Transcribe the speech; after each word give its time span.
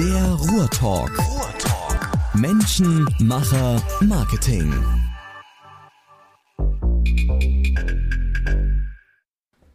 Der 0.00 0.32
Ruhrtalk. 0.32 1.10
Ruhrtalk. 1.18 2.34
Menschen, 2.34 3.06
Macher, 3.18 3.82
Marketing. 4.00 4.72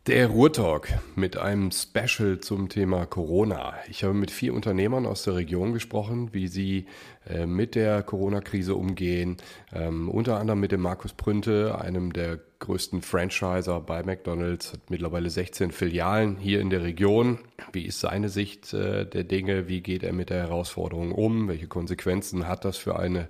Der 0.07 0.27
Ruhrtalk 0.27 0.99
mit 1.15 1.35
einem 1.35 1.71
Special 1.71 2.39
zum 2.39 2.69
Thema 2.69 3.07
Corona. 3.07 3.73
Ich 3.89 4.03
habe 4.03 4.13
mit 4.13 4.29
vier 4.29 4.53
Unternehmern 4.53 5.07
aus 5.07 5.23
der 5.23 5.33
Region 5.33 5.73
gesprochen, 5.73 6.29
wie 6.31 6.47
sie 6.47 6.85
äh, 7.27 7.47
mit 7.47 7.73
der 7.73 8.03
Corona-Krise 8.03 8.75
umgehen. 8.75 9.37
Ähm, 9.73 10.07
unter 10.07 10.37
anderem 10.37 10.59
mit 10.59 10.71
dem 10.71 10.81
Markus 10.81 11.13
Prünte, 11.13 11.81
einem 11.81 12.13
der 12.13 12.37
größten 12.59 13.01
Franchiser 13.01 13.81
bei 13.81 14.03
McDonald's, 14.03 14.73
hat 14.73 14.91
mittlerweile 14.91 15.31
16 15.31 15.71
Filialen 15.71 16.37
hier 16.37 16.61
in 16.61 16.69
der 16.69 16.83
Region. 16.83 17.39
Wie 17.71 17.87
ist 17.87 17.99
seine 17.99 18.29
Sicht 18.29 18.75
äh, 18.75 19.07
der 19.07 19.23
Dinge? 19.23 19.67
Wie 19.67 19.81
geht 19.81 20.03
er 20.03 20.13
mit 20.13 20.29
der 20.29 20.37
Herausforderung 20.37 21.13
um? 21.13 21.47
Welche 21.47 21.65
Konsequenzen 21.65 22.47
hat 22.47 22.63
das 22.63 22.77
für 22.77 22.99
eine 22.99 23.27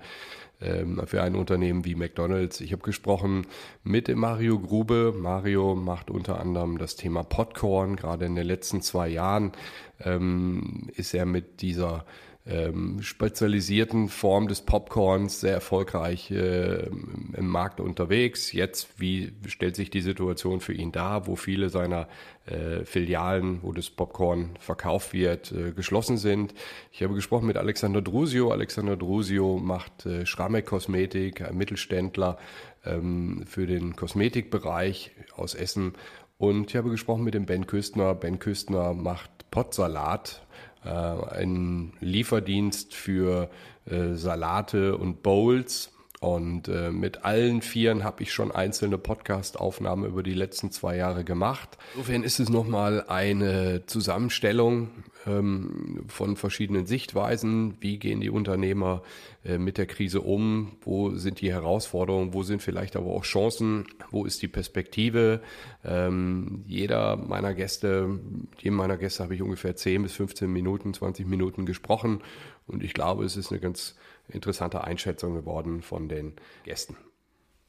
für 0.59 1.22
ein 1.22 1.36
Unternehmen 1.36 1.86
wie 1.86 1.95
McDonald's. 1.95 2.62
Ich 2.62 2.72
habe 2.72 2.82
gesprochen 2.82 3.46
mit 3.84 4.13
Mario 4.16 4.59
Grube. 4.59 5.13
Mario 5.18 5.76
macht 5.76 6.09
unter 6.09 6.40
anderem 6.40 6.77
das 6.77 6.96
Thema 6.96 7.23
Popcorn. 7.23 7.96
Gerade 7.96 8.26
in 8.26 8.36
den 8.36 8.48
letzten 8.48 8.82
zwei 8.82 9.10
Jahren 9.10 9.52
ähm, 9.99 10.90
ist 10.96 11.13
er 11.13 11.26
mit 11.26 11.62
dieser 11.62 12.05
ähm, 12.48 13.02
spezialisierten 13.02 14.08
Form 14.08 14.48
des 14.48 14.62
Popcorns 14.62 15.40
sehr 15.40 15.54
erfolgreich 15.54 16.30
äh, 16.30 16.85
im 16.85 17.48
Markt 17.48 17.80
unterwegs. 17.80 18.52
Jetzt, 18.52 18.99
wie 18.99 19.34
stellt 19.48 19.76
sich 19.76 19.90
die 19.90 20.02
Situation 20.02 20.59
für 20.59 20.73
ihn 20.73 20.91
dar, 20.91 21.26
wo 21.26 21.35
viele 21.35 21.70
seiner 21.70 22.08
äh, 22.45 22.85
Filialen, 22.85 23.63
wo 23.63 23.71
das 23.71 23.90
Popcorn 23.90 24.52
verkauft 24.59 25.13
wird, 25.13 25.52
äh, 25.52 25.71
geschlossen 25.71 26.18
sind? 26.18 26.54
Ich 26.91 27.02
habe 27.02 27.16
gesprochen 27.16 27.48
mit 27.48 27.58
Alexander 27.58 28.04
Drusio. 28.04 28.52
Alexander 28.52 28.96
Drusio 28.96 29.57
macht 29.57 30.05
äh, 30.05 30.27
Schramek 30.27 30.68
Kosmetik, 30.68 31.41
ein 31.41 31.57
Mittelständler 31.57 32.37
ähm, 32.85 33.43
für 33.48 33.65
den 33.65 33.96
Kosmetikbereich 33.96 35.12
aus 35.35 35.55
Essen. 35.55 35.93
Und 36.37 36.70
ich 36.70 36.76
habe 36.76 36.91
gesprochen 36.91 37.24
mit 37.24 37.34
dem 37.34 37.48
Ben 37.48 37.65
Küstner. 37.65 38.13
Ben 38.13 38.37
Küstner 38.37 38.93
macht 38.93 39.49
Potsalat, 39.49 40.45
äh, 40.86 40.90
ein 40.90 41.94
Lieferdienst 42.00 42.94
für 42.94 43.50
äh, 43.86 44.14
Salate 44.14 44.98
und 44.98 45.24
Bowls. 45.24 45.92
Und 46.22 46.70
äh, 46.70 46.92
mit 46.92 47.24
allen 47.26 47.62
Vieren 47.62 48.04
habe 48.04 48.24
ich 48.24 48.34
schon 48.34 48.52
einzelne 48.52 48.98
Podcast-Aufnahmen 48.98 50.05
über 50.05 50.24
die 50.24 50.34
letzten 50.34 50.72
zwei 50.72 50.96
Jahre 50.96 51.24
gemacht. 51.24 51.77
Insofern 51.94 52.24
ist 52.24 52.40
es 52.40 52.50
nochmal 52.50 53.05
eine 53.08 53.86
Zusammenstellung 53.86 54.90
von 55.26 56.35
verschiedenen 56.35 56.85
Sichtweisen. 56.85 57.76
Wie 57.79 57.98
gehen 57.98 58.21
die 58.21 58.29
Unternehmer 58.29 59.01
äh, 59.43 59.57
mit 59.57 59.77
der 59.77 59.87
Krise 59.87 60.21
um? 60.21 60.77
Wo 60.81 61.15
sind 61.15 61.41
die 61.41 61.51
Herausforderungen? 61.51 62.34
Wo 62.34 62.43
sind 62.43 62.62
vielleicht 62.62 62.95
aber 62.95 63.07
auch 63.07 63.23
Chancen? 63.23 63.85
Wo 64.12 64.25
ist 64.25 64.41
die 64.41 64.47
Perspektive? 64.47 65.41
Ähm, 65.84 66.63
jeder 66.68 67.18
meiner 67.18 67.53
Gäste, 67.53 68.19
jedem 68.59 68.75
meiner 68.75 68.97
Gäste 68.97 69.23
habe 69.23 69.35
ich 69.35 69.41
ungefähr 69.41 69.75
10 69.75 70.03
bis 70.03 70.13
15 70.13 70.51
Minuten, 70.51 70.94
20 70.94 71.25
Minuten 71.25 71.66
gesprochen. 71.66 72.22
Und 72.68 72.84
ich 72.84 72.94
glaube, 72.94 73.25
es 73.25 73.35
ist 73.35 73.51
eine 73.51 73.59
ganz 73.59 73.96
interessante 74.29 74.84
Einschätzung 74.84 75.34
geworden 75.34 75.81
von 75.81 76.07
den 76.07 76.34
Gästen. 76.63 76.96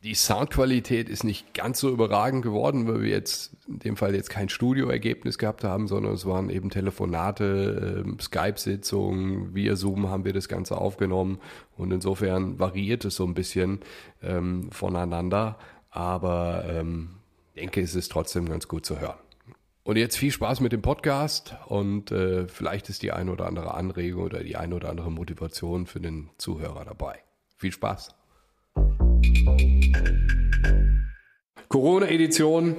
Die 0.07 0.15
Soundqualität 0.15 1.09
ist 1.09 1.25
nicht 1.25 1.53
ganz 1.53 1.81
so 1.81 1.91
überragend 1.91 2.43
geworden, 2.43 2.87
weil 2.87 3.03
wir 3.03 3.09
jetzt 3.09 3.57
in 3.67 3.81
dem 3.81 3.97
Fall 3.97 4.15
jetzt 4.15 4.31
kein 4.31 4.49
Studioergebnis 4.49 5.37
gehabt 5.37 5.65
haben, 5.65 5.89
sondern 5.89 6.15
es 6.15 6.25
waren 6.25 6.49
eben 6.49 6.71
Telefonate, 6.71 8.05
äh, 8.07 8.23
Skype-Sitzungen, 8.23 9.53
via 9.53 9.75
Zoom 9.75 10.09
haben 10.09 10.25
wir 10.25 10.33
das 10.33 10.47
Ganze 10.47 10.79
aufgenommen 10.79 11.41
und 11.77 11.91
insofern 11.91 12.61
variiert 12.61 13.05
es 13.05 13.17
so 13.17 13.25
ein 13.25 13.35
bisschen 13.35 13.81
ähm, 14.23 14.71
voneinander, 14.71 15.59
aber 15.91 16.65
ähm, 16.69 17.17
denke, 17.57 17.81
es 17.81 17.97
ist 17.97 18.13
trotzdem 18.13 18.49
ganz 18.49 18.69
gut 18.69 18.87
zu 18.87 19.01
hören. 19.01 19.19
Und 19.83 19.97
jetzt 19.97 20.17
viel 20.17 20.31
Spaß 20.31 20.61
mit 20.61 20.71
dem 20.71 20.83
Podcast 20.83 21.57
und 21.67 22.13
äh, 22.13 22.47
vielleicht 22.47 22.91
ist 22.91 23.03
die 23.03 23.11
eine 23.11 23.33
oder 23.33 23.47
andere 23.47 23.75
Anregung 23.75 24.23
oder 24.23 24.45
die 24.45 24.55
eine 24.55 24.77
oder 24.77 24.89
andere 24.89 25.11
Motivation 25.11 25.85
für 25.85 25.99
den 25.99 26.31
Zuhörer 26.39 26.85
dabei. 26.85 27.19
Viel 27.57 27.73
Spaß! 27.73 28.16
Corona-Edition 31.69 32.77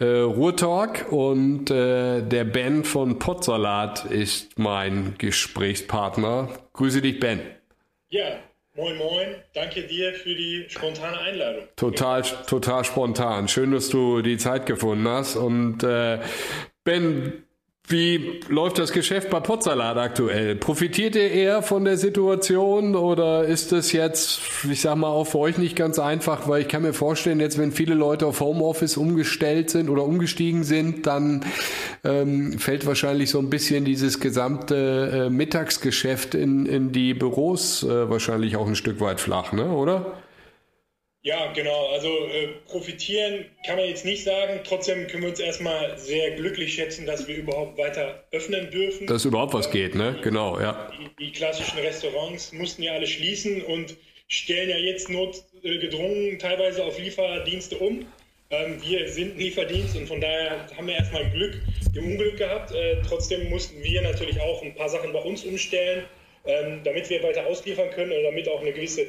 äh, 0.00 0.04
Ruhrtalk 0.04 1.12
und 1.12 1.70
äh, 1.70 2.22
der 2.22 2.44
Ben 2.44 2.84
von 2.84 3.18
Potsalat 3.18 4.06
ist 4.06 4.58
mein 4.58 5.14
Gesprächspartner. 5.18 6.48
Grüße 6.72 7.02
dich, 7.02 7.20
Ben. 7.20 7.40
Ja, 8.08 8.38
moin 8.74 8.96
moin. 8.96 9.34
Danke 9.54 9.82
dir 9.82 10.14
für 10.14 10.34
die 10.34 10.64
spontane 10.68 11.18
Einladung. 11.20 11.64
Total, 11.76 12.22
total 12.22 12.84
spontan. 12.84 13.46
Schön, 13.46 13.72
dass 13.72 13.88
du 13.88 14.22
die 14.22 14.38
Zeit 14.38 14.66
gefunden 14.66 15.06
hast. 15.06 15.36
Und 15.36 15.82
äh, 15.82 16.18
Ben, 16.82 17.44
wie 17.90 18.40
läuft 18.48 18.78
das 18.78 18.92
Geschäft 18.92 19.30
bei 19.30 19.40
Potsalat 19.40 19.96
aktuell? 19.96 20.56
Profitiert 20.56 21.16
ihr 21.16 21.30
eher 21.30 21.62
von 21.62 21.84
der 21.84 21.96
Situation 21.96 22.94
oder 22.94 23.44
ist 23.44 23.72
es 23.72 23.92
jetzt, 23.92 24.40
ich 24.70 24.80
sag 24.80 24.96
mal, 24.96 25.08
auch 25.08 25.24
für 25.26 25.38
euch 25.38 25.58
nicht 25.58 25.76
ganz 25.76 25.98
einfach, 25.98 26.48
weil 26.48 26.62
ich 26.62 26.68
kann 26.68 26.82
mir 26.82 26.92
vorstellen, 26.92 27.40
jetzt 27.40 27.58
wenn 27.58 27.72
viele 27.72 27.94
Leute 27.94 28.26
auf 28.26 28.40
Homeoffice 28.40 28.96
umgestellt 28.96 29.70
sind 29.70 29.88
oder 29.88 30.04
umgestiegen 30.04 30.64
sind, 30.64 31.06
dann 31.06 31.44
ähm, 32.04 32.58
fällt 32.58 32.86
wahrscheinlich 32.86 33.30
so 33.30 33.38
ein 33.38 33.50
bisschen 33.50 33.84
dieses 33.84 34.20
gesamte 34.20 35.26
äh, 35.26 35.30
Mittagsgeschäft 35.30 36.34
in, 36.34 36.66
in 36.66 36.92
die 36.92 37.14
Büros 37.14 37.82
äh, 37.82 38.08
wahrscheinlich 38.08 38.56
auch 38.56 38.66
ein 38.66 38.76
Stück 38.76 39.00
weit 39.00 39.20
flach, 39.20 39.52
ne? 39.52 39.70
oder? 39.70 40.14
Ja, 41.22 41.52
genau. 41.52 41.88
Also 41.88 42.08
äh, 42.08 42.48
profitieren 42.66 43.44
kann 43.66 43.76
man 43.76 43.86
jetzt 43.86 44.06
nicht 44.06 44.24
sagen. 44.24 44.60
Trotzdem 44.64 45.06
können 45.06 45.22
wir 45.24 45.30
uns 45.30 45.40
erstmal 45.40 45.98
sehr 45.98 46.30
glücklich 46.32 46.74
schätzen, 46.74 47.04
dass 47.04 47.28
wir 47.28 47.36
überhaupt 47.36 47.76
weiter 47.76 48.24
öffnen 48.32 48.70
dürfen. 48.70 49.06
Dass 49.06 49.26
überhaupt 49.26 49.52
was 49.52 49.70
geht, 49.70 49.94
ne? 49.94 50.18
Genau, 50.22 50.58
ja. 50.58 50.90
Die, 50.98 51.26
die 51.26 51.32
klassischen 51.32 51.78
Restaurants 51.78 52.52
mussten 52.52 52.82
ja 52.82 52.94
alle 52.94 53.06
schließen 53.06 53.62
und 53.62 53.96
stellen 54.28 54.70
ja 54.70 54.76
jetzt 54.76 55.10
notgedrungen 55.10 56.38
teilweise 56.38 56.84
auf 56.84 56.98
Lieferdienste 56.98 57.76
um. 57.76 58.06
Ähm, 58.48 58.82
wir 58.82 59.06
sind 59.08 59.38
Lieferdienst 59.38 59.96
und 59.96 60.06
von 60.06 60.22
daher 60.22 60.66
haben 60.74 60.86
wir 60.86 60.94
erstmal 60.94 61.28
Glück 61.30 61.60
im 61.94 62.12
Unglück 62.12 62.38
gehabt. 62.38 62.72
Äh, 62.72 63.02
trotzdem 63.06 63.50
mussten 63.50 63.82
wir 63.82 64.00
natürlich 64.00 64.40
auch 64.40 64.62
ein 64.62 64.74
paar 64.74 64.88
Sachen 64.88 65.12
bei 65.12 65.20
uns 65.20 65.44
umstellen, 65.44 66.04
ähm, 66.46 66.80
damit 66.82 67.10
wir 67.10 67.22
weiter 67.22 67.46
ausliefern 67.46 67.90
können 67.90 68.12
und 68.12 68.22
damit 68.22 68.48
auch 68.48 68.62
eine 68.62 68.72
gewisse 68.72 69.06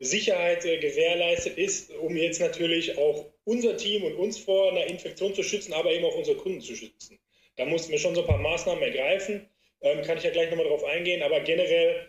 Sicherheit 0.00 0.64
äh, 0.64 0.78
gewährleistet 0.78 1.56
ist, 1.56 1.90
um 1.90 2.16
jetzt 2.16 2.40
natürlich 2.40 2.98
auch 2.98 3.26
unser 3.44 3.76
Team 3.76 4.04
und 4.04 4.14
uns 4.14 4.38
vor 4.38 4.70
einer 4.70 4.86
Infektion 4.86 5.34
zu 5.34 5.42
schützen, 5.42 5.72
aber 5.72 5.92
eben 5.92 6.04
auch 6.04 6.16
unsere 6.16 6.36
Kunden 6.36 6.60
zu 6.60 6.74
schützen. 6.74 7.18
Da 7.56 7.64
mussten 7.64 7.92
wir 7.92 7.98
schon 7.98 8.14
so 8.14 8.22
ein 8.22 8.26
paar 8.26 8.38
Maßnahmen 8.38 8.82
ergreifen. 8.82 9.48
Ähm, 9.82 10.02
kann 10.02 10.18
ich 10.18 10.24
ja 10.24 10.30
gleich 10.30 10.50
nochmal 10.50 10.66
drauf 10.66 10.84
eingehen. 10.84 11.22
Aber 11.22 11.40
generell, 11.40 12.08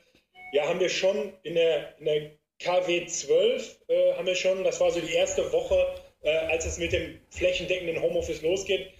ja, 0.53 0.67
haben 0.67 0.79
wir 0.79 0.89
schon 0.89 1.33
in 1.43 1.55
der, 1.55 1.95
in 1.99 2.05
der 2.05 2.31
KW 2.59 3.05
12, 3.05 3.79
äh, 3.87 4.13
haben 4.13 4.25
wir 4.25 4.35
schon, 4.35 4.63
das 4.63 4.79
war 4.79 4.91
so 4.91 4.99
die 4.99 5.13
erste 5.13 5.51
Woche, 5.51 5.95
äh, 6.23 6.29
als 6.29 6.65
es 6.65 6.77
mit 6.77 6.93
dem 6.93 7.19
flächendeckenden 7.29 8.01
Homeoffice 8.01 8.41
losgeht, 8.41 8.91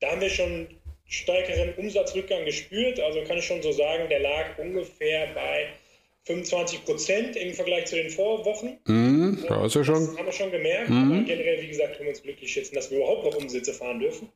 da 0.00 0.10
haben 0.10 0.20
wir 0.20 0.30
schon 0.30 0.66
stärkeren 1.06 1.74
Umsatzrückgang 1.74 2.44
gespürt. 2.44 2.98
Also 2.98 3.22
kann 3.22 3.38
ich 3.38 3.44
schon 3.44 3.62
so 3.62 3.70
sagen, 3.70 4.08
der 4.08 4.20
lag 4.20 4.58
ungefähr 4.58 5.28
bei 5.34 5.68
25 6.24 6.84
Prozent 6.84 7.36
im 7.36 7.52
Vergleich 7.52 7.86
zu 7.86 7.96
den 7.96 8.10
Vorwochen. 8.10 8.78
Mm, 8.86 9.44
ja, 9.48 9.66
ist 9.66 9.74
ja 9.74 9.82
schon. 9.82 10.06
Das 10.06 10.16
haben 10.16 10.26
wir 10.26 10.32
schon 10.32 10.52
gemerkt. 10.52 10.88
Mm. 10.88 11.12
Aber 11.12 11.22
generell, 11.22 11.62
wie 11.62 11.68
gesagt, 11.68 11.96
können 11.96 12.06
wir 12.06 12.10
uns 12.10 12.22
glücklich 12.22 12.52
schätzen, 12.52 12.74
dass 12.74 12.90
wir 12.90 12.98
überhaupt 12.98 13.24
noch 13.24 13.34
Umsätze 13.34 13.72
fahren 13.72 13.98
dürfen. 13.98 14.28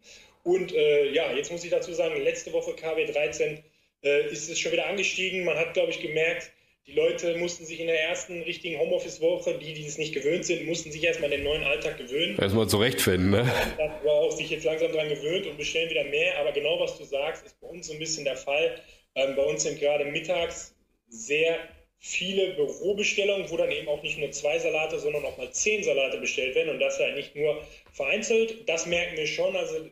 Und 0.42 0.74
äh, 0.74 1.12
ja, 1.12 1.32
jetzt 1.32 1.52
muss 1.52 1.64
ich 1.64 1.70
dazu 1.70 1.92
sagen, 1.92 2.20
letzte 2.22 2.52
Woche 2.52 2.74
KW 2.74 3.06
13 3.06 3.62
äh, 4.02 4.30
ist 4.30 4.48
es 4.48 4.58
schon 4.58 4.72
wieder 4.72 4.86
angestiegen. 4.86 5.44
Man 5.44 5.56
hat, 5.56 5.74
glaube 5.74 5.90
ich, 5.90 6.00
gemerkt, 6.00 6.50
die 6.88 6.92
Leute 6.92 7.36
mussten 7.36 7.64
sich 7.66 7.80
in 7.80 7.88
der 7.88 8.00
ersten 8.00 8.42
richtigen 8.42 8.78
Homeoffice-Woche, 8.78 9.58
die, 9.58 9.74
die 9.74 9.86
es 9.86 9.98
nicht 9.98 10.14
gewöhnt 10.14 10.44
sind, 10.44 10.66
mussten 10.66 10.92
sich 10.92 11.02
erstmal 11.02 11.30
den 11.30 11.42
neuen 11.42 11.64
Alltag 11.64 11.98
gewöhnen. 11.98 12.38
Erstmal 12.38 12.68
zurechtfinden, 12.68 13.30
ne? 13.30 13.52
Aber 13.78 14.12
auch 14.12 14.30
sich 14.30 14.50
jetzt 14.50 14.64
langsam 14.64 14.92
daran 14.92 15.08
gewöhnt 15.08 15.46
und 15.46 15.58
bestellen 15.58 15.90
wieder 15.90 16.04
mehr. 16.04 16.38
Aber 16.38 16.52
genau 16.52 16.78
was 16.78 16.96
du 16.96 17.04
sagst, 17.04 17.44
ist 17.44 17.60
bei 17.60 17.66
uns 17.66 17.88
so 17.88 17.92
ein 17.92 17.98
bisschen 17.98 18.24
der 18.24 18.36
Fall. 18.36 18.80
Ähm, 19.16 19.34
bei 19.34 19.42
uns 19.42 19.64
sind 19.64 19.80
gerade 19.80 20.04
mittags 20.04 20.76
sehr 21.08 21.58
viele 21.98 22.54
Bürobestellungen, 22.54 23.50
wo 23.50 23.56
dann 23.56 23.70
eben 23.70 23.88
auch 23.88 24.02
nicht 24.02 24.18
nur 24.18 24.30
zwei 24.30 24.58
Salate, 24.58 24.98
sondern 24.98 25.24
auch 25.24 25.36
mal 25.38 25.50
zehn 25.50 25.82
Salate 25.82 26.18
bestellt 26.18 26.54
werden 26.54 26.70
und 26.70 26.80
das 26.80 26.98
ja 26.98 27.10
nicht 27.12 27.34
nur 27.34 27.66
vereinzelt. 27.92 28.68
Das 28.68 28.86
merken 28.86 29.16
wir 29.16 29.26
schon. 29.26 29.56
Also 29.56 29.90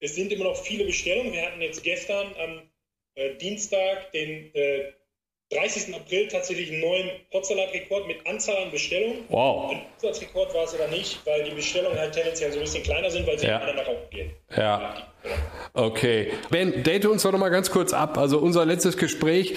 es 0.00 0.14
sind 0.14 0.32
immer 0.32 0.44
noch 0.44 0.62
viele 0.62 0.84
Bestellungen. 0.84 1.32
Wir 1.32 1.42
hatten 1.42 1.60
jetzt 1.60 1.82
gestern 1.82 2.34
am 2.36 2.70
äh, 3.14 3.34
Dienstag 3.36 4.12
den 4.12 4.54
äh, 4.54 4.92
30. 5.52 5.94
April 5.94 6.28
tatsächlich 6.28 6.70
einen 6.70 6.80
neuen 6.80 7.10
Hotsalat-Rekord 7.32 8.06
mit 8.06 8.26
Anzahl 8.26 8.56
an 8.56 8.70
Bestellungen. 8.70 9.24
Wow. 9.28 9.72
Ein 9.72 9.82
Umsatzrekord 9.96 10.54
war 10.54 10.64
es 10.64 10.74
aber 10.74 10.88
nicht, 10.88 11.20
weil 11.26 11.44
die 11.44 11.54
Bestellungen 11.54 11.98
halt 11.98 12.12
tendenziell 12.12 12.52
so 12.52 12.58
ein 12.58 12.64
bisschen 12.64 12.82
kleiner 12.82 13.10
sind, 13.10 13.26
weil 13.26 13.38
sie 13.38 13.46
ja. 13.46 13.58
alle 13.58 13.74
nach 13.74 13.86
oben 13.86 14.10
gehen. 14.10 14.30
Ja. 14.56 14.94
Okay. 15.74 16.32
Ben, 16.50 16.82
date 16.82 17.06
uns 17.06 17.22
doch 17.22 17.32
noch 17.32 17.38
mal 17.38 17.48
ganz 17.48 17.70
kurz 17.70 17.92
ab. 17.92 18.18
Also 18.18 18.38
unser 18.38 18.66
letztes 18.66 18.96
Gespräch 18.96 19.54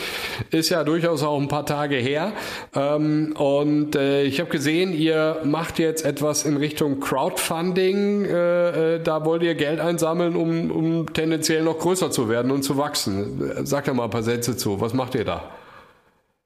ist 0.52 0.70
ja 0.70 0.84
durchaus 0.84 1.24
auch 1.24 1.40
ein 1.40 1.48
paar 1.48 1.66
Tage 1.66 1.96
her. 1.96 2.34
Ähm, 2.76 3.34
und 3.38 3.96
äh, 3.96 4.24
ich 4.24 4.40
habe 4.40 4.50
gesehen, 4.50 4.94
ihr 4.94 5.42
macht 5.44 5.80
jetzt 5.80 6.06
etwas 6.06 6.46
in 6.46 6.58
Richtung 6.58 7.00
Crowdfunding. 7.00 8.26
Äh, 8.26 8.96
äh, 8.96 9.00
da 9.02 9.26
wollt 9.26 9.44
ihr 9.44 9.56
Geld 9.56 9.80
einsammeln, 9.80 10.36
um, 10.36 10.72
um 10.72 11.14
tendenziell 11.14 11.64
noch 11.64 11.80
größer 11.80 12.12
zu 12.12 12.30
werden 12.30 12.52
und 12.52 12.64
zu 12.64 12.78
wachsen. 12.78 13.66
Sag 13.66 13.86
doch 13.86 13.94
mal 13.94 14.06
ein 14.06 14.10
paar 14.10 14.24
Sätze 14.24 14.56
zu. 14.56 14.80
Was 14.80 14.94
macht 14.94 15.16
ihr 15.16 15.26
da? 15.26 15.52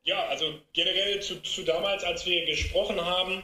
Ja, 0.09 0.25
also 0.25 0.56
generell 0.73 1.21
zu, 1.21 1.39
zu 1.44 1.61
damals, 1.61 2.03
als 2.03 2.25
wir 2.25 2.44
gesprochen 2.47 3.00
haben, 3.00 3.44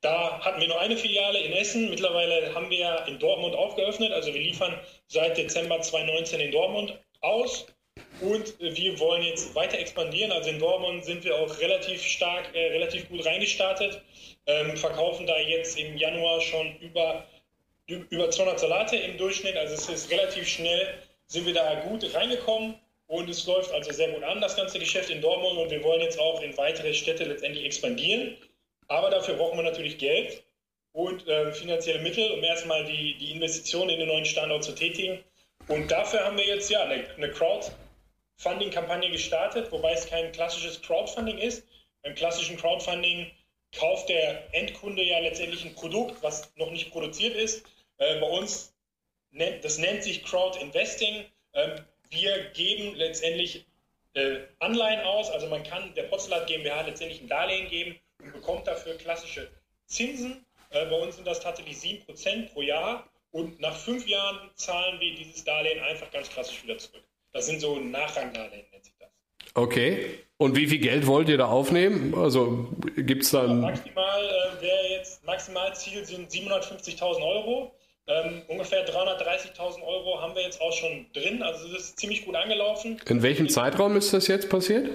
da 0.00 0.40
hatten 0.40 0.58
wir 0.58 0.68
nur 0.68 0.80
eine 0.80 0.96
Filiale 0.96 1.38
in 1.40 1.52
Essen. 1.52 1.90
Mittlerweile 1.90 2.54
haben 2.54 2.70
wir 2.70 3.04
in 3.06 3.18
Dortmund 3.18 3.54
aufgeöffnet. 3.54 4.10
Also 4.10 4.32
wir 4.32 4.40
liefern 4.40 4.80
seit 5.08 5.36
Dezember 5.36 5.82
2019 5.82 6.40
in 6.40 6.52
Dortmund 6.52 6.98
aus. 7.20 7.66
Und 8.22 8.58
wir 8.60 8.98
wollen 8.98 9.24
jetzt 9.24 9.54
weiter 9.54 9.78
expandieren. 9.78 10.32
Also 10.32 10.48
in 10.48 10.58
Dortmund 10.58 11.04
sind 11.04 11.22
wir 11.22 11.36
auch 11.36 11.58
relativ 11.60 12.02
stark, 12.02 12.54
äh, 12.54 12.68
relativ 12.68 13.06
gut 13.10 13.26
reingestartet. 13.26 14.00
Ähm, 14.46 14.78
verkaufen 14.78 15.26
da 15.26 15.38
jetzt 15.38 15.78
im 15.78 15.98
Januar 15.98 16.40
schon 16.40 16.78
über, 16.78 17.26
über 17.86 18.30
200 18.30 18.58
Salate 18.58 18.96
im 18.96 19.18
Durchschnitt. 19.18 19.58
Also 19.58 19.74
es 19.74 19.86
ist 19.90 20.10
relativ 20.10 20.48
schnell, 20.48 20.94
sind 21.26 21.44
wir 21.44 21.52
da 21.52 21.74
gut 21.86 22.14
reingekommen. 22.14 22.76
Und 23.06 23.28
es 23.28 23.46
läuft 23.46 23.70
also 23.72 23.92
sehr 23.92 24.10
gut 24.10 24.22
an, 24.22 24.40
das 24.40 24.56
ganze 24.56 24.78
Geschäft 24.78 25.10
in 25.10 25.20
Dortmund. 25.20 25.58
Und 25.58 25.70
wir 25.70 25.82
wollen 25.82 26.00
jetzt 26.00 26.18
auch 26.18 26.40
in 26.42 26.56
weitere 26.56 26.94
Städte 26.94 27.24
letztendlich 27.24 27.64
expandieren. 27.64 28.36
Aber 28.88 29.10
dafür 29.10 29.34
brauchen 29.34 29.58
wir 29.58 29.62
natürlich 29.62 29.98
Geld 29.98 30.42
und 30.92 31.26
äh, 31.26 31.52
finanzielle 31.52 32.00
Mittel, 32.00 32.30
um 32.32 32.42
erstmal 32.42 32.84
die, 32.84 33.16
die 33.18 33.32
Investitionen 33.32 33.90
in 33.90 34.00
den 34.00 34.08
neuen 34.08 34.24
Standort 34.24 34.64
zu 34.64 34.74
tätigen. 34.74 35.22
Und 35.68 35.90
dafür 35.90 36.24
haben 36.24 36.36
wir 36.36 36.46
jetzt 36.46 36.70
ja 36.70 36.82
eine, 36.84 37.08
eine 37.16 37.30
Crowdfunding-Kampagne 37.30 39.10
gestartet, 39.10 39.72
wobei 39.72 39.92
es 39.92 40.06
kein 40.06 40.32
klassisches 40.32 40.80
Crowdfunding 40.82 41.38
ist. 41.38 41.66
Beim 42.02 42.14
klassischen 42.14 42.56
Crowdfunding 42.56 43.30
kauft 43.76 44.08
der 44.08 44.54
Endkunde 44.54 45.02
ja 45.02 45.18
letztendlich 45.18 45.64
ein 45.64 45.74
Produkt, 45.74 46.22
was 46.22 46.52
noch 46.56 46.70
nicht 46.70 46.90
produziert 46.90 47.34
ist. 47.34 47.66
Äh, 47.98 48.20
bei 48.20 48.28
uns, 48.28 48.74
nennt, 49.30 49.64
das 49.64 49.78
nennt 49.78 50.02
sich 50.04 50.24
Crowd 50.24 50.58
Investing. 50.60 51.24
Ähm, 51.54 51.84
wir 52.14 52.50
geben 52.54 52.94
letztendlich 52.96 53.66
äh, 54.14 54.38
Anleihen 54.60 55.00
aus, 55.00 55.30
also 55.30 55.46
man 55.48 55.62
kann 55.62 55.94
der 55.94 56.04
Potzelat 56.04 56.46
GmbH 56.46 56.82
letztendlich 56.82 57.20
ein 57.20 57.28
Darlehen 57.28 57.68
geben 57.68 57.96
und 58.22 58.32
bekommt 58.32 58.66
dafür 58.66 58.94
klassische 58.96 59.50
Zinsen. 59.86 60.44
Äh, 60.70 60.86
bei 60.86 60.96
uns 60.96 61.16
sind 61.16 61.26
das 61.26 61.40
tatsächlich 61.40 61.76
7% 61.76 62.52
pro 62.52 62.62
Jahr 62.62 63.08
und 63.32 63.60
nach 63.60 63.76
fünf 63.76 64.06
Jahren 64.06 64.50
zahlen 64.54 65.00
wir 65.00 65.14
dieses 65.14 65.44
Darlehen 65.44 65.82
einfach 65.82 66.10
ganz 66.12 66.28
klassisch 66.30 66.62
wieder 66.62 66.78
zurück. 66.78 67.02
Das 67.32 67.46
sind 67.46 67.60
so 67.60 67.78
Nachrangdarlehen, 67.80 68.64
nennt 68.70 68.84
sich 68.84 68.94
das. 68.98 69.10
Okay. 69.54 70.20
Und 70.36 70.56
wie 70.56 70.66
viel 70.66 70.78
Geld 70.78 71.06
wollt 71.06 71.28
ihr 71.28 71.38
da 71.38 71.46
aufnehmen? 71.46 72.14
Also 72.14 72.68
gibt 72.96 73.24
es 73.24 73.30
dann. 73.30 73.62
Ja, 73.62 73.70
maximal 73.70 74.24
äh, 74.24 74.62
wäre 74.62 74.88
jetzt, 74.90 75.24
Maximalziel 75.24 76.04
sind 76.04 76.30
750.000 76.30 77.22
Euro. 77.22 77.74
Ähm, 78.06 78.42
ungefähr 78.48 78.86
330.000 78.86 79.82
Euro 79.82 80.20
haben 80.20 80.34
wir 80.34 80.42
jetzt 80.42 80.60
auch 80.60 80.72
schon 80.72 81.06
drin. 81.14 81.42
Also 81.42 81.66
es 81.68 81.72
ist 81.72 81.98
ziemlich 82.00 82.24
gut 82.24 82.36
angelaufen. 82.36 83.00
In 83.08 83.22
welchem 83.22 83.48
Zeitraum 83.48 83.96
ist 83.96 84.12
das 84.12 84.26
jetzt 84.26 84.50
passiert? 84.50 84.90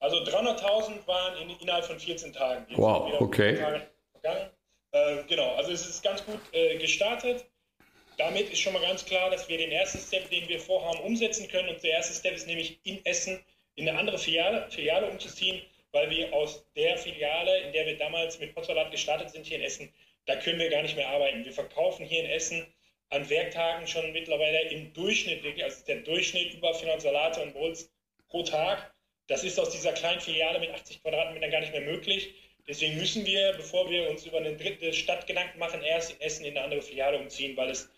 Also 0.00 0.16
300.000 0.18 1.06
waren 1.06 1.36
in, 1.42 1.50
innerhalb 1.60 1.84
von 1.84 1.98
14 1.98 2.32
Tagen. 2.32 2.64
Jetzt 2.68 2.78
wow, 2.78 3.20
okay. 3.20 3.82
Äh, 4.22 5.22
genau, 5.28 5.54
also 5.56 5.72
es 5.72 5.86
ist 5.86 6.02
ganz 6.02 6.24
gut 6.24 6.40
äh, 6.52 6.78
gestartet. 6.78 7.44
Damit 8.16 8.50
ist 8.50 8.60
schon 8.60 8.72
mal 8.72 8.80
ganz 8.80 9.04
klar, 9.04 9.28
dass 9.30 9.46
wir 9.48 9.58
den 9.58 9.72
ersten 9.72 9.98
Step, 9.98 10.30
den 10.30 10.48
wir 10.48 10.58
vorhaben, 10.58 11.00
umsetzen 11.00 11.48
können. 11.48 11.68
Und 11.68 11.82
der 11.82 11.90
erste 11.90 12.14
Step 12.14 12.34
ist 12.34 12.46
nämlich 12.46 12.80
in 12.84 13.04
Essen 13.04 13.44
in 13.74 13.88
eine 13.88 13.98
andere 13.98 14.18
Filiale, 14.18 14.66
Filiale 14.70 15.10
umzuziehen, 15.10 15.60
weil 15.92 16.08
wir 16.08 16.32
aus 16.32 16.64
der 16.74 16.96
Filiale, 16.96 17.58
in 17.60 17.72
der 17.72 17.84
wir 17.86 17.98
damals 17.98 18.38
mit 18.38 18.54
Potsalat 18.54 18.90
gestartet 18.90 19.30
sind, 19.30 19.44
hier 19.44 19.58
in 19.58 19.64
Essen, 19.64 19.92
da 20.26 20.36
können 20.36 20.58
wir 20.58 20.70
gar 20.70 20.82
nicht 20.82 20.96
mehr 20.96 21.08
arbeiten. 21.08 21.44
Wir 21.44 21.52
verkaufen 21.52 22.04
hier 22.04 22.24
in 22.24 22.30
Essen 22.30 22.66
an 23.10 23.28
Werktagen 23.30 23.86
schon 23.86 24.12
mittlerweile 24.12 24.68
im 24.70 24.92
Durchschnitt, 24.92 25.42
also 25.62 25.84
der 25.86 26.02
Durchschnitt 26.02 26.54
über 26.54 26.74
400 26.74 27.00
Salate 27.00 27.42
und 27.42 27.54
Bowls 27.54 27.92
pro 28.28 28.42
Tag. 28.42 28.92
Das 29.28 29.44
ist 29.44 29.58
aus 29.58 29.70
dieser 29.70 29.92
kleinen 29.92 30.20
Filiale 30.20 30.58
mit 30.58 30.70
80 30.70 31.02
Quadratmetern 31.02 31.50
gar 31.50 31.60
nicht 31.60 31.72
mehr 31.72 31.80
möglich. 31.80 32.34
Deswegen 32.68 32.96
müssen 32.96 33.24
wir, 33.24 33.52
bevor 33.52 33.88
wir 33.88 34.10
uns 34.10 34.26
über 34.26 34.38
eine 34.38 34.56
dritte 34.56 34.92
Stadt 34.92 35.26
Gedanken 35.28 35.58
machen, 35.58 35.82
erst 35.82 36.12
in 36.12 36.20
Essen 36.20 36.44
in 36.44 36.56
eine 36.56 36.64
andere 36.64 36.82
Filiale 36.82 37.18
umziehen, 37.18 37.56
weil 37.56 37.70
es 37.70 37.88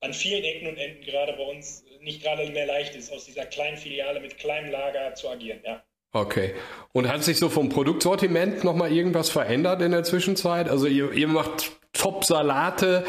an 0.00 0.12
vielen 0.12 0.42
Ecken 0.42 0.68
und 0.68 0.78
Enden 0.78 1.04
gerade 1.04 1.32
bei 1.34 1.44
uns 1.44 1.84
nicht 2.00 2.22
gerade 2.22 2.46
mehr 2.50 2.66
leicht 2.66 2.96
ist, 2.96 3.12
aus 3.12 3.24
dieser 3.24 3.46
kleinen 3.46 3.76
Filiale 3.76 4.20
mit 4.20 4.36
kleinem 4.38 4.70
Lager 4.70 5.14
zu 5.14 5.28
agieren. 5.28 5.60
Ja. 5.64 5.85
Okay. 6.12 6.54
Und 6.92 7.08
hat 7.08 7.22
sich 7.22 7.38
so 7.38 7.48
vom 7.48 7.68
Produktsortiment 7.68 8.64
nochmal 8.64 8.90
irgendwas 8.90 9.28
verändert 9.28 9.82
in 9.82 9.90
der 9.90 10.02
Zwischenzeit? 10.02 10.68
Also 10.68 10.86
ihr, 10.86 11.12
ihr 11.12 11.28
macht 11.28 11.72
Top-Salate, 11.96 13.04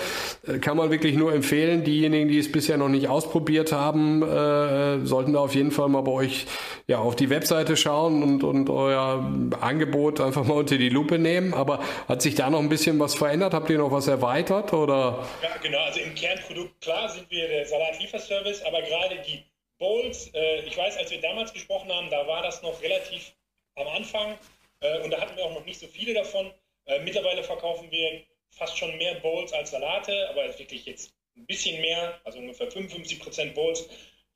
äh, 0.47 0.59
kann 0.59 0.77
man 0.77 0.89
wirklich 0.91 1.15
nur 1.15 1.33
empfehlen. 1.33 1.83
Diejenigen, 1.83 2.29
die 2.29 2.39
es 2.39 2.51
bisher 2.51 2.77
noch 2.77 2.89
nicht 2.89 3.07
ausprobiert 3.07 3.71
haben, 3.71 4.23
äh, 4.23 5.05
sollten 5.05 5.33
da 5.33 5.39
auf 5.39 5.55
jeden 5.55 5.71
Fall 5.71 5.89
mal 5.89 6.01
bei 6.01 6.11
euch 6.11 6.47
ja, 6.87 6.99
auf 6.99 7.15
die 7.15 7.29
Webseite 7.29 7.75
schauen 7.75 8.23
und, 8.23 8.43
und 8.43 8.69
euer 8.69 9.29
Angebot 9.61 10.21
einfach 10.21 10.45
mal 10.45 10.55
unter 10.55 10.77
die 10.77 10.89
Lupe 10.89 11.19
nehmen. 11.19 11.53
Aber 11.53 11.79
hat 12.07 12.21
sich 12.21 12.35
da 12.35 12.49
noch 12.49 12.59
ein 12.59 12.69
bisschen 12.69 12.99
was 12.99 13.15
verändert? 13.15 13.53
Habt 13.53 13.69
ihr 13.69 13.77
noch 13.77 13.91
was 13.91 14.07
erweitert? 14.07 14.73
Oder? 14.73 15.25
Ja, 15.41 15.49
genau. 15.61 15.79
Also 15.79 15.99
im 15.99 16.15
Kernprodukt, 16.15 16.81
klar, 16.81 17.09
sind 17.09 17.29
wir 17.29 17.47
der 17.47 17.65
Salatlieferservice, 17.65 18.63
aber 18.63 18.81
gerade 18.81 19.21
die 19.27 19.43
Bowls, 19.77 20.31
äh, 20.33 20.61
ich 20.61 20.75
weiß, 20.75 20.97
als 20.97 21.11
wir 21.11 21.21
damals 21.21 21.53
gesprochen 21.53 21.91
haben, 21.91 22.09
da 22.09 22.27
war 22.27 22.41
das 22.41 22.61
noch 22.61 22.81
relativ 22.81 23.33
am 23.75 23.87
Anfang 23.87 24.37
äh, 24.81 24.99
und 25.01 25.11
da 25.11 25.21
hatten 25.21 25.35
wir 25.37 25.45
auch 25.45 25.53
noch 25.53 25.65
nicht 25.65 25.79
so 25.79 25.87
viele 25.87 26.13
davon. 26.13 26.51
Äh, 26.85 26.99
mittlerweile 26.99 27.43
verkaufen 27.43 27.91
wir 27.91 28.23
fast 28.49 28.77
schon 28.77 28.97
mehr 28.97 29.15
Bowls 29.15 29.53
als 29.53 29.71
Salate, 29.71 30.29
aber 30.29 30.47
wirklich 30.57 30.85
jetzt 30.85 31.13
ein 31.35 31.45
bisschen 31.45 31.79
mehr, 31.81 32.19
also 32.23 32.39
ungefähr 32.39 32.69
55% 32.69 33.53
Bowls, 33.53 33.87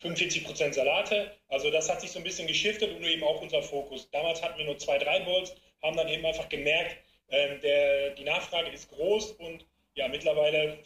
45% 0.04 0.74
Salate. 0.74 1.36
Also 1.48 1.72
das 1.72 1.90
hat 1.90 2.02
sich 2.02 2.12
so 2.12 2.20
ein 2.20 2.24
bisschen 2.24 2.48
geschiftet 2.48 2.96
und 2.96 3.04
eben 3.04 3.24
auch 3.24 3.42
unser 3.42 3.62
Fokus. 3.64 4.10
Damals 4.12 4.42
hatten 4.42 4.58
wir 4.58 4.66
nur 4.66 4.78
zwei, 4.78 4.98
drei 4.98 5.20
Bowls, 5.22 5.56
haben 5.82 5.98
dann 5.98 6.08
eben 6.08 6.26
einfach 6.26 6.50
gemerkt, 6.50 6.98
äh, 7.28 7.58
der, 7.60 8.12
die 8.12 8.24
Nachfrage 8.24 8.70
ist 8.70 8.92
groß 8.92 9.32
und 9.34 9.66
ja, 9.96 10.08
mittlerweile 10.08 10.78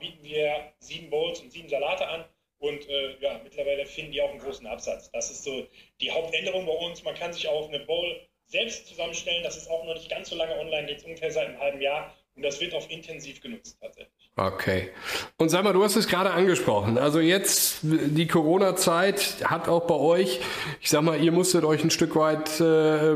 bieten 0.00 0.22
wir 0.22 0.72
sieben 0.80 1.10
Bowls 1.10 1.40
und 1.40 1.52
sieben 1.52 1.68
Salate 1.68 2.06
an 2.06 2.24
und 2.60 2.88
äh, 2.88 3.16
ja, 3.20 3.40
mittlerweile 3.42 3.86
finden 3.86 4.12
die 4.12 4.20
auch 4.20 4.30
einen 4.30 4.38
großen 4.38 4.66
Absatz. 4.66 5.10
Das 5.10 5.30
ist 5.30 5.44
so 5.44 5.66
die 6.00 6.10
Hauptänderung 6.10 6.66
bei 6.66 6.72
uns. 6.72 7.02
Man 7.02 7.14
kann 7.14 7.32
sich 7.32 7.48
auch 7.48 7.68
eine 7.68 7.80
Bowl 7.80 8.20
selbst 8.44 8.86
zusammenstellen. 8.86 9.42
Das 9.42 9.56
ist 9.56 9.68
auch 9.68 9.84
noch 9.84 9.94
nicht 9.94 10.10
ganz 10.10 10.28
so 10.28 10.36
lange 10.36 10.58
online, 10.58 10.90
jetzt 10.90 11.04
ungefähr 11.04 11.30
seit 11.30 11.48
einem 11.48 11.58
halben 11.58 11.80
Jahr. 11.80 12.14
Und 12.36 12.42
das 12.42 12.60
wird 12.60 12.74
auch 12.74 12.88
intensiv 12.90 13.40
genutzt 13.40 13.78
tatsächlich. 13.80 14.19
Okay. 14.36 14.88
Und 15.36 15.50
sag 15.50 15.64
mal, 15.64 15.74
du 15.74 15.82
hast 15.84 15.96
es 15.96 16.08
gerade 16.08 16.30
angesprochen. 16.30 16.96
Also 16.96 17.20
jetzt 17.20 17.80
die 17.82 18.26
Corona-Zeit 18.26 19.36
hat 19.44 19.68
auch 19.68 19.86
bei 19.86 19.96
euch, 19.96 20.40
ich 20.80 20.88
sag 20.88 21.02
mal, 21.02 21.22
ihr 21.22 21.30
musstet 21.30 21.64
euch 21.64 21.84
ein 21.84 21.90
Stück 21.90 22.16
weit, 22.16 22.58
äh, 22.58 23.14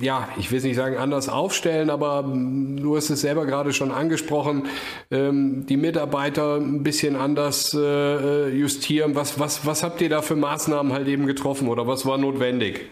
ja, 0.00 0.28
ich 0.38 0.50
will 0.50 0.62
nicht 0.62 0.76
sagen 0.76 0.96
anders 0.96 1.28
aufstellen, 1.28 1.90
aber 1.90 2.22
du 2.24 2.96
hast 2.96 3.10
es 3.10 3.20
selber 3.20 3.44
gerade 3.44 3.74
schon 3.74 3.90
angesprochen, 3.90 4.68
ähm, 5.10 5.66
die 5.66 5.76
Mitarbeiter 5.76 6.56
ein 6.56 6.82
bisschen 6.82 7.16
anders 7.16 7.74
äh, 7.74 8.48
justieren. 8.48 9.14
Was, 9.14 9.38
was, 9.38 9.66
was 9.66 9.82
habt 9.82 10.00
ihr 10.00 10.08
da 10.08 10.22
für 10.22 10.36
Maßnahmen 10.36 10.92
halt 10.92 11.08
eben 11.08 11.26
getroffen 11.26 11.68
oder 11.68 11.86
was 11.86 12.06
war 12.06 12.16
notwendig? 12.16 12.86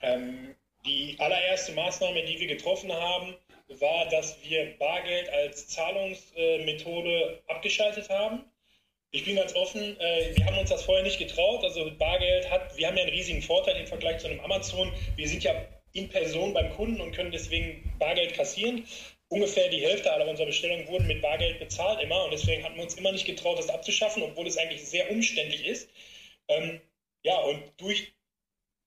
Ähm, 0.00 0.54
die 0.86 1.16
allererste 1.18 1.72
Maßnahme, 1.72 2.22
die 2.24 2.40
wir 2.40 2.46
getroffen 2.46 2.90
haben, 2.90 3.34
war, 3.78 4.08
dass 4.08 4.36
wir 4.42 4.76
Bargeld 4.78 5.28
als 5.30 5.68
Zahlungsmethode 5.68 7.42
abgeschaltet 7.46 8.08
haben. 8.08 8.44
Ich 9.12 9.24
bin 9.24 9.36
ganz 9.36 9.54
offen, 9.54 9.98
äh, 10.00 10.36
wir 10.36 10.46
haben 10.46 10.58
uns 10.58 10.70
das 10.70 10.84
vorher 10.84 11.02
nicht 11.02 11.18
getraut. 11.18 11.64
Also 11.64 11.90
Bargeld 11.98 12.50
hat, 12.50 12.76
wir 12.76 12.86
haben 12.86 12.96
ja 12.96 13.04
einen 13.04 13.12
riesigen 13.12 13.42
Vorteil 13.42 13.76
im 13.76 13.86
Vergleich 13.86 14.18
zu 14.18 14.28
einem 14.28 14.40
Amazon. 14.40 14.92
Wir 15.16 15.28
sind 15.28 15.42
ja 15.42 15.54
in 15.92 16.08
Person 16.08 16.52
beim 16.52 16.70
Kunden 16.70 17.00
und 17.00 17.12
können 17.12 17.32
deswegen 17.32 17.92
Bargeld 17.98 18.34
kassieren. 18.34 18.86
Ungefähr 19.28 19.68
die 19.68 19.80
Hälfte 19.80 20.12
aller 20.12 20.28
unserer 20.28 20.46
Bestellungen 20.46 20.86
wurden 20.88 21.06
mit 21.06 21.22
Bargeld 21.22 21.58
bezahlt 21.58 22.00
immer 22.00 22.24
und 22.24 22.32
deswegen 22.32 22.64
hatten 22.64 22.76
wir 22.76 22.84
uns 22.84 22.94
immer 22.94 23.12
nicht 23.12 23.26
getraut, 23.26 23.58
das 23.58 23.68
abzuschaffen, 23.68 24.22
obwohl 24.22 24.46
es 24.46 24.58
eigentlich 24.58 24.84
sehr 24.84 25.10
umständlich 25.10 25.66
ist. 25.66 25.88
Ähm, 26.48 26.80
ja, 27.22 27.36
und 27.38 27.62
durch 27.76 28.12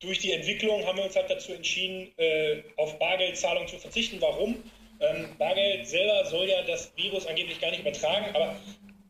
durch 0.04 0.20
die 0.20 0.34
Entwicklung 0.34 0.86
haben 0.86 0.98
wir 0.98 1.06
uns 1.06 1.16
halt 1.16 1.30
dazu 1.30 1.54
entschieden, 1.54 2.12
äh, 2.18 2.62
auf 2.78 3.00
Bargeldzahlung 3.00 3.68
zu 3.68 3.78
verzichten. 3.78 4.22
Warum? 4.22 4.62
Ähm, 5.00 5.36
Bargeld 5.38 5.88
selber 5.88 6.26
soll 6.26 6.48
ja 6.48 6.62
das 6.64 6.96
Virus 6.96 7.26
angeblich 7.26 7.60
gar 7.60 7.72
nicht 7.72 7.80
übertragen, 7.80 8.28
aber 8.36 8.56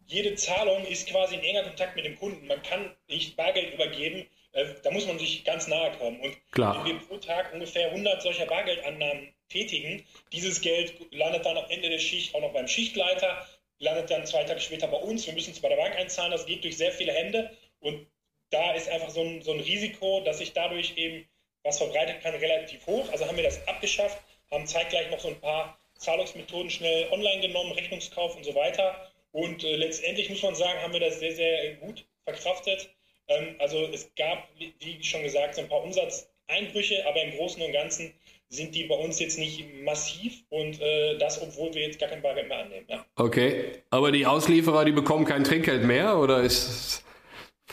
jede 0.07 0.35
Zahlung 0.35 0.85
ist 0.85 1.07
quasi 1.07 1.35
in 1.35 1.41
enger 1.41 1.63
Kontakt 1.63 1.95
mit 1.95 2.05
dem 2.05 2.15
Kunden. 2.17 2.47
Man 2.47 2.61
kann 2.61 2.95
nicht 3.07 3.35
Bargeld 3.35 3.73
übergeben, 3.73 4.27
äh, 4.53 4.65
da 4.83 4.91
muss 4.91 5.07
man 5.07 5.19
sich 5.19 5.43
ganz 5.43 5.67
nahe 5.67 5.91
kommen. 5.97 6.19
Und 6.21 6.37
Klar. 6.51 6.85
wenn 6.85 6.93
wir 6.93 7.07
pro 7.07 7.17
Tag 7.17 7.53
ungefähr 7.53 7.89
100 7.89 8.21
solcher 8.21 8.45
Bargeldannahmen 8.45 9.33
tätigen, 9.49 10.05
dieses 10.31 10.61
Geld 10.61 10.93
landet 11.11 11.45
dann 11.45 11.57
am 11.57 11.69
Ende 11.69 11.89
der 11.89 11.99
Schicht 11.99 12.33
auch 12.35 12.41
noch 12.41 12.53
beim 12.53 12.67
Schichtleiter, 12.67 13.45
landet 13.79 14.11
dann 14.11 14.25
zwei 14.25 14.43
Tage 14.43 14.61
später 14.61 14.87
bei 14.87 14.97
uns. 14.97 15.25
Wir 15.25 15.33
müssen 15.33 15.51
es 15.51 15.59
bei 15.59 15.69
der 15.69 15.77
Bank 15.77 15.95
einzahlen. 15.95 16.31
Das 16.31 16.45
geht 16.45 16.63
durch 16.63 16.77
sehr 16.77 16.91
viele 16.91 17.11
Hände. 17.11 17.51
Und 17.79 18.07
da 18.53 18.73
ist 18.73 18.89
einfach 18.89 19.09
so 19.09 19.21
ein, 19.21 19.41
so 19.41 19.51
ein 19.51 19.59
Risiko, 19.59 20.21
dass 20.21 20.37
sich 20.37 20.53
dadurch 20.53 20.93
eben 20.95 21.25
was 21.63 21.77
verbreitet 21.77 22.21
kann, 22.21 22.35
relativ 22.35 22.85
hoch. 22.85 23.09
Also 23.11 23.25
haben 23.25 23.37
wir 23.37 23.43
das 23.43 23.65
abgeschafft, 23.67 24.17
haben 24.51 24.67
zeitgleich 24.67 25.09
noch 25.09 25.19
so 25.19 25.29
ein 25.29 25.39
paar 25.39 25.79
Zahlungsmethoden 25.97 26.69
schnell 26.69 27.11
online 27.11 27.41
genommen, 27.41 27.71
Rechnungskauf 27.71 28.35
und 28.35 28.43
so 28.43 28.53
weiter. 28.53 29.09
Und 29.31 29.63
äh, 29.63 29.75
letztendlich 29.75 30.29
muss 30.29 30.43
man 30.43 30.55
sagen, 30.55 30.79
haben 30.81 30.93
wir 30.93 30.99
das 30.99 31.19
sehr, 31.19 31.33
sehr 31.33 31.75
gut 31.75 32.05
verkraftet. 32.25 32.89
Ähm, 33.27 33.55
also 33.59 33.77
es 33.93 34.13
gab, 34.15 34.47
wie 34.57 35.03
schon 35.03 35.23
gesagt, 35.23 35.55
so 35.55 35.61
ein 35.61 35.69
paar 35.69 35.83
Umsatzeinbrüche, 35.83 37.05
aber 37.07 37.23
im 37.23 37.35
Großen 37.37 37.61
und 37.61 37.71
Ganzen 37.71 38.13
sind 38.49 38.75
die 38.75 38.83
bei 38.83 38.95
uns 38.95 39.19
jetzt 39.19 39.39
nicht 39.39 39.63
massiv 39.83 40.43
und 40.49 40.79
äh, 40.79 41.17
das, 41.17 41.41
obwohl 41.41 41.73
wir 41.73 41.81
jetzt 41.81 41.99
gar 41.99 42.09
kein 42.09 42.21
Bargeld 42.21 42.49
mehr 42.49 42.59
annehmen. 42.59 42.85
Ja. 42.87 43.03
Okay, 43.15 43.81
aber 43.89 44.11
die 44.11 44.27
Auslieferer, 44.27 44.85
die 44.85 44.91
bekommen 44.91 45.25
kein 45.25 45.43
Trinkgeld 45.43 45.83
mehr 45.83 46.17
oder 46.17 46.41
ist 46.41 47.02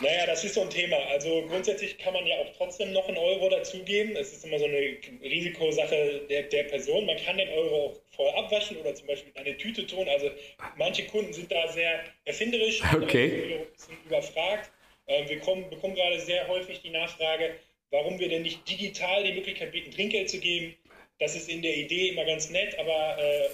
naja, 0.01 0.27
das 0.27 0.45
ist 0.45 0.55
so 0.55 0.63
ein 0.63 0.71
Thema. 0.71 0.97
Also 1.09 1.43
grundsätzlich 1.47 1.99
kann 1.99 2.15
man 2.15 2.27
ja 2.27 2.37
auch 2.37 2.51
trotzdem 2.57 2.93
noch 2.93 3.07
einen 3.09 3.19
Euro 3.19 3.49
dazugeben. 3.49 4.17
Es 4.17 4.33
ist 4.33 4.45
immer 4.45 4.59
so 4.59 4.65
eine 4.65 4.97
Risikosache 5.23 6.23
der, 6.29 6.45
der 6.45 6.65
Person. 6.65 7.07
Man 7.07 7.17
kann 7.19 7.37
den 7.37 7.49
Euro 7.51 7.87
auch 7.87 8.01
vorher 8.15 8.37
abwaschen 8.39 8.77
oder 8.79 8.95
zum 8.95 9.07
Beispiel 9.07 9.33
eine 9.37 9.57
Tüte 9.57 9.87
tun. 9.87 10.09
Also 10.09 10.31
manche 10.77 11.05
Kunden 11.07 11.33
sind 11.33 11.53
da 11.53 11.69
sehr 11.69 12.05
erfinderisch, 12.25 12.83
okay. 12.95 13.67
bisschen 13.73 13.97
überfragt. 14.07 14.71
Ähm, 15.07 15.29
wir 15.29 15.41
kommen, 15.41 15.69
bekommen 15.69 15.95
gerade 15.95 16.21
sehr 16.21 16.49
häufig 16.49 16.81
die 16.81 16.91
Nachfrage, 16.91 17.57
warum 17.91 18.19
wir 18.19 18.29
denn 18.29 18.43
nicht 18.43 18.69
digital 18.69 19.25
die 19.25 19.33
Möglichkeit 19.33 19.73
bieten, 19.73 19.91
Trinkgeld 19.91 20.31
zu 20.31 20.39
geben. 20.39 20.77
Das 21.19 21.37
ist 21.37 21.51
in 21.51 21.61
der 21.61 21.77
Idee 21.77 22.09
immer 22.09 22.25
ganz 22.25 22.49
nett, 22.49 22.79
aber 22.79 23.19
äh, 23.19 23.51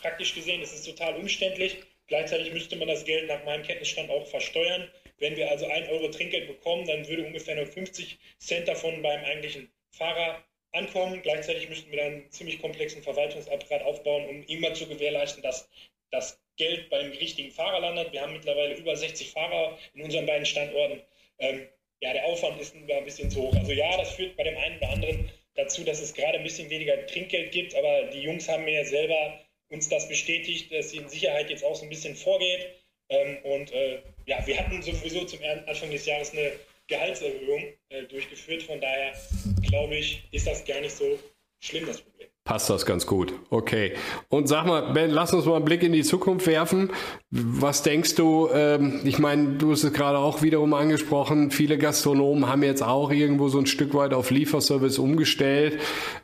praktisch 0.00 0.34
gesehen 0.34 0.62
ist 0.62 0.74
es 0.74 0.84
total 0.84 1.16
umständlich. 1.16 1.78
Gleichzeitig 2.06 2.52
müsste 2.52 2.76
man 2.76 2.88
das 2.88 3.04
Geld 3.04 3.26
nach 3.26 3.44
meinem 3.44 3.64
Kenntnisstand 3.64 4.10
auch 4.10 4.26
versteuern. 4.26 4.88
Wenn 5.18 5.36
wir 5.36 5.50
also 5.50 5.66
1 5.66 5.88
Euro 5.88 6.08
Trinkgeld 6.08 6.46
bekommen, 6.46 6.86
dann 6.86 7.06
würde 7.08 7.24
ungefähr 7.24 7.56
nur 7.56 7.66
50 7.66 8.18
Cent 8.38 8.68
davon 8.68 9.02
beim 9.02 9.24
eigentlichen 9.24 9.70
Fahrer 9.90 10.44
ankommen. 10.72 11.22
Gleichzeitig 11.22 11.68
müssten 11.68 11.90
wir 11.90 11.98
dann 11.98 12.12
einen 12.12 12.30
ziemlich 12.30 12.60
komplexen 12.60 13.02
Verwaltungsapparat 13.02 13.82
aufbauen, 13.82 14.28
um 14.28 14.44
immer 14.44 14.74
zu 14.74 14.86
gewährleisten, 14.86 15.42
dass 15.42 15.68
das 16.10 16.40
Geld 16.56 16.90
beim 16.90 17.10
richtigen 17.12 17.50
Fahrer 17.50 17.80
landet. 17.80 18.12
Wir 18.12 18.22
haben 18.22 18.32
mittlerweile 18.32 18.74
über 18.74 18.96
60 18.96 19.30
Fahrer 19.30 19.78
in 19.94 20.02
unseren 20.02 20.26
beiden 20.26 20.46
Standorten. 20.46 21.02
Ähm, 21.38 21.68
ja, 22.00 22.12
der 22.12 22.26
Aufwand 22.26 22.60
ist 22.60 22.74
ein 22.74 23.04
bisschen 23.04 23.30
zu 23.30 23.42
hoch. 23.42 23.54
Also 23.56 23.72
ja, 23.72 23.96
das 23.96 24.14
führt 24.14 24.36
bei 24.36 24.44
dem 24.44 24.56
einen 24.56 24.78
oder 24.78 24.90
anderen 24.90 25.30
dazu, 25.54 25.84
dass 25.84 26.00
es 26.00 26.14
gerade 26.14 26.38
ein 26.38 26.44
bisschen 26.44 26.70
weniger 26.70 27.06
Trinkgeld 27.06 27.50
gibt, 27.52 27.74
aber 27.74 28.04
die 28.04 28.20
Jungs 28.20 28.48
haben 28.48 28.64
mir 28.64 28.74
ja 28.74 28.84
selber 28.84 29.40
uns 29.70 29.88
das 29.88 30.08
bestätigt, 30.08 30.72
dass 30.72 30.88
die 30.88 30.98
in 30.98 31.08
Sicherheit 31.08 31.50
jetzt 31.50 31.64
auch 31.64 31.74
so 31.74 31.84
ein 31.84 31.88
bisschen 31.88 32.14
vorgeht. 32.14 32.68
Ähm, 33.10 33.38
und 33.44 33.72
äh, 33.72 34.02
ja, 34.26 34.46
wir 34.46 34.58
hatten 34.58 34.82
sowieso 34.82 35.24
zum 35.24 35.40
Anfang 35.66 35.90
des 35.90 36.06
Jahres 36.06 36.32
eine 36.32 36.52
Gehaltserhöhung 36.88 37.72
äh, 37.88 38.02
durchgeführt. 38.04 38.62
Von 38.62 38.80
daher 38.80 39.14
glaube 39.62 39.96
ich, 39.96 40.22
ist 40.32 40.46
das 40.46 40.64
gar 40.64 40.80
nicht 40.80 40.96
so 40.96 41.18
schlimm, 41.60 41.86
das 41.86 42.00
Problem 42.00 42.28
passt 42.48 42.70
das 42.70 42.86
ganz 42.86 43.06
gut. 43.06 43.34
Okay. 43.50 43.92
Und 44.30 44.48
sag 44.48 44.66
mal, 44.66 44.94
Ben, 44.94 45.10
lass 45.10 45.34
uns 45.34 45.44
mal 45.44 45.56
einen 45.56 45.66
Blick 45.66 45.82
in 45.82 45.92
die 45.92 46.02
Zukunft 46.02 46.46
werfen. 46.46 46.88
Was 47.30 47.82
denkst 47.82 48.14
du, 48.14 48.48
ähm, 48.54 49.00
ich 49.04 49.18
meine, 49.18 49.58
du 49.58 49.72
hast 49.72 49.84
es 49.84 49.92
gerade 49.92 50.16
auch 50.16 50.40
wiederum 50.40 50.72
angesprochen, 50.72 51.50
viele 51.50 51.76
Gastronomen 51.76 52.48
haben 52.48 52.62
jetzt 52.62 52.82
auch 52.82 53.10
irgendwo 53.10 53.50
so 53.50 53.58
ein 53.58 53.66
Stück 53.66 53.92
weit 53.92 54.14
auf 54.14 54.30
Lieferservice 54.30 54.98
umgestellt. 54.98 55.78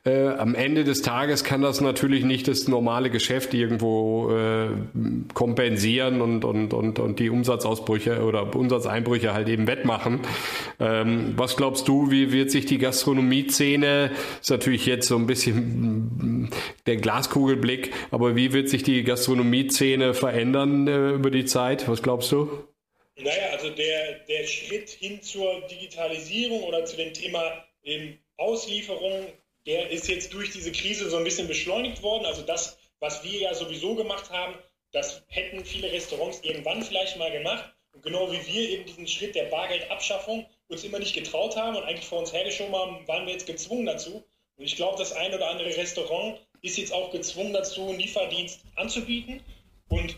Äh, 0.07 0.28
am 0.28 0.54
Ende 0.54 0.85
des 0.85 1.02
Tages 1.02 1.45
kann 1.45 1.61
das 1.61 1.83
natürlich 1.83 2.25
nicht 2.25 2.49
das 2.49 2.69
normale 2.69 3.11
Geschäft 3.11 3.52
irgendwo 3.52 4.31
äh, 4.31 4.69
kompensieren 5.35 6.23
und, 6.23 6.47
und, 6.47 6.73
und, 6.73 7.00
und 7.00 7.19
die 7.19 7.28
Umsatzausbrüche 7.28 8.25
oder 8.25 8.57
Umsatzeinbrüche 8.57 9.35
halt 9.35 9.50
eben 9.50 9.66
wettmachen. 9.66 10.21
Ähm, 10.81 11.35
was 11.37 11.59
glaubst 11.59 11.87
du, 11.87 12.11
wie 12.11 12.33
wird 12.33 12.50
sich 12.50 12.64
die 12.64 12.78
Gastronomie-Szene, 12.78 14.11
ist 14.40 14.49
natürlich 14.49 14.87
jetzt 14.87 15.09
so 15.09 15.16
ein 15.16 15.26
bisschen 15.26 16.13
der 16.87 16.97
Glaskugelblick. 16.97 17.92
Aber 18.11 18.37
wie 18.37 18.52
wird 18.52 18.68
sich 18.68 18.83
die 18.83 19.02
Gastronomie-Szene 19.04 20.14
verändern 20.14 20.87
äh, 20.87 21.11
über 21.11 21.30
die 21.30 21.44
Zeit? 21.44 21.88
Was 21.88 22.02
glaubst 22.02 22.33
du? 22.33 22.66
Naja, 23.16 23.50
also 23.52 23.71
der, 23.71 24.21
der 24.28 24.47
Schritt 24.47 24.90
hin 24.90 25.23
zur 25.23 25.61
Digitalisierung 25.68 26.64
oder 26.64 26.85
zu 26.85 26.97
dem 26.97 27.12
Thema 27.14 27.64
eben 27.83 28.18
Auslieferung, 28.37 29.26
der 29.66 29.90
ist 29.90 30.09
jetzt 30.09 30.33
durch 30.35 30.50
diese 30.50 30.73
Krise 30.73 31.09
so 31.09 31.16
ein 31.16 31.25
bisschen 31.25 31.47
beschleunigt 31.47 32.02
worden. 32.02 32.26
Also 32.26 32.42
das, 32.42 32.76
was 32.99 33.23
wir 33.23 33.38
ja 33.38 33.54
sowieso 33.54 33.94
gemacht 33.94 34.30
haben, 34.30 34.54
das 34.92 35.23
hätten 35.28 35.64
viele 35.64 35.92
Restaurants 35.92 36.40
irgendwann 36.42 36.83
vielleicht 36.83 37.16
mal 37.16 37.30
gemacht. 37.30 37.73
Und 37.92 38.02
genau 38.02 38.30
wie 38.33 38.47
wir 38.47 38.68
eben 38.71 38.85
diesen 38.87 39.06
Schritt 39.06 39.35
der 39.35 39.44
Bargeldabschaffung 39.44 40.47
uns 40.68 40.83
immer 40.83 40.99
nicht 40.99 41.14
getraut 41.14 41.56
haben 41.56 41.76
und 41.76 41.85
eigentlich 41.85 42.06
vor 42.06 42.18
uns 42.18 42.33
hergeschoben 42.33 42.75
haben, 42.75 43.06
waren 43.06 43.26
wir 43.26 43.33
jetzt 43.33 43.47
gezwungen 43.47 43.87
dazu. 43.87 44.25
Und 44.56 44.64
ich 44.64 44.76
glaube, 44.76 44.99
das 44.99 45.12
ein 45.12 45.34
oder 45.34 45.49
andere 45.49 45.76
Restaurant 45.76 46.40
ist 46.62 46.78
jetzt 46.78 46.92
auch 46.92 47.11
gezwungen 47.11 47.52
dazu, 47.52 47.88
einen 47.88 47.99
Lieferdienst 47.99 48.61
anzubieten. 48.76 49.42
Und 49.88 50.16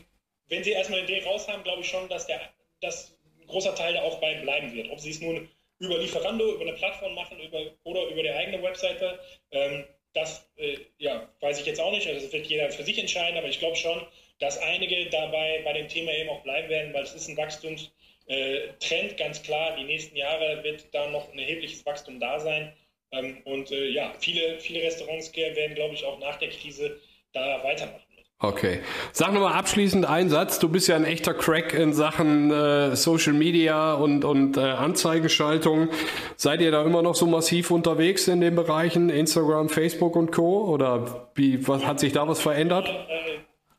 wenn 0.48 0.62
sie 0.62 0.70
erstmal 0.70 1.00
eine 1.00 1.08
Idee 1.08 1.24
raus 1.24 1.48
haben, 1.48 1.62
glaube 1.64 1.82
ich 1.82 1.88
schon, 1.88 2.08
dass, 2.08 2.26
der, 2.26 2.40
dass 2.80 3.16
ein 3.40 3.46
großer 3.46 3.74
Teil 3.74 3.94
da 3.94 4.02
auch 4.02 4.20
bei 4.20 4.34
bleiben 4.34 4.72
wird. 4.74 4.90
Ob 4.90 5.00
sie 5.00 5.10
es 5.10 5.20
nun 5.20 5.48
über 5.78 5.98
Lieferando, 5.98 6.54
über 6.54 6.62
eine 6.62 6.74
Plattform 6.74 7.14
machen 7.14 7.38
über, 7.40 7.60
oder 7.84 8.06
über 8.06 8.22
die 8.22 8.30
eigene 8.30 8.62
Webseite, 8.62 9.18
ähm, 9.50 9.84
das 10.14 10.48
äh, 10.56 10.78
ja, 10.98 11.28
weiß 11.40 11.60
ich 11.60 11.66
jetzt 11.66 11.80
auch 11.80 11.90
nicht. 11.90 12.06
Also 12.06 12.22
das 12.22 12.32
wird 12.32 12.46
jeder 12.46 12.70
für 12.70 12.84
sich 12.84 12.98
entscheiden, 12.98 13.36
aber 13.36 13.48
ich 13.48 13.58
glaube 13.58 13.76
schon, 13.76 14.06
dass 14.38 14.58
einige 14.58 15.08
dabei 15.10 15.60
bei 15.64 15.72
dem 15.72 15.88
Thema 15.88 16.12
eben 16.12 16.30
auch 16.30 16.42
bleiben 16.42 16.68
werden, 16.68 16.94
weil 16.94 17.02
es 17.02 17.14
ist 17.14 17.28
ein 17.28 17.36
Wachstumstrend, 17.36 17.92
äh, 18.28 19.14
ganz 19.16 19.42
klar. 19.42 19.76
Die 19.76 19.84
nächsten 19.84 20.16
Jahre 20.16 20.62
wird 20.64 20.86
da 20.92 21.08
noch 21.10 21.30
ein 21.32 21.38
erhebliches 21.38 21.84
Wachstum 21.84 22.18
da 22.18 22.40
sein. 22.40 22.72
Ähm, 23.12 23.38
und 23.44 23.70
äh, 23.70 23.88
ja, 23.88 24.12
viele, 24.18 24.58
viele 24.60 24.82
Restaurants 24.82 25.34
werden, 25.34 25.74
glaube 25.74 25.94
ich, 25.94 26.04
auch 26.04 26.18
nach 26.18 26.36
der 26.36 26.48
Krise 26.48 27.00
da 27.32 27.62
weitermachen. 27.62 28.02
Okay. 28.38 28.80
Sag 29.12 29.32
nochmal 29.32 29.54
abschließend 29.54 30.04
einen 30.04 30.28
Satz. 30.28 30.58
Du 30.58 30.68
bist 30.68 30.88
ja 30.88 30.96
ein 30.96 31.06
echter 31.06 31.32
Crack 31.32 31.72
in 31.72 31.94
Sachen 31.94 32.50
äh, 32.50 32.94
Social 32.94 33.32
Media 33.32 33.94
und, 33.94 34.26
und 34.26 34.58
äh, 34.58 34.60
Anzeigenschaltung. 34.60 35.88
Seid 36.36 36.60
ihr 36.60 36.70
da 36.70 36.84
immer 36.84 37.00
noch 37.00 37.14
so 37.14 37.26
massiv 37.26 37.70
unterwegs 37.70 38.28
in 38.28 38.42
den 38.42 38.54
Bereichen 38.54 39.08
Instagram, 39.08 39.70
Facebook 39.70 40.16
und 40.16 40.32
Co? 40.32 40.64
Oder 40.70 41.30
wie, 41.34 41.66
was, 41.66 41.86
hat 41.86 41.98
sich 41.98 42.12
da 42.12 42.28
was 42.28 42.42
verändert? 42.42 42.88
Äh, 42.88 43.25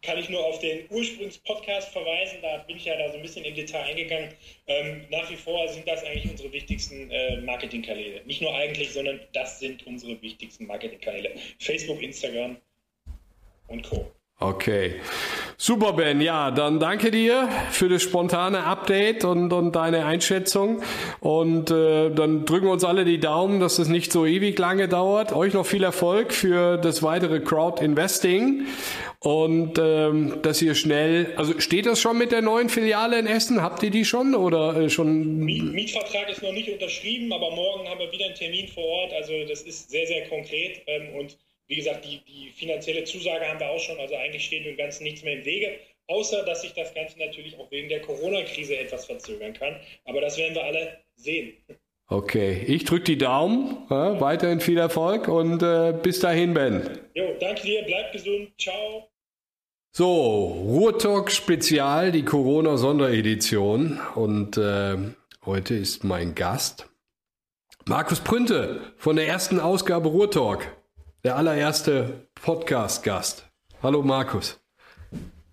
kann 0.08 0.18
ich 0.18 0.30
nur 0.30 0.44
auf 0.44 0.60
den 0.60 0.86
Ursprungspodcast 0.90 1.90
verweisen. 1.90 2.38
Da 2.42 2.60
bin 2.60 2.78
ich 2.78 2.86
ja 2.86 2.98
da 2.98 3.12
so 3.12 3.18
ein 3.18 3.22
bisschen 3.22 3.44
im 3.44 3.54
Detail 3.54 3.84
eingegangen. 3.84 4.30
Ähm, 4.68 5.06
nach 5.12 5.30
wie 5.30 5.36
vor 5.36 5.68
sind 5.68 5.86
das 5.86 6.02
eigentlich 6.06 6.32
unsere 6.32 6.50
wichtigsten 6.54 7.12
äh, 7.12 7.42
Marketingkanäle. 7.42 8.22
Nicht 8.26 8.42
nur 8.42 8.56
eigentlich, 8.56 8.94
sondern 8.94 9.20
das 9.34 9.60
sind 9.60 9.86
unsere 9.86 10.20
wichtigsten 10.22 10.66
Marketingkanäle. 10.66 11.32
Facebook, 11.60 12.02
Instagram 12.02 12.56
und 13.68 13.84
Co. 13.84 14.10
Okay. 14.40 14.96
Super, 15.60 15.94
Ben. 15.94 16.22
Ja, 16.22 16.52
dann 16.52 16.80
danke 16.80 17.10
dir 17.10 17.50
für 17.72 17.90
das 17.90 18.04
spontane 18.04 18.64
Update 18.66 19.26
und, 19.26 19.52
und 19.52 19.76
deine 19.76 20.06
Einschätzung. 20.06 20.84
Und 21.20 21.72
äh, 21.72 22.12
dann 22.12 22.46
drücken 22.46 22.68
uns 22.68 22.84
alle 22.84 23.04
die 23.04 23.20
Daumen, 23.20 23.60
dass 23.60 23.80
es 23.80 23.88
nicht 23.88 24.12
so 24.12 24.28
ewig 24.28 24.60
lange 24.60 24.88
dauert. 24.88 25.34
Euch 25.34 25.54
noch 25.54 25.66
viel 25.66 25.84
Erfolg 25.84 26.32
für 26.34 26.78
das 26.78 27.02
weitere 27.02 27.40
Crowd 27.40 27.84
Investing 27.84 28.68
und 29.20 29.80
ähm, 29.80 30.40
dass 30.44 30.62
ihr 30.62 30.76
schnell, 30.76 31.34
also 31.38 31.60
steht 31.60 31.88
das 31.88 32.00
schon 32.00 32.20
mit 32.20 32.32
der 32.32 32.44
neuen 32.44 32.70
Filiale 32.70 33.18
in 33.18 33.26
Essen? 33.26 33.64
Habt 33.64 33.82
ihr 33.82 33.90
die 33.90 34.06
schon 34.06 34.36
oder 34.36 34.76
äh, 34.80 34.90
schon? 34.92 35.40
Mietvertrag 35.40 36.30
ist 36.30 36.44
noch 36.44 36.54
nicht 36.54 36.70
unterschrieben, 36.70 37.34
aber 37.34 37.50
morgen 37.50 37.90
haben 37.90 38.00
wir 38.00 38.12
wieder 38.12 38.26
einen 38.26 38.36
Termin 38.36 38.68
vor 38.68 38.84
Ort. 38.84 39.14
Also 39.14 39.34
das 39.50 39.64
ist 39.64 39.90
sehr, 39.90 40.06
sehr 40.06 40.30
konkret 40.30 40.84
ähm, 40.86 41.16
und 41.20 41.38
wie 41.68 41.76
gesagt, 41.76 42.06
die, 42.06 42.22
die 42.28 42.50
finanzielle 42.50 43.04
Zusage 43.04 43.46
haben 43.48 43.60
wir 43.60 43.70
auch 43.70 43.80
schon, 43.80 44.00
also 44.00 44.16
eigentlich 44.16 44.46
steht 44.46 44.66
dem 44.66 44.78
Ganzen 44.78 45.04
nichts 45.04 45.24
mehr 45.24 45.34
im 45.34 45.46
Wege, 45.46 45.80
außer 46.08 46.44
dass 46.46 46.62
sich 46.62 46.74
das 46.74 46.94
Ganze 46.94 47.20
natürlich 47.20 47.58
auch 47.58 47.70
wegen 47.72 47.90
der 47.90 48.02
Corona-Krise 48.02 48.78
etwas 48.78 49.06
verzögern 49.06 49.54
kann. 49.54 49.76
Aber 50.06 50.22
das 50.22 50.38
werden 50.38 50.56
wir 50.56 50.64
alle 50.64 50.98
sehen. 51.16 51.54
Okay, 52.10 52.64
ich 52.68 52.86
drücke 52.86 53.04
die 53.04 53.18
Daumen, 53.18 53.86
ja, 53.90 54.20
weiterhin 54.22 54.62
viel 54.62 54.78
Erfolg 54.78 55.28
und 55.28 55.62
äh, 55.62 55.94
bis 56.02 56.22
dahin, 56.22 56.54
Ben. 56.54 57.00
Jo, 57.14 57.36
danke 57.38 57.64
dir, 57.64 57.84
bleib 57.84 58.14
gesund, 58.14 58.50
ciao. 58.58 59.10
So, 59.92 60.46
Ruhrtalk 60.46 61.32
Spezial, 61.32 62.14
die 62.14 62.24
Corona-Sonderedition 62.24 64.00
und 64.16 64.56
äh, 64.56 64.96
heute 65.46 65.74
ist 65.74 66.06
mein 66.06 66.34
Gast 66.34 66.88
Markus 67.88 68.20
Prünte 68.20 68.82
von 68.98 69.16
der 69.16 69.28
ersten 69.28 69.62
Ausgabe 69.62 70.10
Ruhrtalk 70.10 70.77
der 71.28 71.36
allererste 71.36 72.26
Podcast-Gast. 72.36 73.44
Hallo 73.84 74.02
Markus. 74.02 74.62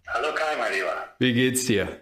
Hallo 0.07 0.33
Kai, 0.33 0.55
mein 0.57 0.73
Lieber. 0.73 1.17
Wie 1.19 1.33
geht's 1.33 1.67
dir? 1.67 2.01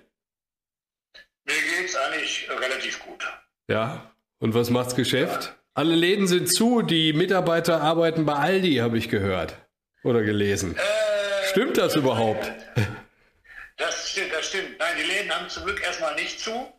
Mir 1.47 1.55
geht's 1.55 1.97
eigentlich 1.97 2.50
relativ 2.50 3.02
gut. 3.02 3.26
Ja, 3.69 4.12
Und 4.41 4.52
was 4.52 4.69
macht's 4.69 4.95
Geschäft? 4.95 5.55
Alle 5.73 5.95
Läden 5.95 6.26
sind 6.26 6.52
zu, 6.55 6.83
die 6.83 7.14
Mitarbeiter 7.14 7.81
arbeiten 7.81 8.26
bei 8.26 8.35
Aldi, 8.35 8.75
habe 8.75 8.99
ich 8.99 9.09
gehört 9.09 9.57
oder 10.05 10.21
gelesen. 10.21 10.76
Äh, 10.76 11.49
stimmt 11.49 11.79
das 11.79 11.97
überhaupt? 11.97 12.52
Das 13.79 14.11
stimmt, 14.11 14.35
das 14.35 14.49
stimmt. 14.49 14.79
Nein, 14.81 14.97
die 14.99 15.11
Läden 15.11 15.33
haben 15.35 15.49
zum 15.49 15.64
Glück 15.64 15.83
erstmal 15.83 16.14
nicht 16.17 16.38
zu. 16.38 16.71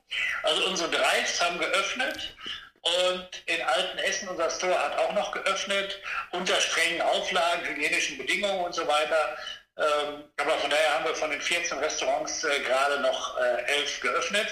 Also 0.43 0.67
unsere 0.69 0.91
Drives 0.91 1.43
haben 1.43 1.57
geöffnet 1.57 2.35
und 2.83 3.29
in 3.45 3.61
Altenessen, 3.61 4.27
unser 4.27 4.49
Store 4.49 4.77
hat 4.77 4.97
auch 4.97 5.13
noch 5.13 5.31
geöffnet, 5.31 6.01
unter 6.31 6.59
strengen 6.59 7.01
Auflagen, 7.01 7.65
hygienischen 7.65 8.17
Bedingungen 8.17 8.65
und 8.65 8.75
so 8.75 8.85
weiter. 8.85 9.37
Ähm, 9.77 10.25
aber 10.37 10.57
von 10.59 10.69
daher 10.69 10.93
haben 10.95 11.05
wir 11.05 11.15
von 11.15 11.31
den 11.31 11.41
14 11.41 11.77
Restaurants 11.79 12.43
äh, 12.43 12.59
gerade 12.59 12.99
noch 12.99 13.39
äh, 13.39 13.63
11 13.79 14.01
geöffnet 14.01 14.47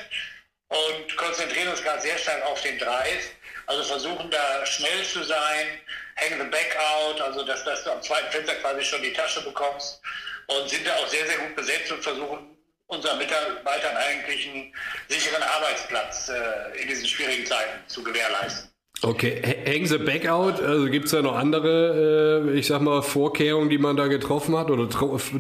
und 0.70 1.18
konzentrieren 1.18 1.68
uns 1.68 1.84
gerade 1.84 2.02
sehr 2.02 2.18
stark 2.18 2.44
auf 2.46 2.62
den 2.62 2.80
Drive. 2.80 3.32
Also 3.68 3.84
versuchen 3.84 4.32
da 4.32 4.66
schnell 4.66 5.04
zu 5.04 5.24
sein, 5.24 5.80
hang 6.16 6.40
the 6.40 6.48
back 6.50 6.76
out, 6.80 7.20
also 7.22 7.44
dass, 7.44 7.64
dass 7.66 7.84
du 7.84 7.92
am 7.92 8.02
zweiten 8.02 8.32
Fenster 8.32 8.56
quasi 8.56 8.84
schon 8.84 9.04
die 9.04 9.14
Tasche 9.14 9.42
bekommst 9.42 10.02
und 10.48 10.70
sind 10.70 10.88
da 10.88 10.96
auch 10.96 11.08
sehr, 11.08 11.28
sehr 11.28 11.38
gut 11.38 11.56
besetzt 11.56 11.92
und 11.92 12.02
versuchen 12.02 12.51
unseren 12.92 13.18
Mitarbeitern 13.18 13.96
eigentlich 13.96 14.50
einen 14.50 14.74
sicheren 15.08 15.42
Arbeitsplatz 15.42 16.30
äh, 16.30 16.82
in 16.82 16.90
diesen 16.90 17.08
schwierigen 17.08 17.46
Zeiten 17.46 17.80
zu 17.88 18.04
gewährleisten. 18.04 18.70
Okay, 19.02 19.42
hang 19.66 19.88
the 19.88 19.98
back 19.98 20.28
out, 20.28 20.62
also 20.62 20.86
gibt 20.86 21.06
es 21.06 21.12
da 21.12 21.22
noch 21.22 21.36
andere, 21.36 22.46
äh, 22.48 22.60
ich 22.60 22.68
sag 22.68 22.82
mal, 22.82 23.02
Vorkehrungen, 23.02 23.70
die 23.70 23.80
man 23.80 23.96
da 23.96 24.08
getroffen 24.08 24.56
hat 24.56 24.70
oder 24.70 24.88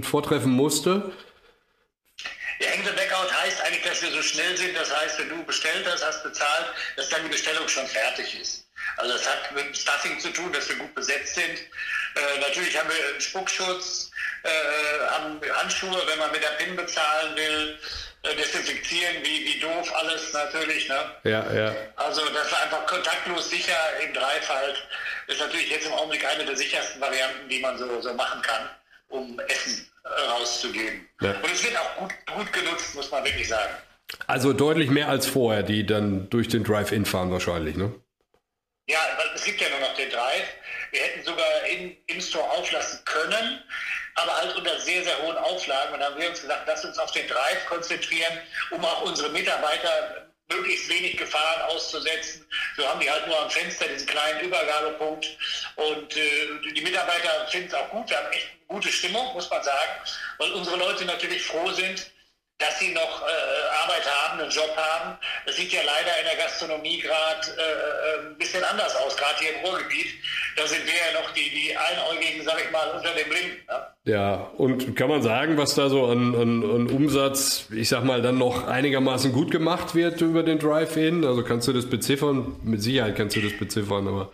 vortreffen 0.02 0.52
musste? 0.52 1.12
Ja, 2.60 2.70
hang 2.72 2.84
the 2.86 2.96
back 2.96 3.12
out 3.14 3.32
heißt 3.44 3.62
eigentlich, 3.62 3.84
dass 3.84 4.02
wir 4.02 4.12
so 4.12 4.22
schnell 4.22 4.58
sind, 4.58 4.76
das 4.76 4.96
heißt, 4.96 5.20
wenn 5.20 5.30
du 5.30 5.44
bestellt 5.44 5.86
hast, 5.92 6.04
hast 6.06 6.24
bezahlt, 6.24 6.68
dass 6.96 7.10
dann 7.10 7.24
die 7.24 7.30
Bestellung 7.30 7.68
schon 7.68 7.86
fertig 7.86 8.40
ist. 8.42 8.66
Also 8.98 9.14
das 9.14 9.28
hat 9.30 9.54
mit 9.54 9.78
Stuffing 9.78 10.20
zu 10.20 10.30
tun, 10.30 10.52
dass 10.54 10.70
wir 10.70 10.78
gut 10.78 10.96
besetzt 10.96 11.36
sind. 11.36 11.60
Äh, 12.16 12.40
natürlich 12.40 12.78
haben 12.80 12.90
wir 12.90 13.10
einen 13.12 13.22
Spuckschutz, 13.22 14.11
äh, 14.44 15.52
Handschuhe, 15.54 16.02
wenn 16.08 16.20
man 16.20 16.32
mit 16.32 16.44
der 16.44 16.50
PIN 16.64 16.76
bezahlen 16.76 17.36
will, 17.36 17.78
äh, 18.24 18.36
desinfizieren, 18.36 19.16
wie, 19.24 19.46
wie 19.46 19.60
doof 19.60 19.92
alles 19.96 20.34
natürlich. 20.34 20.88
Ne? 20.90 21.00
Ja, 21.24 21.54
ja. 21.54 21.76
Also 21.96 22.22
das 22.30 22.52
war 22.52 22.62
einfach 22.64 22.86
kontaktlos 22.86 23.50
sicher 23.50 23.78
im 24.04 24.14
Dreifalt. 24.14 24.88
Ist 25.28 25.40
natürlich 25.40 25.70
jetzt 25.70 25.88
im 25.88 25.94
Augenblick 25.94 26.26
eine 26.26 26.46
der 26.46 26.56
sichersten 26.56 27.02
Varianten, 27.02 27.50
die 27.50 27.60
man 27.60 27.78
so, 27.78 28.02
so 28.02 28.14
machen 28.14 28.42
kann, 28.42 28.70
um 29.10 29.40
Essen 29.48 29.90
äh, 30.04 30.30
rauszugeben. 30.30 31.08
Ja. 31.22 31.32
Und 31.32 31.52
es 31.52 31.64
wird 31.64 31.78
auch 31.78 31.96
gut, 31.98 32.14
gut 32.36 32.54
genutzt, 32.54 32.96
muss 32.96 33.10
man 33.12 33.24
wirklich 33.24 33.48
sagen. 33.48 33.74
Also 34.28 34.54
deutlich 34.54 34.90
mehr 34.90 35.08
als 35.08 35.28
vorher, 35.28 35.64
die 35.64 35.86
dann 35.86 36.30
durch 36.30 36.48
den 36.48 36.64
Drive-In 36.64 37.06
fahren 37.06 37.32
wahrscheinlich, 37.32 37.76
ne? 37.76 37.94
Ja, 38.88 39.00
es 39.34 39.46
gibt 39.46 39.62
ja 39.62 39.70
nur 39.70 39.80
noch 39.80 39.96
den 39.96 40.10
Drive. 40.10 40.48
Wir 40.92 41.02
hätten 41.02 41.24
sogar 41.24 41.66
in, 41.70 41.96
im 42.08 42.20
Store 42.20 42.50
auflassen 42.52 43.00
können, 43.06 43.64
aber 44.16 44.36
halt 44.36 44.56
unter 44.56 44.80
sehr, 44.80 45.04
sehr 45.04 45.22
hohen 45.22 45.38
Auflagen. 45.38 45.94
Und 45.94 46.00
dann 46.00 46.14
haben 46.14 46.22
wir 46.22 46.30
uns 46.30 46.42
gesagt, 46.42 46.64
lass 46.68 46.86
uns 46.86 46.98
auf 47.00 47.12
den 47.12 47.28
Drive 47.28 47.66
konzentrieren, 47.68 48.40
um 48.72 48.84
auch 48.84 49.04
unsere 49.04 49.30
Mitarbeiter 49.30 50.28
möglichst 50.50 50.90
wenig 50.90 51.18
Gefahren 51.18 51.62
auszusetzen. 51.70 52.46
So 52.76 52.88
haben 52.88 53.00
die 53.00 53.10
halt 53.10 53.26
nur 53.28 53.40
am 53.40 53.50
Fenster 53.50 53.88
diesen 53.88 54.08
kleinen 54.08 54.42
Übergabepunkt. 54.42 55.26
Und 55.76 56.18
äh, 56.18 56.74
die 56.76 56.82
Mitarbeiter 56.82 57.48
finden 57.48 57.70
es 57.70 57.74
auch 57.74 57.90
gut. 57.90 58.10
Wir 58.10 58.18
haben 58.18 58.32
echt 58.32 58.50
gute 58.68 58.92
Stimmung, 58.92 59.34
muss 59.34 59.50
man 59.50 59.64
sagen, 59.64 59.92
weil 60.38 60.52
unsere 60.52 60.78
Leute 60.78 61.06
natürlich 61.06 61.44
froh 61.44 61.72
sind, 61.72 62.11
dass 62.62 62.78
sie 62.80 62.94
noch 62.94 63.24
äh, 63.24 63.84
Arbeit 63.84 64.06
haben, 64.06 64.40
einen 64.40 64.52
Job 64.52 64.72
haben. 64.78 65.18
Das 65.46 65.56
sieht 65.56 65.74
ja 65.74 65.82
leider 65.84 66.20
in 66.20 66.26
der 66.26 66.36
Gastronomie 66.36 67.00
gerade 67.00 67.48
äh, 67.58 67.62
äh, 67.62 68.30
ein 68.30 68.38
bisschen 68.38 68.64
anders 68.64 68.96
aus, 68.96 69.18
gerade 69.18 69.40
hier 69.40 69.56
im 69.56 69.66
Ruhrgebiet. 69.66 70.08
Da 70.56 70.68
sind 70.68 70.86
wir 70.86 70.94
ja 70.94 71.20
noch 71.20 71.32
die, 71.32 71.50
die 71.50 71.76
Einäugigen, 71.76 72.46
sag 72.46 72.62
ich 72.64 72.72
mal, 72.72 72.88
unter 72.92 73.14
dem 73.14 73.30
Blinden. 73.30 73.66
Ne? 73.68 73.88
Ja, 74.06 74.34
und 74.58 74.96
kann 74.96 75.10
man 75.10 75.24
sagen, 75.24 75.58
was 75.58 75.76
da 75.76 75.90
so 75.90 76.06
an, 76.06 76.36
an, 76.36 76.64
an, 76.64 76.88
Umsatz, 76.88 77.66
ich 77.72 77.90
sag 77.90 78.04
mal, 78.04 78.22
dann 78.22 78.38
noch 78.38 78.68
einigermaßen 78.68 79.34
gut 79.34 79.50
gemacht 79.52 79.96
wird 79.96 80.22
über 80.22 80.44
den 80.44 80.60
Drive-In? 80.60 81.26
Also 81.26 81.44
kannst 81.44 81.68
du 81.68 81.74
das 81.74 81.90
beziffern? 81.90 82.58
Mit 82.64 82.84
Sicherheit 82.84 83.16
kannst 83.16 83.36
du 83.36 83.42
das 83.42 83.58
beziffern, 83.58 84.08
aber... 84.08 84.32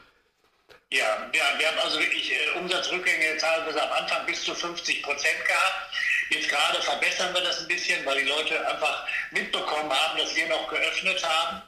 Ja, 0.92 1.06
ja 1.34 1.44
wir 1.58 1.68
haben 1.68 1.80
also 1.84 2.00
wirklich 2.00 2.32
äh, 2.32 2.60
Umsatzrückgänge 2.60 3.38
teilweise 3.40 3.82
am 3.82 4.04
Anfang 4.04 4.26
bis 4.26 4.44
zu 4.44 4.54
50 4.54 5.04
Prozent 5.04 5.46
gehabt. 5.46 5.88
Jetzt 6.30 6.50
gerade 6.50 6.82
verbessern 6.82 7.34
wir 7.34 7.42
das 7.42 7.62
ein 7.62 7.68
bisschen, 7.68 8.06
weil 8.06 8.24
die 8.24 8.30
Leute 8.30 8.68
einfach 8.68 9.08
mitbekommen 9.32 9.92
haben, 9.92 10.18
dass 10.18 10.36
wir 10.36 10.48
noch 10.48 10.68
geöffnet 10.70 11.24
haben. 11.24 11.62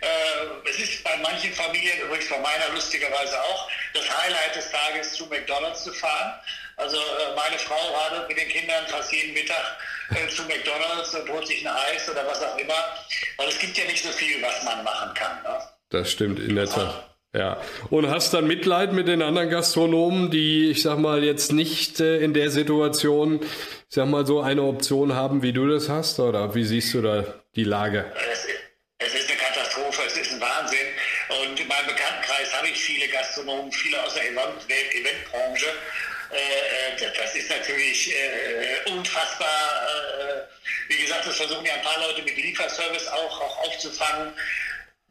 Äh, 0.00 0.68
es 0.68 0.78
ist 0.78 1.04
bei 1.04 1.16
manchen 1.18 1.52
Familien, 1.52 2.00
übrigens 2.00 2.28
bei 2.28 2.38
meiner 2.38 2.68
lustigerweise 2.70 3.40
auch, 3.42 3.70
das 3.94 4.04
Highlight 4.22 4.56
des 4.56 4.70
Tages 4.70 5.12
zu 5.14 5.26
McDonalds 5.26 5.84
zu 5.84 5.92
fahren. 5.92 6.40
Also 6.76 6.96
äh, 6.96 7.36
meine 7.36 7.58
Frau 7.58 7.94
radelt 7.94 8.28
mit 8.28 8.38
den 8.38 8.48
Kindern 8.48 8.86
fast 8.88 9.12
jeden 9.12 9.34
Mittag 9.34 9.76
äh, 10.10 10.28
zu 10.28 10.42
McDonalds 10.44 11.14
und 11.14 11.28
holt 11.28 11.46
sich 11.46 11.66
ein 11.66 11.74
Eis 11.74 12.08
oder 12.08 12.26
was 12.26 12.42
auch 12.42 12.56
immer. 12.56 12.96
Weil 13.36 13.48
es 13.48 13.58
gibt 13.58 13.76
ja 13.76 13.84
nicht 13.84 14.02
so 14.02 14.10
viel, 14.10 14.40
was 14.42 14.62
man 14.64 14.82
machen 14.82 15.12
kann. 15.14 15.42
Ne? 15.42 15.60
Das 15.90 16.10
stimmt 16.10 16.38
in 16.38 16.56
der 16.56 16.66
Tat. 16.66 17.09
Ja, 17.32 17.62
und 17.90 18.10
hast 18.10 18.34
dann 18.34 18.48
Mitleid 18.48 18.92
mit 18.92 19.06
den 19.06 19.22
anderen 19.22 19.50
Gastronomen, 19.50 20.32
die, 20.32 20.70
ich 20.70 20.82
sag 20.82 20.98
mal, 20.98 21.22
jetzt 21.22 21.52
nicht 21.52 22.00
äh, 22.00 22.18
in 22.18 22.34
der 22.34 22.50
Situation, 22.50 23.40
ich 23.40 23.48
sag 23.88 24.08
mal, 24.08 24.26
so 24.26 24.40
eine 24.40 24.62
Option 24.62 25.14
haben, 25.14 25.40
wie 25.40 25.52
du 25.52 25.68
das 25.68 25.88
hast? 25.88 26.18
Oder 26.18 26.56
wie 26.56 26.64
siehst 26.64 26.92
du 26.92 27.02
da 27.02 27.24
die 27.54 27.62
Lage? 27.62 28.10
Es, 28.98 29.14
ist 29.14 29.30
eine 29.30 29.38
Katastrophe, 29.38 30.02
es 30.08 30.16
ist 30.16 30.32
ein 30.32 30.40
Wahnsinn. 30.40 30.88
Und 31.28 31.60
in 31.60 31.68
meinem 31.68 31.86
Bekanntenkreis 31.86 32.52
habe 32.52 32.66
ich 32.66 32.76
viele 32.76 33.06
Gastronomen, 33.06 33.70
viele 33.70 34.02
aus 34.02 34.14
der 34.14 34.24
Event 34.24 34.66
Eventbranche. 34.68 35.66
Äh, 36.32 37.04
äh 37.04 37.12
das 37.16 37.36
ist 37.36 37.48
natürlich 37.48 38.12
äh, 38.12 38.90
unfassbar. 38.90 39.48
Wie 40.88 41.00
gesagt, 41.00 41.28
das 41.28 41.36
versuchen 41.36 41.64
ja 41.64 41.74
ein 41.74 41.82
paar 41.82 42.00
Leute 42.08 42.22
mit 42.22 42.36
Lieferservice 42.36 43.06
auch, 43.06 43.40
auch 43.40 43.58
aufzufangen. 43.66 44.32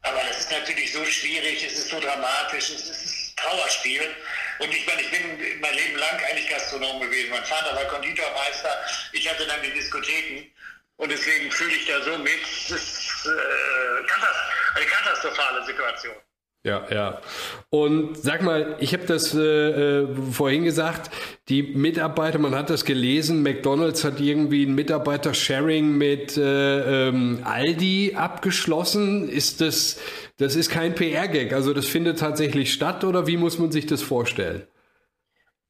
Aber 0.02 0.20
das 0.28 0.40
ist 0.40 0.50
natürlich 0.50 0.92
so 0.92 1.04
schwierig, 1.04 1.64
es 1.64 1.74
ist 1.74 1.88
so 1.88 2.00
dramatisch, 2.00 2.70
es 2.70 2.88
ist 2.88 3.30
ein 3.30 3.36
Trauerspiel. 3.36 4.14
Und 4.58 4.74
ich 4.74 4.86
meine, 4.86 5.02
ich 5.02 5.10
bin 5.10 5.60
mein 5.60 5.74
Leben 5.74 5.96
lang 5.96 6.22
eigentlich 6.24 6.48
Gastronom 6.48 7.00
gewesen. 7.00 7.30
Mein 7.30 7.44
Vater 7.44 7.74
war 7.74 7.84
Konditormeister, 7.84 8.84
ich 9.12 9.28
hatte 9.28 9.46
dann 9.46 9.62
die 9.62 9.72
Diskotheken. 9.72 10.50
Und 10.96 11.10
deswegen 11.10 11.50
fühle 11.50 11.74
ich 11.74 11.86
da 11.86 12.02
so 12.02 12.18
mit. 12.18 12.42
Es 12.42 12.70
ist 12.70 13.26
äh, 13.26 14.76
eine 14.76 14.86
katastrophale 14.86 15.64
Situation. 15.64 16.16
Ja, 16.62 16.86
ja. 16.90 17.22
Und 17.70 18.18
sag 18.18 18.42
mal, 18.42 18.76
ich 18.80 18.92
habe 18.92 19.06
das 19.06 19.34
äh, 19.34 19.40
äh, 19.40 20.08
vorhin 20.30 20.64
gesagt, 20.64 21.10
die 21.48 21.62
Mitarbeiter, 21.62 22.38
man 22.38 22.54
hat 22.54 22.68
das 22.68 22.84
gelesen, 22.84 23.42
McDonald's 23.42 24.04
hat 24.04 24.20
irgendwie 24.20 24.66
ein 24.66 24.74
Mitarbeiter-Sharing 24.74 25.96
mit 25.96 26.36
äh, 26.36 27.08
ähm, 27.08 27.40
Aldi 27.44 28.14
abgeschlossen. 28.14 29.30
Ist 29.30 29.62
das, 29.62 30.00
das 30.36 30.54
ist 30.54 30.68
kein 30.70 30.94
PR-Gag, 30.94 31.54
also 31.54 31.72
das 31.72 31.86
findet 31.86 32.18
tatsächlich 32.18 32.74
statt 32.74 33.04
oder 33.04 33.26
wie 33.26 33.38
muss 33.38 33.58
man 33.58 33.72
sich 33.72 33.86
das 33.86 34.02
vorstellen? 34.02 34.66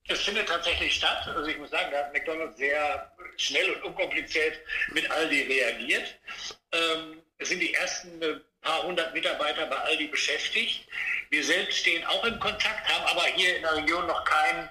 Es 0.08 0.22
findet 0.22 0.48
tatsächlich 0.48 0.92
statt. 0.92 1.24
Also 1.36 1.48
ich 1.48 1.58
muss 1.58 1.70
sagen, 1.70 1.86
da 1.92 1.98
hat 1.98 2.12
McDonald's 2.12 2.58
sehr 2.58 3.12
schnell 3.36 3.70
und 3.74 3.84
unkompliziert 3.84 4.54
mit 4.92 5.08
Aldi 5.08 5.42
reagiert. 5.42 6.18
Ähm, 6.72 7.18
es 7.38 7.48
sind 7.48 7.60
die 7.60 7.72
ersten 7.74 8.20
äh, 8.20 8.40
paar 8.62 8.82
hundert 8.82 9.14
Mitarbeiter 9.14 9.66
bei 9.66 9.76
Aldi 9.76 10.08
beschäftigt. 10.08 10.86
Wir 11.30 11.44
selbst 11.44 11.78
stehen 11.78 12.04
auch 12.06 12.24
in 12.24 12.38
Kontakt, 12.38 12.88
haben 12.88 13.06
aber 13.06 13.24
hier 13.34 13.56
in 13.56 13.62
der 13.62 13.76
Region 13.76 14.06
noch 14.06 14.24
keinen 14.24 14.68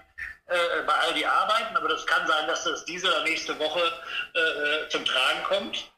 äh, 0.48 0.82
bei 0.86 0.94
Aldi 0.94 1.26
arbeiten, 1.26 1.76
aber 1.76 1.90
das 1.90 2.06
kann 2.06 2.28
sein, 2.28 2.48
dass 2.48 2.64
das 2.64 2.86
diese 2.86 3.08
oder 3.08 3.24
nächste 3.24 3.58
Woche 3.60 3.82
äh, 4.34 4.90
zum 4.90 5.06
Tragen 5.06 5.44
kommt. 5.44 5.92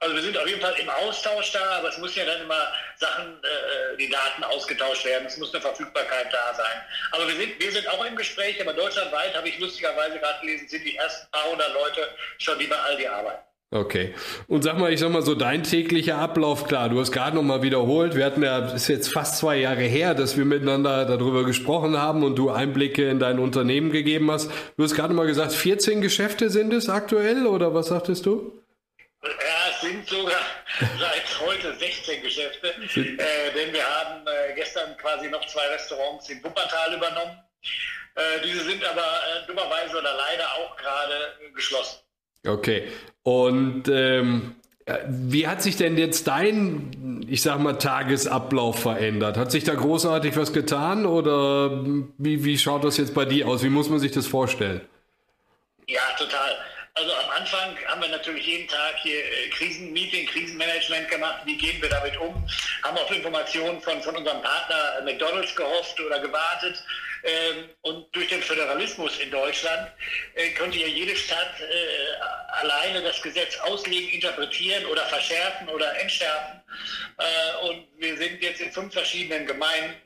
Also 0.00 0.16
wir 0.16 0.22
sind 0.22 0.36
auf 0.36 0.46
jeden 0.46 0.60
Fall 0.60 0.74
im 0.74 0.90
Austausch 0.90 1.52
da, 1.52 1.78
aber 1.78 1.88
es 1.88 1.96
muss 1.96 2.14
ja 2.14 2.26
dann 2.26 2.42
immer 2.42 2.72
Sachen, 2.96 3.42
äh, 3.42 3.96
die 3.96 4.10
Daten 4.10 4.44
ausgetauscht 4.44 5.04
werden. 5.06 5.26
Es 5.26 5.38
muss 5.38 5.54
eine 5.54 5.62
Verfügbarkeit 5.62 6.30
da 6.30 6.52
sein. 6.54 6.84
Aber 7.12 7.26
wir 7.26 7.34
sind, 7.36 7.58
wir 7.58 7.72
sind 7.72 7.88
auch 7.88 8.04
im 8.04 8.14
Gespräch, 8.14 8.60
aber 8.60 8.74
deutschlandweit 8.74 9.34
habe 9.34 9.48
ich 9.48 9.58
lustigerweise 9.58 10.18
gerade 10.18 10.40
gelesen, 10.40 10.68
sind 10.68 10.84
die 10.84 10.96
ersten 10.96 11.30
paar 11.30 11.44
hundert 11.44 11.72
Leute 11.72 12.14
schon, 12.38 12.58
die 12.58 12.66
bei 12.66 12.76
Aldi 12.76 13.06
arbeiten. 13.06 13.42
Okay. 13.74 14.14
Und 14.46 14.62
sag 14.62 14.78
mal, 14.78 14.92
ich 14.92 15.00
sag 15.00 15.10
mal 15.10 15.22
so, 15.22 15.34
dein 15.34 15.64
täglicher 15.64 16.18
Ablauf, 16.18 16.68
klar, 16.68 16.88
du 16.88 17.00
hast 17.00 17.10
gerade 17.10 17.34
nochmal 17.34 17.62
wiederholt, 17.62 18.14
wir 18.14 18.24
hatten 18.24 18.44
ja, 18.44 18.72
ist 18.72 18.86
jetzt 18.86 19.12
fast 19.12 19.38
zwei 19.38 19.56
Jahre 19.56 19.82
her, 19.82 20.14
dass 20.14 20.36
wir 20.36 20.44
miteinander 20.44 21.04
darüber 21.06 21.44
gesprochen 21.44 21.98
haben 21.98 22.22
und 22.22 22.36
du 22.36 22.50
Einblicke 22.50 23.10
in 23.10 23.18
dein 23.18 23.40
Unternehmen 23.40 23.90
gegeben 23.90 24.30
hast. 24.30 24.48
Du 24.76 24.84
hast 24.84 24.94
gerade 24.94 25.12
mal 25.12 25.26
gesagt, 25.26 25.52
14 25.52 26.00
Geschäfte 26.00 26.50
sind 26.50 26.72
es 26.72 26.88
aktuell 26.88 27.48
oder 27.48 27.74
was 27.74 27.88
sagtest 27.88 28.26
du? 28.26 28.62
Ja, 29.24 29.28
es 29.70 29.80
sind 29.80 30.06
sogar 30.06 30.42
seit 30.78 31.40
heute 31.44 31.74
16 31.76 32.22
Geschäfte, 32.22 32.68
äh, 32.68 33.52
denn 33.56 33.72
wir 33.72 33.82
haben 33.84 34.24
äh, 34.24 34.54
gestern 34.54 34.96
quasi 34.98 35.28
noch 35.28 35.44
zwei 35.46 35.66
Restaurants 35.66 36.30
in 36.30 36.44
Wuppertal 36.44 36.94
übernommen. 36.94 37.42
Äh, 38.14 38.40
diese 38.44 38.60
sind 38.60 38.84
aber 38.84 39.02
äh, 39.02 39.46
dummerweise 39.48 39.98
oder 39.98 40.14
leider 40.14 40.46
auch 40.52 40.76
gerade 40.76 41.34
geschlossen. 41.56 42.03
Okay. 42.46 42.84
Und 43.22 43.88
ähm, 43.88 44.54
wie 45.08 45.46
hat 45.46 45.62
sich 45.62 45.76
denn 45.76 45.96
jetzt 45.96 46.26
dein, 46.26 47.24
ich 47.26 47.40
sag 47.40 47.58
mal, 47.58 47.74
Tagesablauf 47.74 48.80
verändert? 48.80 49.38
Hat 49.38 49.50
sich 49.50 49.64
da 49.64 49.74
großartig 49.74 50.36
was 50.36 50.52
getan 50.52 51.06
oder 51.06 51.84
wie, 52.18 52.44
wie 52.44 52.58
schaut 52.58 52.84
das 52.84 52.98
jetzt 52.98 53.14
bei 53.14 53.24
dir 53.24 53.48
aus? 53.48 53.62
Wie 53.62 53.70
muss 53.70 53.88
man 53.88 53.98
sich 53.98 54.12
das 54.12 54.26
vorstellen? 54.26 54.82
Ja, 55.88 56.00
total. 56.18 56.50
Also 56.96 57.12
am 57.12 57.30
Anfang 57.30 57.76
haben 57.88 58.02
wir 58.02 58.08
natürlich 58.08 58.46
jeden 58.46 58.68
Tag 58.68 58.94
hier 59.02 59.18
äh, 59.18 59.48
Krisenmeeting, 59.48 60.26
Krisenmanagement 60.26 61.08
gemacht. 61.10 61.42
Wie 61.44 61.56
gehen 61.56 61.82
wir 61.82 61.88
damit 61.88 62.16
um? 62.18 62.32
Haben 62.84 62.98
auf 62.98 63.10
Informationen 63.10 63.80
von, 63.80 64.00
von 64.00 64.14
unserem 64.14 64.40
Partner 64.40 65.02
McDonalds 65.02 65.56
gehofft 65.56 65.98
oder 66.00 66.20
gewartet. 66.20 66.80
Ähm, 67.24 67.68
und 67.82 68.14
durch 68.14 68.28
den 68.28 68.40
Föderalismus 68.40 69.18
in 69.18 69.32
Deutschland 69.32 69.90
äh, 70.36 70.50
könnte 70.50 70.78
ja 70.78 70.86
jede 70.86 71.16
Stadt 71.16 71.60
äh, 71.60 72.62
alleine 72.62 73.02
das 73.02 73.20
Gesetz 73.20 73.58
auslegen, 73.58 74.10
interpretieren 74.10 74.86
oder 74.86 75.04
verschärfen 75.06 75.68
oder 75.70 75.98
entschärfen. 75.98 76.60
Und 77.62 77.86
wir 77.98 78.16
sind 78.16 78.42
jetzt 78.42 78.60
in 78.60 78.72
fünf 78.72 78.92
verschiedenen 78.92 79.46
Gemeinden 79.46 80.03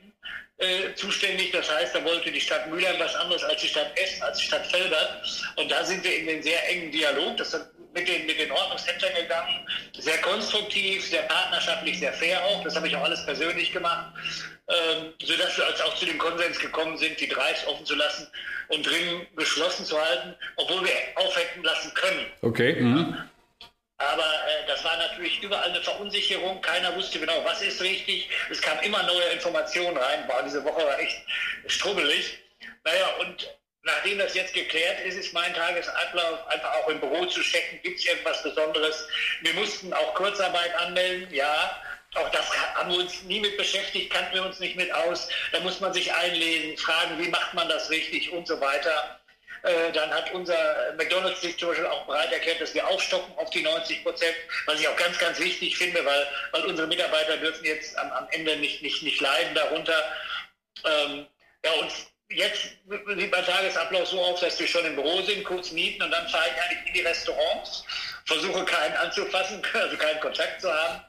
äh, 0.59 0.93
zuständig. 0.95 1.51
Das 1.51 1.71
heißt, 1.71 1.95
da 1.95 2.03
wollte 2.03 2.31
die 2.31 2.41
Stadt 2.41 2.69
Mülheim 2.69 2.99
was 2.99 3.15
anderes 3.15 3.43
als 3.43 3.61
die 3.61 3.67
Stadt 3.67 3.91
Essen, 3.97 4.21
als 4.23 4.37
die 4.37 4.45
Stadt 4.45 4.67
Felbert. 4.67 5.23
Und 5.55 5.71
da 5.71 5.83
sind 5.83 6.03
wir 6.03 6.15
in 6.15 6.27
den 6.27 6.43
sehr 6.43 6.69
engen 6.69 6.91
Dialog. 6.91 7.37
Das 7.37 7.53
hat 7.53 7.69
mit 7.93 8.07
den, 8.07 8.25
mit 8.25 8.39
den 8.39 8.51
Ordnungsämtern 8.51 9.13
gegangen. 9.15 9.65
Sehr 9.97 10.17
konstruktiv, 10.19 11.05
sehr 11.05 11.23
partnerschaftlich, 11.23 11.99
sehr 11.99 12.13
fair 12.13 12.43
auch. 12.43 12.63
Das 12.63 12.75
habe 12.75 12.87
ich 12.87 12.95
auch 12.95 13.03
alles 13.03 13.25
persönlich 13.25 13.71
gemacht. 13.71 14.13
Ähm, 14.67 15.13
sodass 15.23 15.57
wir 15.57 15.65
als 15.65 15.81
auch 15.81 15.95
zu 15.95 16.05
dem 16.05 16.19
Konsens 16.19 16.59
gekommen 16.59 16.95
sind, 16.97 17.19
die 17.19 17.27
Drives 17.27 17.65
offen 17.65 17.85
zu 17.85 17.95
lassen 17.95 18.27
und 18.67 18.85
dringend 18.85 19.35
geschlossen 19.35 19.83
zu 19.83 19.99
halten, 19.99 20.35
obwohl 20.57 20.83
wir 20.83 20.91
aufhängen 21.15 21.63
lassen 21.63 21.91
können. 21.95 22.25
Okay. 22.41 22.79
Mhm. 22.79 23.17
Aber 23.99 24.23
äh, 24.23 24.65
das 24.67 24.83
war 24.83 24.95
natürlich 24.97 25.41
überall 25.41 25.69
eine 25.69 25.81
Verunsicherung. 25.81 26.61
Keiner 26.61 26.95
wusste 26.95 27.19
genau, 27.19 27.43
was 27.43 27.61
ist 27.61 27.81
richtig. 27.81 28.29
Es 28.49 28.61
kamen 28.61 28.81
immer 28.81 29.03
neue 29.03 29.29
Informationen 29.29 29.97
rein. 29.97 30.27
War 30.27 30.41
diese 30.43 30.63
Woche 30.63 30.85
war 30.85 30.97
echt 30.99 31.21
strubbelig. 31.67 32.39
Naja, 32.85 33.07
und 33.19 33.53
nachdem 33.83 34.19
das 34.19 34.33
jetzt 34.35 34.53
geklärt 34.53 35.01
ist, 35.01 35.15
ist 35.15 35.33
mein 35.33 35.53
Tagesablauf 35.53 36.47
einfach 36.47 36.73
auch 36.75 36.87
im 36.87 37.01
Büro 37.01 37.25
zu 37.25 37.41
checken, 37.41 37.81
gibt 37.83 37.99
es 37.99 38.05
irgendwas 38.05 38.41
Besonderes. 38.41 39.05
Wir 39.41 39.53
mussten 39.55 39.93
auch 39.93 40.13
Kurzarbeit 40.13 40.73
anmelden, 40.75 41.33
ja. 41.33 41.81
Auch 42.15 42.29
das 42.31 42.49
haben 42.75 42.91
wir 42.91 42.99
uns 42.99 43.21
nie 43.23 43.39
mit 43.41 43.57
beschäftigt, 43.57 44.11
kannten 44.11 44.33
wir 44.33 44.45
uns 44.45 44.59
nicht 44.59 44.77
mit 44.77 44.91
aus. 44.91 45.27
Da 45.51 45.59
muss 45.59 45.79
man 45.79 45.93
sich 45.93 46.11
einlesen, 46.11 46.77
fragen, 46.77 47.21
wie 47.21 47.27
macht 47.27 47.53
man 47.53 47.67
das 47.67 47.89
richtig 47.89 48.31
und 48.31 48.47
so 48.47 48.59
weiter. 48.61 49.18
Äh, 49.63 49.91
dann 49.91 50.09
hat 50.11 50.31
unser 50.33 50.93
McDonalds 50.97 51.41
sich 51.41 51.57
zum 51.57 51.69
Beispiel 51.69 51.87
auch 51.87 52.05
bereit 52.05 52.31
erklärt, 52.31 52.61
dass 52.61 52.73
wir 52.73 52.87
aufstocken 52.87 53.37
auf 53.37 53.49
die 53.49 53.61
90 53.61 54.03
Prozent, 54.03 54.35
was 54.65 54.79
ich 54.79 54.87
auch 54.87 54.95
ganz, 54.95 55.17
ganz 55.19 55.39
wichtig 55.39 55.77
finde, 55.77 56.03
weil, 56.05 56.27
weil 56.51 56.65
unsere 56.65 56.87
Mitarbeiter 56.87 57.37
dürfen 57.37 57.65
jetzt 57.65 57.97
am, 57.97 58.11
am 58.11 58.27
Ende 58.31 58.55
nicht, 58.57 58.81
nicht, 58.81 59.03
nicht 59.03 59.19
leiden 59.19 59.53
darunter. 59.55 60.03
Ähm, 60.85 61.25
ja, 61.65 61.71
und 61.73 61.91
jetzt 62.29 62.61
sieht 63.17 63.31
mein 63.31 63.45
Tagesablauf 63.45 64.07
so 64.07 64.21
aus, 64.21 64.39
dass 64.39 64.59
wir 64.59 64.67
schon 64.67 64.85
im 64.85 64.95
Büro 64.95 65.21
sind, 65.23 65.43
kurz 65.43 65.71
mieten 65.71 66.03
und 66.03 66.11
dann 66.11 66.27
fahre 66.29 66.45
ich 66.47 66.63
eigentlich 66.63 66.87
in 66.87 66.93
die 66.93 67.01
Restaurants, 67.01 67.83
versuche 68.25 68.63
keinen 68.63 68.95
anzufassen, 68.95 69.61
also 69.73 69.97
keinen 69.97 70.19
Kontakt 70.21 70.61
zu 70.61 70.71
haben. 70.71 71.03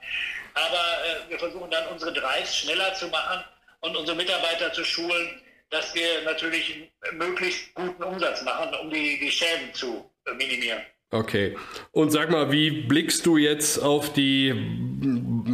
Aber 0.54 0.98
äh, 1.04 1.30
wir 1.30 1.38
versuchen 1.38 1.70
dann 1.70 1.86
unsere 1.88 2.12
Drives 2.12 2.56
schneller 2.56 2.92
zu 2.94 3.06
machen 3.08 3.44
und 3.80 3.96
unsere 3.96 4.16
Mitarbeiter 4.16 4.72
zu 4.72 4.84
schulen, 4.84 5.40
dass 5.70 5.94
wir 5.94 6.22
natürlich 6.24 6.90
möglichst 7.12 7.74
guten 7.74 8.02
Umsatz 8.02 8.42
machen, 8.42 8.74
um 8.82 8.90
die, 8.90 9.18
die 9.20 9.30
Schäden 9.30 9.72
zu 9.72 10.10
minimieren. 10.36 10.80
Okay. 11.12 11.56
Und 11.90 12.10
sag 12.10 12.30
mal, 12.30 12.52
wie 12.52 12.70
blickst 12.70 13.26
du 13.26 13.36
jetzt 13.36 13.78
auf 13.78 14.12
die, 14.12 14.54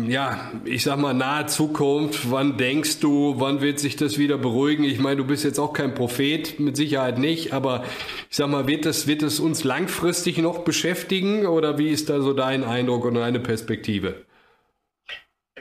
ja, 0.07 0.53
ich 0.67 0.83
sag 0.83 0.99
mal, 0.99 1.15
nahe 1.15 1.47
Zukunft? 1.47 2.31
Wann 2.31 2.59
denkst 2.59 3.01
du, 3.01 3.37
wann 3.39 3.63
wird 3.63 3.79
sich 3.79 3.97
das 3.97 4.19
wieder 4.19 4.37
beruhigen? 4.37 4.85
Ich 4.85 4.99
meine, 4.99 5.17
du 5.17 5.25
bist 5.25 5.45
jetzt 5.45 5.59
auch 5.59 5.73
kein 5.73 5.95
Prophet, 5.95 6.61
mit 6.61 6.77
Sicherheit 6.77 7.19
nicht, 7.19 7.55
aber 7.55 7.87
ich 8.29 8.37
sag 8.37 8.49
mal, 8.49 8.69
wird 8.69 8.85
das, 8.85 9.07
wird 9.07 9.23
es 9.23 9.41
uns 9.41 9.65
langfristig 9.65 10.37
noch 10.37 10.59
beschäftigen 10.59 11.47
oder 11.47 11.79
wie 11.79 11.89
ist 11.89 12.11
da 12.11 12.21
so 12.21 12.35
dein 12.35 12.63
Eindruck 12.63 13.07
und 13.07 13.15
deine 13.15 13.41
Perspektive? 13.41 14.27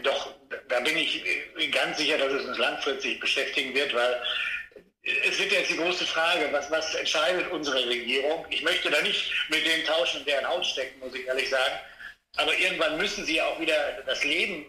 Doch, 0.04 0.34
da 0.68 0.82
bin 0.82 0.98
ich 0.98 1.24
ganz 1.72 1.98
sicher, 1.98 2.18
dass 2.18 2.34
es 2.34 2.46
uns 2.46 2.58
langfristig 2.58 3.20
beschäftigen 3.20 3.74
wird, 3.74 3.94
weil 3.94 4.22
es 5.28 5.38
wird 5.40 5.52
jetzt 5.52 5.70
die 5.70 5.78
große 5.78 6.06
Frage, 6.06 6.48
was, 6.52 6.70
was 6.72 6.96
entscheidet 6.96 7.52
unsere 7.52 7.86
Regierung? 7.86 8.46
Ich 8.50 8.64
möchte 8.64 8.90
da 8.90 9.02
nicht 9.02 9.32
mit 9.50 9.66
denen 9.66 9.86
tauschen 9.86 10.26
deren 10.26 10.48
Haut 10.48 10.66
stecken, 10.66 11.00
muss 11.00 11.14
ich 11.14 11.28
ehrlich 11.28 11.50
sagen. 11.50 11.76
Aber 12.38 12.58
irgendwann 12.58 12.98
müssen 12.98 13.26
sie 13.26 13.42
auch 13.42 13.60
wieder 13.60 14.02
das 14.06 14.24
Leben 14.24 14.66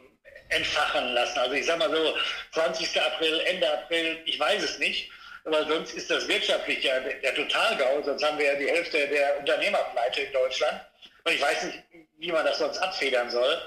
entfachen 0.50 1.14
lassen. 1.14 1.38
Also 1.38 1.54
ich 1.54 1.66
sage 1.66 1.78
mal 1.78 1.90
so, 1.90 2.14
20. 2.52 3.00
April, 3.00 3.40
Ende 3.46 3.72
April, 3.72 4.18
ich 4.26 4.38
weiß 4.38 4.62
es 4.62 4.78
nicht. 4.78 5.10
Aber 5.44 5.64
sonst 5.66 5.94
ist 5.94 6.10
das 6.10 6.26
wirtschaftlich 6.28 6.82
ja 6.82 7.00
der 7.00 7.34
Totalgau. 7.34 8.02
Sonst 8.02 8.22
haben 8.22 8.38
wir 8.38 8.46
ja 8.46 8.54
die 8.56 8.68
Hälfte 8.68 9.08
der 9.08 9.38
Unternehmerpleite 9.38 10.22
in 10.22 10.32
Deutschland. 10.32 10.80
Und 11.24 11.32
ich 11.32 11.40
weiß 11.40 11.64
nicht, 11.64 11.78
wie 12.18 12.32
man 12.32 12.44
das 12.44 12.58
sonst 12.58 12.78
abfedern 12.78 13.30
soll. 13.30 13.58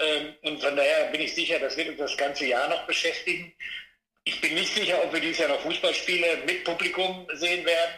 Ähm, 0.00 0.34
und 0.42 0.62
von 0.62 0.76
daher 0.76 1.10
bin 1.10 1.20
ich 1.20 1.34
sicher, 1.34 1.58
das 1.58 1.76
wird 1.76 1.88
uns 1.88 1.98
das 1.98 2.16
ganze 2.16 2.46
Jahr 2.46 2.68
noch 2.68 2.86
beschäftigen. 2.86 3.52
Ich 4.24 4.40
bin 4.40 4.54
nicht 4.54 4.74
sicher, 4.74 5.02
ob 5.02 5.12
wir 5.12 5.20
dieses 5.20 5.38
Jahr 5.38 5.48
noch 5.48 5.60
Fußballspiele 5.60 6.38
mit 6.46 6.64
Publikum 6.64 7.26
sehen 7.34 7.64
werden. 7.64 7.94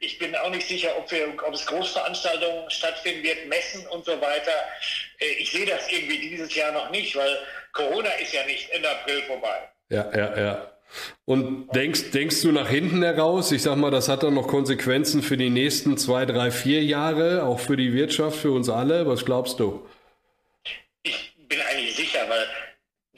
Ich 0.00 0.18
bin 0.18 0.34
auch 0.36 0.50
nicht 0.50 0.66
sicher, 0.66 0.96
ob, 0.96 1.10
wir, 1.10 1.34
ob 1.46 1.54
es 1.54 1.66
Großveranstaltungen 1.66 2.70
stattfinden 2.70 3.22
wird, 3.22 3.46
Messen 3.48 3.86
und 3.88 4.04
so 4.04 4.12
weiter. 4.20 4.52
Äh, 5.18 5.32
ich 5.40 5.50
sehe 5.50 5.66
das 5.66 5.90
irgendwie 5.90 6.18
dieses 6.18 6.54
Jahr 6.54 6.72
noch 6.72 6.90
nicht, 6.90 7.16
weil 7.16 7.38
Corona 7.72 8.10
ist 8.22 8.32
ja 8.32 8.44
nicht 8.46 8.70
Ende 8.70 8.90
April 8.90 9.22
vorbei. 9.22 9.68
Ja, 9.90 10.10
ja, 10.14 10.38
ja. 10.38 10.70
Und 11.24 11.68
denkst, 11.74 12.10
denkst 12.12 12.42
du 12.42 12.52
nach 12.52 12.68
hinten 12.68 13.02
heraus? 13.02 13.50
Ich 13.52 13.62
sag 13.62 13.76
mal, 13.76 13.90
das 13.90 14.08
hat 14.08 14.22
dann 14.22 14.34
noch 14.34 14.46
Konsequenzen 14.46 15.22
für 15.22 15.36
die 15.36 15.50
nächsten 15.50 15.96
zwei, 15.98 16.24
drei, 16.24 16.50
vier 16.50 16.82
Jahre, 16.82 17.44
auch 17.44 17.58
für 17.58 17.76
die 17.76 17.92
Wirtschaft, 17.92 18.38
für 18.38 18.52
uns 18.52 18.68
alle. 18.68 19.06
Was 19.06 19.24
glaubst 19.24 19.58
du? 19.58 19.86
Bin 21.48 21.60
eigentlich 21.60 21.96
sicher, 21.96 22.28
weil 22.28 22.48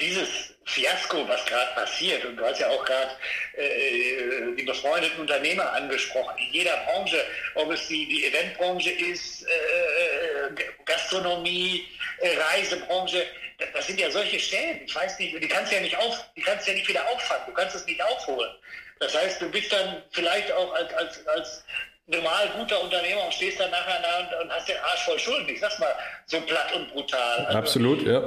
dieses 0.00 0.54
Fiasko, 0.66 1.26
was 1.26 1.44
gerade 1.46 1.74
passiert, 1.74 2.24
und 2.24 2.36
du 2.36 2.44
hast 2.44 2.60
ja 2.60 2.68
auch 2.68 2.84
gerade 2.84 3.12
äh, 3.54 4.54
die 4.56 4.62
befreundeten 4.64 5.20
Unternehmer 5.20 5.72
angesprochen, 5.72 6.36
in 6.38 6.52
jeder 6.52 6.76
Branche, 6.84 7.24
ob 7.54 7.70
es 7.70 7.88
die, 7.88 8.06
die 8.06 8.26
Eventbranche 8.26 8.90
ist, 8.90 9.44
äh, 9.44 10.64
Gastronomie, 10.84 11.88
äh, 12.20 12.36
Reisebranche, 12.36 13.26
das, 13.58 13.68
das, 13.72 13.86
sind 13.86 13.98
ja 13.98 14.10
solche 14.10 14.38
Stellen, 14.38 14.82
ich 14.84 14.94
weiß 14.94 15.18
nicht, 15.18 15.42
die 15.42 15.48
kannst 15.48 15.72
du 15.72 15.76
ja 15.76 15.82
nicht 15.82 15.96
auf, 15.96 16.24
die 16.36 16.42
kannst 16.42 16.68
ja 16.68 16.74
nicht 16.74 16.88
wieder 16.88 17.08
auffangen, 17.08 17.44
du 17.46 17.54
kannst 17.54 17.76
es 17.76 17.86
nicht 17.86 18.02
aufholen. 18.02 18.50
Das 18.98 19.14
heißt, 19.14 19.40
du 19.40 19.50
bist 19.50 19.72
dann 19.72 20.02
vielleicht 20.10 20.50
auch 20.52 20.74
als, 20.74 20.92
als, 20.94 21.26
als 21.28 21.64
normal 22.06 22.48
guter 22.56 22.80
Unternehmer 22.80 23.24
und 23.24 23.34
stehst 23.34 23.60
dann 23.60 23.70
nachher 23.70 24.00
da 24.00 24.18
und, 24.20 24.44
und, 24.44 24.52
hast 24.52 24.68
den 24.68 24.78
Arsch 24.78 25.04
voll 25.04 25.18
Schulden. 25.18 25.48
Ich 25.48 25.60
sag's 25.60 25.78
mal 25.78 25.94
so 26.26 26.40
platt 26.40 26.72
und 26.74 26.92
brutal. 26.92 27.46
Also, 27.46 27.58
Absolut, 27.58 28.02
ja. 28.02 28.20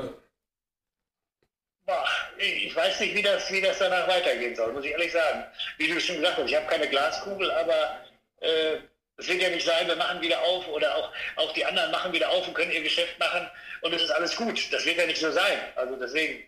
Boah, 1.85 2.07
ich 2.37 2.75
weiß 2.75 2.99
nicht, 2.99 3.15
wie 3.15 3.21
das, 3.21 3.51
wie 3.51 3.61
das 3.61 3.79
danach 3.79 4.07
weitergehen 4.07 4.55
soll, 4.55 4.73
muss 4.73 4.85
ich 4.85 4.91
ehrlich 4.91 5.11
sagen. 5.11 5.43
Wie 5.77 5.87
du 5.87 5.99
schon 5.99 6.17
gesagt 6.17 6.37
hast, 6.37 6.49
ich 6.49 6.55
habe 6.55 6.67
keine 6.67 6.87
Glaskugel, 6.87 7.49
aber 7.51 8.01
äh, 8.41 8.77
es 9.17 9.27
wird 9.27 9.41
ja 9.41 9.49
nicht 9.49 9.65
sein, 9.65 9.87
wir 9.87 9.95
machen 9.95 10.21
wieder 10.21 10.39
auf 10.41 10.67
oder 10.67 10.95
auch, 10.95 11.11
auch 11.37 11.53
die 11.53 11.65
anderen 11.65 11.91
machen 11.91 12.13
wieder 12.13 12.29
auf 12.29 12.47
und 12.47 12.53
können 12.53 12.71
ihr 12.71 12.83
Geschäft 12.83 13.17
machen 13.17 13.49
und 13.81 13.93
es 13.93 14.03
ist 14.03 14.11
alles 14.11 14.35
gut. 14.35 14.71
Das 14.71 14.85
wird 14.85 14.97
ja 14.97 15.05
nicht 15.05 15.19
so 15.19 15.31
sein. 15.31 15.57
Also 15.75 15.95
deswegen. 15.95 16.43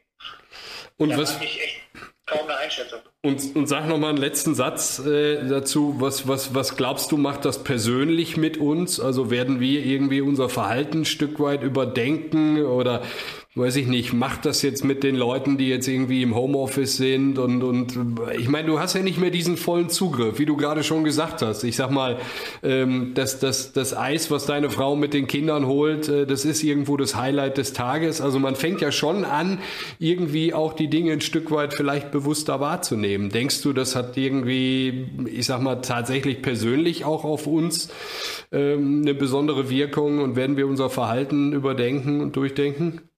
Und 0.97 1.09
da 1.09 1.17
was, 1.17 1.41
ich 1.41 1.61
echt 1.61 1.81
kaum 2.27 2.47
eine 2.47 2.57
Einschätzung. 2.57 3.01
Und, 3.23 3.55
und 3.55 3.67
sag 3.67 3.87
nochmal 3.87 4.09
einen 4.09 4.17
letzten 4.17 4.55
Satz 4.55 4.97
äh, 4.97 5.47
dazu. 5.47 5.97
Was, 5.99 6.27
was, 6.27 6.55
was 6.55 6.75
glaubst 6.75 7.11
du, 7.11 7.17
macht 7.17 7.45
das 7.45 7.63
persönlich 7.63 8.35
mit 8.35 8.57
uns? 8.57 8.99
Also 8.99 9.29
werden 9.29 9.59
wir 9.59 9.85
irgendwie 9.85 10.21
unser 10.21 10.49
Verhalten 10.49 11.01
ein 11.01 11.05
Stück 11.05 11.39
weit 11.39 11.61
überdenken 11.61 12.63
oder 12.63 13.03
weiß 13.53 13.75
ich 13.75 13.87
nicht, 13.87 14.13
macht 14.13 14.45
das 14.45 14.61
jetzt 14.61 14.85
mit 14.85 15.03
den 15.03 15.17
Leuten, 15.17 15.57
die 15.57 15.67
jetzt 15.67 15.85
irgendwie 15.85 16.21
im 16.21 16.35
Homeoffice 16.35 16.95
sind 16.95 17.37
und, 17.37 17.63
und 17.63 17.99
ich 18.37 18.47
meine, 18.47 18.67
du 18.67 18.79
hast 18.79 18.93
ja 18.93 19.01
nicht 19.01 19.19
mehr 19.19 19.29
diesen 19.29 19.57
vollen 19.57 19.89
Zugriff, 19.89 20.39
wie 20.39 20.45
du 20.45 20.55
gerade 20.55 20.85
schon 20.85 21.03
gesagt 21.03 21.41
hast. 21.41 21.65
Ich 21.65 21.75
sag 21.75 21.91
mal, 21.91 22.17
ähm, 22.63 23.11
das, 23.13 23.39
das, 23.39 23.73
das 23.73 23.95
Eis, 23.95 24.31
was 24.31 24.45
deine 24.45 24.69
Frau 24.69 24.95
mit 24.95 25.13
den 25.13 25.27
Kindern 25.27 25.65
holt, 25.65 26.07
äh, 26.07 26.25
das 26.25 26.45
ist 26.45 26.63
irgendwo 26.63 26.95
das 26.95 27.17
Highlight 27.17 27.57
des 27.57 27.73
Tages. 27.73 28.21
Also 28.21 28.39
man 28.39 28.55
fängt 28.55 28.79
ja 28.79 28.93
schon 28.93 29.25
an, 29.25 29.59
irgendwie 29.99 30.53
auch 30.53 30.71
die 30.71 30.87
Dinge 30.89 31.11
ein 31.11 31.21
Stück 31.21 31.51
weit 31.51 31.73
vielleicht 31.73 32.09
bewusster 32.11 32.61
wahrzunehmen. 32.61 33.10
Denkst 33.17 33.61
du, 33.61 33.73
das 33.73 33.95
hat 33.95 34.17
irgendwie, 34.17 35.09
ich 35.31 35.45
sag 35.45 35.61
mal, 35.61 35.81
tatsächlich 35.81 36.41
persönlich 36.41 37.05
auch 37.05 37.23
auf 37.23 37.47
uns 37.47 37.89
ähm, 38.51 39.01
eine 39.01 39.13
besondere 39.13 39.69
Wirkung 39.69 40.19
und 40.19 40.35
werden 40.35 40.57
wir 40.57 40.67
unser 40.67 40.89
Verhalten 40.89 41.53
überdenken 41.53 42.21
und 42.21 42.35
durchdenken? 42.35 43.09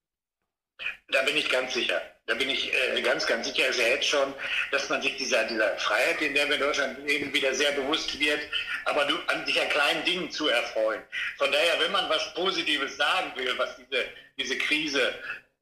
Da 1.08 1.22
bin 1.22 1.36
ich 1.36 1.48
ganz 1.48 1.74
sicher. 1.74 2.00
Da 2.26 2.34
bin 2.34 2.48
ich 2.48 2.72
äh, 2.72 3.02
ganz, 3.02 3.26
ganz 3.26 3.46
sicher. 3.46 3.68
Ist 3.68 3.78
ja 3.78 3.88
jetzt 3.88 4.08
schon, 4.08 4.32
dass 4.72 4.88
man 4.88 5.02
sich 5.02 5.16
dieser, 5.16 5.44
dieser 5.44 5.76
Freiheit, 5.76 6.22
in 6.22 6.34
der 6.34 6.48
wir 6.48 6.54
in 6.54 6.60
Deutschland 6.60 6.98
leben, 7.06 7.32
wieder 7.34 7.54
sehr 7.54 7.72
bewusst 7.72 8.18
wird, 8.18 8.40
aber 8.86 9.04
du, 9.04 9.14
an 9.26 9.44
sich 9.44 9.60
an 9.60 9.68
kleinen 9.68 10.04
Dingen 10.04 10.30
zu 10.30 10.48
erfreuen. 10.48 11.02
Von 11.36 11.52
daher, 11.52 11.80
wenn 11.80 11.92
man 11.92 12.08
was 12.08 12.32
Positives 12.34 12.96
sagen 12.96 13.32
will, 13.36 13.52
was 13.58 13.76
diese, 13.76 14.04
diese 14.38 14.56
Krise 14.56 15.14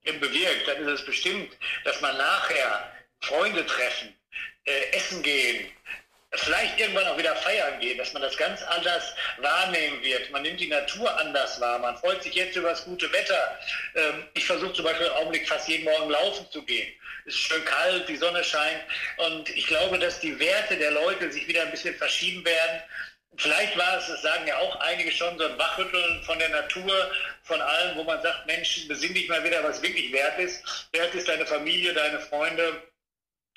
bewirkt, 0.04 0.66
dann 0.66 0.78
ist 0.78 1.00
es 1.00 1.04
bestimmt, 1.04 1.56
dass 1.84 2.00
man 2.00 2.16
nachher 2.16 2.92
Freunde 3.20 3.64
treffen, 3.66 4.14
äh, 4.64 4.96
essen 4.96 5.22
gehen, 5.22 5.70
vielleicht 6.34 6.78
irgendwann 6.80 7.06
auch 7.08 7.18
wieder 7.18 7.36
feiern 7.36 7.78
gehen, 7.80 7.98
dass 7.98 8.12
man 8.12 8.22
das 8.22 8.36
ganz 8.36 8.62
anders 8.62 9.14
wahrnehmen 9.38 10.02
wird. 10.02 10.30
Man 10.30 10.42
nimmt 10.42 10.60
die 10.60 10.68
Natur 10.68 11.14
anders 11.18 11.60
wahr. 11.60 11.78
Man 11.78 11.96
freut 11.98 12.22
sich 12.22 12.34
jetzt 12.34 12.56
über 12.56 12.70
das 12.70 12.84
gute 12.84 13.12
Wetter. 13.12 13.58
Ähm, 13.94 14.24
ich 14.34 14.46
versuche 14.46 14.72
zum 14.72 14.84
Beispiel 14.84 15.06
im 15.06 15.12
Augenblick 15.12 15.46
fast 15.46 15.68
jeden 15.68 15.84
Morgen 15.84 16.10
laufen 16.10 16.46
zu 16.50 16.62
gehen. 16.62 16.88
Es 17.26 17.34
ist 17.34 17.40
schön 17.40 17.64
kalt, 17.64 18.08
die 18.08 18.16
Sonne 18.16 18.42
scheint 18.42 18.80
und 19.18 19.48
ich 19.50 19.66
glaube, 19.68 19.96
dass 19.98 20.18
die 20.18 20.36
Werte 20.40 20.76
der 20.76 20.90
Leute 20.90 21.30
sich 21.30 21.46
wieder 21.46 21.62
ein 21.62 21.70
bisschen 21.70 21.94
verschieben 21.94 22.44
werden. 22.44 22.82
Vielleicht 23.36 23.78
war 23.78 23.96
es, 23.96 24.08
das 24.08 24.22
sagen 24.22 24.46
ja 24.46 24.58
auch 24.58 24.76
einige 24.80 25.12
schon, 25.12 25.38
so 25.38 25.46
ein 25.46 25.56
Wachrütteln 25.56 26.22
von 26.24 26.38
der 26.38 26.48
Natur, 26.48 27.10
von 27.44 27.60
allem, 27.60 27.96
wo 27.96 28.02
man 28.02 28.20
sagt, 28.22 28.46
Mensch, 28.46 28.88
besinn 28.88 29.14
dich 29.14 29.28
mal 29.28 29.42
wieder, 29.44 29.62
was 29.62 29.80
wirklich 29.82 30.12
wert 30.12 30.38
ist. 30.38 30.62
Wert 30.92 31.14
ist 31.14 31.28
deine 31.28 31.46
Familie, 31.46 31.94
deine 31.94 32.20
Freunde, 32.20 32.82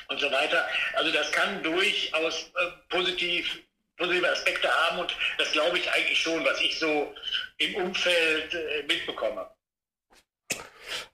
und 0.10 0.19
so 0.19 0.31
weiter. 0.31 0.65
Also 0.95 1.12
das 1.12 1.31
kann 1.31 1.62
durchaus 1.63 2.51
äh, 2.55 2.71
positiv, 2.89 3.60
positive 3.97 4.29
Aspekte 4.29 4.69
haben 4.69 4.99
und 4.99 5.15
das 5.38 5.51
glaube 5.51 5.77
ich 5.77 5.91
eigentlich 5.91 6.21
schon, 6.21 6.43
was 6.45 6.60
ich 6.62 6.77
so 6.79 7.13
im 7.58 7.75
Umfeld 7.75 8.53
äh, 8.53 8.84
mitbekomme. 8.84 9.47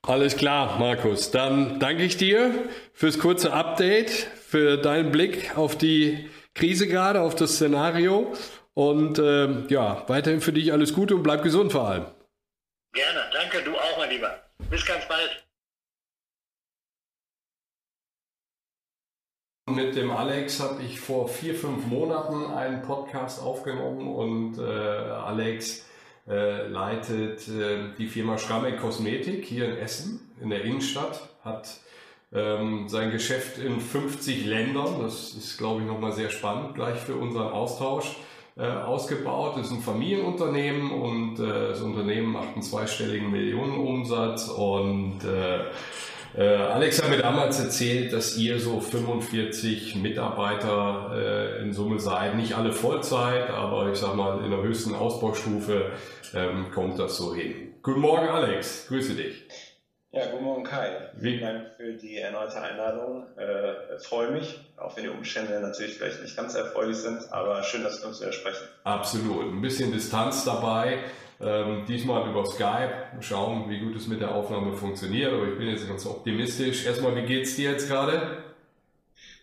Alles 0.01 0.35
klar, 0.35 0.79
Markus. 0.79 1.31
Dann 1.31 1.79
danke 1.79 2.03
ich 2.03 2.17
dir 2.17 2.69
fürs 2.93 3.19
kurze 3.19 3.53
Update, 3.53 4.09
für 4.09 4.77
deinen 4.77 5.11
Blick 5.11 5.57
auf 5.57 5.77
die 5.77 6.29
Krise 6.53 6.87
gerade, 6.87 7.21
auf 7.21 7.35
das 7.35 7.55
Szenario. 7.55 8.33
Und 8.73 9.19
äh, 9.19 9.67
ja, 9.67 10.03
weiterhin 10.07 10.41
für 10.41 10.53
dich 10.53 10.71
alles 10.71 10.93
Gute 10.93 11.15
und 11.15 11.23
bleib 11.23 11.43
gesund 11.43 11.71
vor 11.71 11.87
allem. 11.87 12.05
Gerne, 12.93 13.29
danke, 13.33 13.61
du 13.63 13.77
auch, 13.77 13.97
mein 13.97 14.09
Lieber. 14.09 14.41
Bis 14.69 14.85
ganz 14.85 15.07
bald. 15.07 15.40
Mit 19.75 19.95
dem 19.95 20.11
Alex 20.11 20.59
habe 20.59 20.83
ich 20.83 20.99
vor 20.99 21.29
vier, 21.29 21.55
fünf 21.55 21.87
Monaten 21.87 22.51
einen 22.51 22.81
Podcast 22.81 23.41
aufgenommen 23.41 24.05
und 24.05 24.57
äh, 24.57 24.63
Alex 24.63 25.85
äh, 26.27 26.67
leitet 26.67 27.47
äh, 27.47 27.93
die 27.97 28.07
Firma 28.07 28.37
Schramme 28.37 28.75
Kosmetik 28.75 29.45
hier 29.45 29.69
in 29.69 29.77
Essen, 29.77 30.29
in 30.41 30.49
der 30.49 30.63
Innenstadt, 30.63 31.21
hat 31.45 31.79
ähm, 32.33 32.89
sein 32.89 33.11
Geschäft 33.11 33.59
in 33.59 33.79
50 33.79 34.45
Ländern, 34.45 35.01
das 35.01 35.35
ist 35.35 35.57
glaube 35.57 35.81
ich 35.81 35.87
nochmal 35.87 36.11
sehr 36.11 36.29
spannend, 36.29 36.75
gleich 36.75 36.97
für 36.97 37.15
unseren 37.15 37.53
Austausch 37.53 38.17
äh, 38.57 38.65
ausgebaut. 38.65 39.57
Ist 39.57 39.71
ein 39.71 39.79
Familienunternehmen 39.79 40.91
und 40.91 41.39
äh, 41.39 41.69
das 41.69 41.79
Unternehmen 41.79 42.33
macht 42.33 42.49
einen 42.53 42.61
zweistelligen 42.61 43.31
Millionenumsatz 43.31 44.49
und 44.49 45.19
äh, 46.37 46.43
Alex 46.43 47.01
hat 47.01 47.09
mir 47.09 47.17
damals 47.17 47.59
erzählt, 47.59 48.13
dass 48.13 48.37
ihr 48.37 48.59
so 48.59 48.79
45 48.79 49.95
Mitarbeiter 49.95 51.11
äh, 51.13 51.61
in 51.61 51.73
Summe 51.73 51.99
seid. 51.99 52.35
Nicht 52.35 52.55
alle 52.55 52.71
Vollzeit, 52.71 53.49
aber 53.49 53.91
ich 53.91 53.97
sag 53.97 54.15
mal, 54.15 54.43
in 54.43 54.51
der 54.51 54.61
höchsten 54.61 54.95
Ausbaustufe 54.95 55.91
ähm, 56.33 56.71
kommt 56.71 56.99
das 56.99 57.17
so 57.17 57.33
hin. 57.35 57.73
Guten 57.81 57.99
Morgen, 57.99 58.27
Alex. 58.27 58.87
Grüße 58.87 59.15
dich. 59.15 59.47
Ja, 60.13 60.29
guten 60.29 60.43
Morgen, 60.43 60.63
Kai. 60.65 61.09
Vielen 61.19 61.39
Dank 61.39 61.67
für 61.77 61.93
die 61.93 62.17
erneute 62.17 62.61
Einladung. 62.61 63.27
Äh, 63.37 63.97
freue 63.99 64.31
mich, 64.31 64.59
auch 64.75 64.97
wenn 64.97 65.03
die 65.03 65.09
Umstände 65.09 65.57
natürlich 65.61 65.97
vielleicht 65.97 66.21
nicht 66.21 66.35
ganz 66.35 66.53
erfreulich 66.53 66.97
sind, 66.97 67.31
aber 67.31 67.63
schön, 67.63 67.81
dass 67.81 68.01
wir 68.01 68.09
uns 68.09 68.19
wieder 68.19 68.33
sprechen. 68.33 68.67
Absolut. 68.83 69.53
Ein 69.53 69.61
bisschen 69.61 69.93
Distanz 69.93 70.43
dabei. 70.43 70.99
Ähm, 71.43 71.85
diesmal 71.87 72.29
über 72.29 72.45
Skype. 72.45 72.93
Schauen, 73.19 73.69
wie 73.69 73.79
gut 73.79 73.95
es 73.95 74.07
mit 74.07 74.21
der 74.21 74.35
Aufnahme 74.35 74.73
funktioniert. 74.73 75.33
Aber 75.33 75.47
ich 75.47 75.57
bin 75.57 75.67
jetzt 75.67 75.87
ganz 75.87 76.05
optimistisch. 76.05 76.85
Erstmal, 76.85 77.15
wie 77.15 77.23
geht's 77.23 77.55
dir 77.55 77.71
jetzt 77.71 77.89
gerade? 77.89 78.43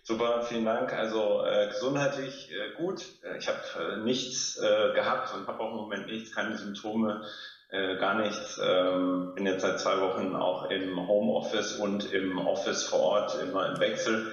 Super, 0.09 0.43
vielen 0.43 0.65
Dank. 0.65 0.91
Also 0.93 1.45
äh, 1.45 1.69
gesundheitlich 1.69 2.51
äh, 2.51 2.83
gut. 2.83 3.05
Äh, 3.23 3.37
ich 3.37 3.47
habe 3.47 3.59
äh, 3.79 3.97
nichts 3.99 4.57
äh, 4.57 4.95
gehabt 4.95 5.35
und 5.35 5.47
habe 5.47 5.61
auch 5.61 5.73
im 5.73 5.77
Moment 5.77 6.07
nichts, 6.07 6.35
keine 6.35 6.57
Symptome, 6.57 7.27
äh, 7.71 7.97
gar 7.97 8.15
nichts. 8.15 8.59
Ähm, 8.65 9.33
bin 9.35 9.45
jetzt 9.45 9.61
seit 9.61 9.79
zwei 9.79 10.01
Wochen 10.01 10.35
auch 10.35 10.71
im 10.71 10.97
Homeoffice 11.07 11.77
und 11.77 12.11
im 12.15 12.39
Office 12.39 12.85
vor 12.85 13.01
Ort 13.01 13.39
immer 13.43 13.75
im 13.75 13.81
Wechsel. 13.81 14.33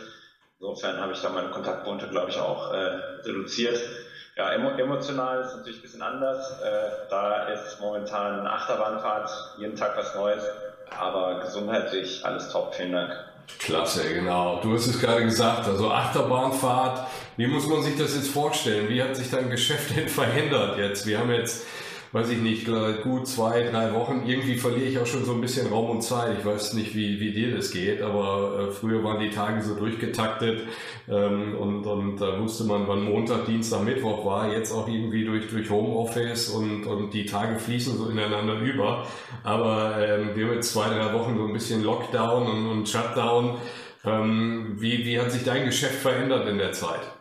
Insofern 0.62 1.01
habe 1.01 1.12
ich 1.12 1.21
da 1.21 1.30
meine 1.30 1.49
Kontaktpunkte, 1.49 2.08
glaube 2.08 2.30
ich, 2.30 2.39
auch 2.39 2.71
reduziert. 2.71 3.78
Ja, 4.38 4.52
emotional 4.52 5.45
ist 5.45 5.56
natürlich 5.56 5.80
ein 5.80 5.82
bisschen 5.84 6.02
anders. 6.02 6.60
Äh, 6.62 7.08
da 7.10 7.45
ist 7.48 7.80
momentan 7.80 8.41
eine 8.41 8.52
Achterbahnfahrt, 8.52 9.30
jeden 9.58 9.78
Tag 9.78 9.95
was 9.95 10.13
Neues, 10.13 10.43
aber 11.00 11.39
gesundheitlich 11.39 12.26
alles 12.26 12.50
top. 12.50 12.76
Vielen 12.76 12.91
Dank. 12.91 13.13
Klasse, 13.60 14.13
genau. 14.13 14.60
Du 14.62 14.74
hast 14.74 14.88
es 14.88 15.00
gerade 15.00 15.24
gesagt, 15.24 15.67
also 15.67 15.89
Achterbahnfahrt. 15.89 17.08
Wie 17.38 17.48
muss 17.48 17.65
man 17.67 17.82
sich 17.82 17.98
das 17.98 18.13
jetzt 18.13 18.30
vorstellen? 18.30 18.89
Wie 18.89 19.02
hat 19.02 19.15
sich 19.15 19.32
dein 19.32 19.50
Geschäft 19.50 19.95
denn 19.95 20.10
verändert 20.10 20.78
jetzt? 20.78 21.06
Wir 21.06 21.19
haben 21.19 21.32
jetzt 21.32 21.65
weiß 22.15 22.30
ich 22.30 22.38
nicht, 22.38 22.65
gut 23.04 23.28
zwei, 23.28 23.63
drei 23.63 23.93
Wochen. 23.93 24.23
Irgendwie 24.25 24.56
verliere 24.56 24.88
ich 24.88 24.97
auch 24.99 25.06
schon 25.06 25.25
so 25.25 25.34
ein 25.34 25.41
bisschen 25.41 25.67
Raum 25.67 25.89
und 25.89 26.01
Zeit. 26.01 26.38
Ich 26.39 26.45
weiß 26.45 26.71
nicht, 26.75 26.95
wie, 26.95 27.19
wie 27.19 27.34
dir 27.34 27.54
das 27.54 27.71
geht, 27.71 28.01
aber 28.01 28.69
äh, 28.69 28.71
früher 28.71 29.04
waren 29.04 29.19
die 29.19 29.32
Tage 29.32 29.62
so 29.62 29.75
durchgetaktet 29.75 30.62
ähm, 31.10 31.58
und, 31.58 31.86
und 31.86 32.15
da 32.21 32.39
wusste 32.39 32.63
man, 32.63 32.88
wann 32.88 33.04
Montag, 33.04 33.47
Dienstag, 33.47 33.84
Mittwoch 33.84 34.25
war. 34.25 34.49
Jetzt 34.49 34.71
auch 34.71 34.88
irgendwie 34.88 35.25
durch, 35.25 35.49
durch 35.49 35.69
Homeoffice 35.69 36.51
und, 36.51 36.86
und 36.86 37.13
die 37.13 37.25
Tage 37.25 37.60
fließen 37.60 37.97
so 37.97 38.08
ineinander 38.08 38.60
über. 38.60 39.06
Aber 39.43 39.97
ähm, 39.99 40.30
wir 40.36 40.45
haben 40.45 40.54
jetzt 40.54 40.71
zwei, 40.71 40.88
drei 40.88 41.12
Wochen 41.12 41.36
so 41.38 41.45
ein 41.45 41.51
bisschen 41.51 41.84
Lockdown 41.84 42.47
und, 42.47 42.65
und 42.65 42.88
Shutdown. 42.88 43.58
Ähm, 44.06 44.78
wie, 44.78 45.06
wie 45.06 45.19
hat 45.19 45.34
sich 45.34 45.43
dein 45.43 45.65
Geschäft 45.65 45.95
verändert 45.95 46.47
in 46.47 46.60
der 46.60 46.71
Zeit? 46.71 47.14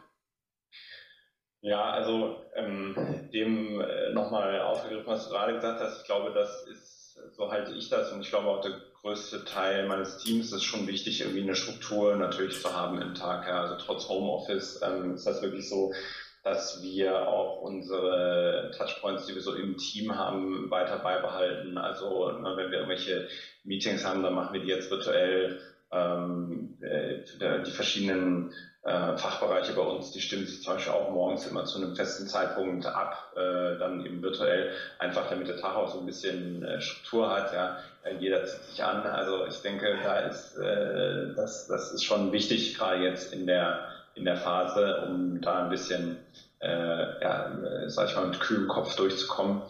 Ja, 1.64 1.92
also 1.92 2.36
ähm, 2.54 2.94
dem 3.32 3.80
äh, 3.80 4.12
nochmal 4.12 4.60
aufgegriffen, 4.60 5.06
was 5.06 5.24
du 5.24 5.30
gerade 5.30 5.54
gesagt 5.54 5.80
hast, 5.80 6.02
ich 6.02 6.06
glaube, 6.06 6.34
das 6.34 6.66
ist, 6.66 7.18
so 7.32 7.50
halte 7.50 7.72
ich 7.72 7.88
das 7.88 8.12
und 8.12 8.20
ich 8.20 8.28
glaube 8.28 8.48
auch 8.48 8.60
der 8.60 8.72
größte 9.00 9.46
Teil 9.46 9.88
meines 9.88 10.18
Teams 10.18 10.52
ist 10.52 10.64
schon 10.64 10.86
wichtig, 10.86 11.22
irgendwie 11.22 11.40
eine 11.40 11.54
Struktur 11.54 12.16
natürlich 12.16 12.60
zu 12.60 12.76
haben 12.76 13.00
im 13.00 13.14
Tag. 13.14 13.48
Ja. 13.48 13.62
Also 13.62 13.76
trotz 13.82 14.10
Homeoffice 14.10 14.82
ähm, 14.82 15.14
ist 15.14 15.26
das 15.26 15.40
wirklich 15.40 15.66
so, 15.66 15.94
dass 16.42 16.82
wir 16.82 17.28
auch 17.28 17.62
unsere 17.62 18.70
Touchpoints, 18.76 19.24
die 19.24 19.34
wir 19.34 19.40
so 19.40 19.54
im 19.54 19.78
Team 19.78 20.18
haben, 20.18 20.70
weiter 20.70 20.98
beibehalten. 20.98 21.78
Also 21.78 22.30
na, 22.42 22.58
wenn 22.58 22.72
wir 22.72 22.80
irgendwelche 22.80 23.26
Meetings 23.62 24.04
haben, 24.04 24.22
dann 24.22 24.34
machen 24.34 24.52
wir 24.52 24.60
die 24.60 24.68
jetzt 24.68 24.90
virtuell. 24.90 25.62
Ähm, 25.90 26.76
äh, 26.82 27.22
die 27.62 27.70
verschiedenen 27.70 28.52
äh, 28.84 29.16
Fachbereiche 29.16 29.72
bei 29.72 29.82
uns, 29.82 30.12
die 30.12 30.20
stimmen 30.20 30.46
sich 30.46 30.62
zum 30.62 30.74
Beispiel 30.74 30.92
auch 30.92 31.10
morgens 31.10 31.46
immer 31.46 31.64
zu 31.64 31.78
einem 31.78 31.96
festen 31.96 32.26
Zeitpunkt 32.26 32.86
ab, 32.86 33.32
äh, 33.34 33.78
dann 33.78 34.04
eben 34.04 34.22
virtuell, 34.22 34.72
einfach 34.98 35.28
damit 35.28 35.48
der 35.48 35.56
Tag 35.56 35.74
auch 35.74 35.90
so 35.90 36.00
ein 36.00 36.06
bisschen 36.06 36.62
äh, 36.62 36.80
Struktur 36.80 37.30
hat. 37.30 37.52
Ja. 37.52 37.78
Äh, 38.02 38.16
jeder 38.18 38.44
zieht 38.44 38.62
sich 38.64 38.84
an. 38.84 39.02
Also 39.02 39.46
ich 39.46 39.60
denke, 39.62 39.98
da 40.02 40.18
ist 40.20 40.56
äh, 40.58 41.34
das, 41.34 41.66
das 41.66 41.92
ist 41.92 42.04
schon 42.04 42.32
wichtig, 42.32 42.76
gerade 42.76 43.02
jetzt 43.02 43.32
in 43.32 43.46
der 43.46 43.88
in 44.14 44.24
der 44.24 44.36
Phase, 44.36 45.06
um 45.08 45.40
da 45.40 45.64
ein 45.64 45.70
bisschen, 45.70 46.18
äh, 46.60 47.20
ja, 47.20 47.50
sag 47.86 48.08
ich 48.08 48.16
mal, 48.16 48.26
mit 48.26 48.38
kühlem 48.38 48.68
Kopf 48.68 48.94
durchzukommen. 48.94 49.62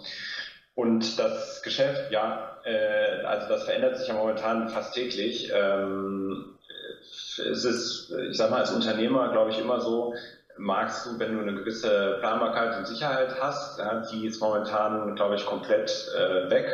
Und 0.74 1.18
das 1.18 1.62
Geschäft, 1.62 2.10
ja, 2.10 2.58
äh, 2.64 3.22
also 3.24 3.48
das 3.48 3.64
verändert 3.64 3.98
sich 3.98 4.08
ja 4.08 4.14
momentan 4.14 4.68
fast 4.68 4.94
täglich. 4.94 5.50
Ähm, 5.54 6.53
es 7.38 7.64
ist, 7.64 8.12
ich 8.30 8.36
sag 8.36 8.50
mal, 8.50 8.60
als 8.60 8.72
Unternehmer, 8.72 9.30
glaube 9.30 9.50
ich, 9.50 9.58
immer 9.58 9.80
so, 9.80 10.14
magst 10.56 11.06
du, 11.06 11.18
wenn 11.18 11.34
du 11.34 11.42
eine 11.42 11.54
gewisse 11.54 12.18
Planbarkeit 12.20 12.78
und 12.78 12.86
Sicherheit 12.86 13.40
hast, 13.40 13.78
ja, 13.78 14.02
die 14.12 14.26
ist 14.26 14.40
momentan, 14.40 15.14
glaube 15.16 15.34
ich, 15.34 15.46
komplett 15.46 15.90
äh, 16.16 16.50
weg. 16.50 16.68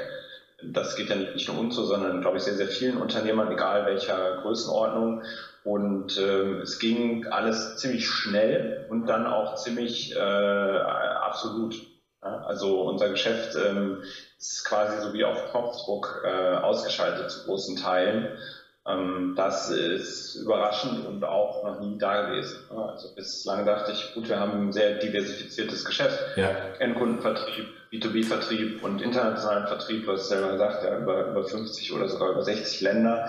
Das 0.63 0.95
geht 0.95 1.09
ja 1.09 1.17
nicht, 1.17 1.49
nur 1.49 1.59
uns 1.59 1.75
so, 1.75 1.85
sondern, 1.85 2.21
glaube 2.21 2.37
ich, 2.37 2.43
sehr, 2.43 2.55
sehr 2.55 2.67
vielen 2.67 2.99
Unternehmern, 2.99 3.51
egal 3.51 3.87
welcher 3.87 4.43
Größenordnung. 4.43 5.23
Und 5.65 6.19
ähm, 6.19 6.61
es 6.61 6.79
ging 6.79 7.27
alles 7.27 7.77
ziemlich 7.77 8.07
schnell 8.07 8.87
und 8.91 9.07
dann 9.07 9.27
auch 9.27 9.57
ziemlich 9.57 10.15
äh, 10.15 10.19
absolut. 10.19 11.75
Ja, 12.23 12.43
also 12.45 12.83
unser 12.83 13.09
Geschäft 13.09 13.57
ähm, 13.57 14.03
ist 14.39 14.67
quasi 14.67 15.01
so 15.01 15.15
wie 15.15 15.25
auf 15.25 15.51
Knopfdruck 15.51 16.23
äh, 16.23 16.57
ausgeschaltet 16.57 17.31
zu 17.31 17.47
großen 17.47 17.77
Teilen. 17.77 18.37
Ähm, 18.87 19.35
das 19.37 19.71
ist 19.71 20.37
überraschend 20.37 21.07
und 21.07 21.23
auch 21.25 21.63
noch 21.65 21.81
nie 21.81 21.99
da 21.99 22.29
gewesen. 22.29 22.59
Also 22.71 23.15
bislang 23.15 23.67
dachte 23.67 23.93
ich, 23.93 24.15
gut, 24.15 24.29
wir 24.29 24.41
haben 24.41 24.69
ein 24.69 24.73
sehr 24.73 24.99
diversifiziertes 24.99 25.85
Geschäft. 25.85 26.19
Ja. 26.37 26.51
Endkundenvertrieb, 26.79 27.67
B2B-Vertrieb 27.93 28.83
und 28.83 29.03
internationalen 29.03 29.67
Vertrieb, 29.67 30.07
hast 30.09 30.29
selber 30.29 30.53
gesagt, 30.53 30.85
ja, 30.85 30.99
über, 30.99 31.27
über 31.27 31.45
50 31.45 31.93
oder 31.93 32.09
sogar 32.09 32.31
über 32.31 32.43
60 32.43 32.81
Länder. 32.81 33.29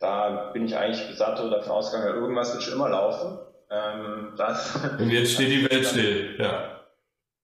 Da 0.00 0.50
bin 0.52 0.64
ich 0.64 0.76
eigentlich 0.76 1.18
dato 1.18 1.50
davon 1.50 1.72
ausgegangen, 1.72 2.14
irgendwas 2.14 2.54
wird 2.54 2.62
schon 2.62 2.74
immer 2.74 2.88
laufen. 2.88 3.38
Ähm, 3.70 4.32
das, 4.36 4.74
und 4.98 5.10
jetzt 5.10 5.34
steht 5.34 5.50
die 5.50 5.70
Welt 5.70 5.84
still, 5.86 6.36
ja. 6.38 6.77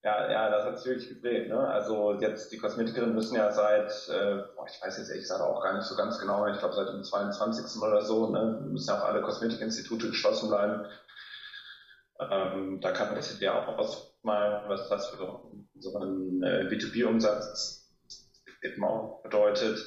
Ja, 0.04 0.30
ja, 0.30 0.50
das 0.50 0.66
hat 0.66 0.78
sich 0.78 0.86
wirklich 0.86 1.08
geprägt. 1.08 1.48
Ne? 1.48 1.58
Also 1.58 2.20
jetzt 2.20 2.52
die 2.52 2.58
Kosmetikerinnen 2.58 3.14
müssen 3.14 3.36
ja 3.36 3.50
seit, 3.50 3.90
äh, 4.10 4.36
ich 4.66 4.82
weiß 4.82 4.98
jetzt 4.98 5.08
ehrlich 5.08 5.22
gesagt 5.22 5.40
auch 5.40 5.62
gar 5.62 5.72
nicht 5.72 5.86
so 5.86 5.96
ganz 5.96 6.18
genau, 6.18 6.46
ich 6.46 6.58
glaube 6.58 6.74
seit 6.74 6.88
dem 6.88 7.02
22. 7.02 7.80
oder 7.80 8.02
so, 8.02 8.28
ne, 8.28 8.60
müssen 8.68 8.90
ja 8.90 9.00
auch 9.00 9.04
alle 9.06 9.22
Kosmetikinstitute 9.22 10.08
geschlossen 10.08 10.50
bleiben. 10.50 10.84
Ähm, 12.20 12.80
da 12.82 12.92
kann 12.92 13.14
das 13.14 13.40
ja 13.40 13.58
auch 13.58 13.78
ausmalen, 13.78 14.68
was 14.68 14.90
das 14.90 15.08
für 15.08 15.40
unseren 15.74 16.42
äh, 16.42 16.68
B2B-Umsatz 16.68 17.90
eben 18.62 18.84
auch 18.84 19.22
bedeutet, 19.22 19.78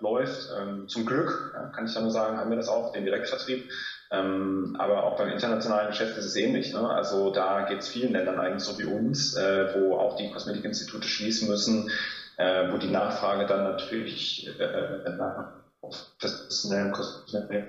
läuft. 0.00 0.48
Ähm, 0.58 0.88
zum 0.88 1.06
Glück, 1.06 1.52
ja, 1.54 1.68
kann 1.68 1.86
ich 1.86 1.94
da 1.94 2.00
nur 2.00 2.10
sagen, 2.10 2.36
haben 2.36 2.50
wir 2.50 2.56
das 2.56 2.68
auch, 2.68 2.92
den 2.92 3.04
Direktvertrieb. 3.04 3.70
Ähm, 4.12 4.76
aber 4.78 5.04
auch 5.04 5.16
beim 5.16 5.30
internationalen 5.30 5.88
Geschäft 5.88 6.18
ist 6.18 6.26
es 6.26 6.36
ähnlich. 6.36 6.74
Ne? 6.74 6.86
Also 6.86 7.32
da 7.32 7.62
geht 7.62 7.78
es 7.78 7.88
vielen 7.88 8.12
Ländern 8.12 8.38
eigentlich 8.38 8.62
so 8.62 8.78
wie 8.78 8.84
uns, 8.84 9.34
äh, 9.36 9.74
wo 9.74 9.96
auch 9.96 10.16
die 10.16 10.30
Kosmetikinstitute 10.30 11.08
schließen 11.08 11.48
müssen, 11.48 11.90
äh, 12.36 12.70
wo 12.70 12.76
die 12.76 12.90
Nachfrage 12.90 13.46
dann 13.46 13.64
natürlich 13.64 14.50
äh, 14.60 15.10
nach 15.16 15.52
professionellen 15.80 16.92
Kosmetik 16.92 17.64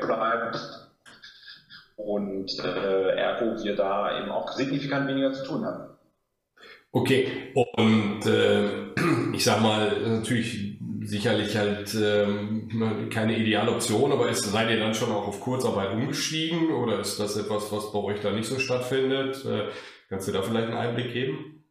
bleibt 0.00 0.58
und 1.96 2.58
äh, 2.58 3.16
ergo 3.16 3.62
wir 3.62 3.76
da 3.76 4.20
eben 4.20 4.30
auch 4.30 4.50
signifikant 4.52 5.06
weniger 5.06 5.32
zu 5.32 5.44
tun 5.44 5.64
haben. 5.64 5.92
Okay, 6.90 7.52
und 7.54 8.26
äh, 8.26 8.92
ich 9.32 9.44
sag 9.44 9.62
mal, 9.62 9.92
natürlich 10.06 10.71
sicherlich 11.04 11.56
halt 11.56 11.94
ähm, 11.94 13.08
keine 13.10 13.36
Idealoption, 13.38 14.12
aber 14.12 14.28
ist, 14.30 14.44
seid 14.44 14.70
ihr 14.70 14.78
dann 14.78 14.94
schon 14.94 15.10
auch 15.12 15.28
auf 15.28 15.40
Kurzarbeit 15.40 15.92
umgestiegen 15.92 16.70
oder 16.72 17.00
ist 17.00 17.18
das 17.18 17.36
etwas, 17.36 17.70
was 17.72 17.92
bei 17.92 17.98
euch 17.98 18.20
da 18.20 18.32
nicht 18.32 18.48
so 18.48 18.58
stattfindet? 18.58 19.44
Äh, 19.44 19.68
kannst 20.08 20.28
du 20.28 20.32
da 20.32 20.42
vielleicht 20.42 20.68
einen 20.68 20.76
Einblick 20.76 21.12
geben? 21.12 21.64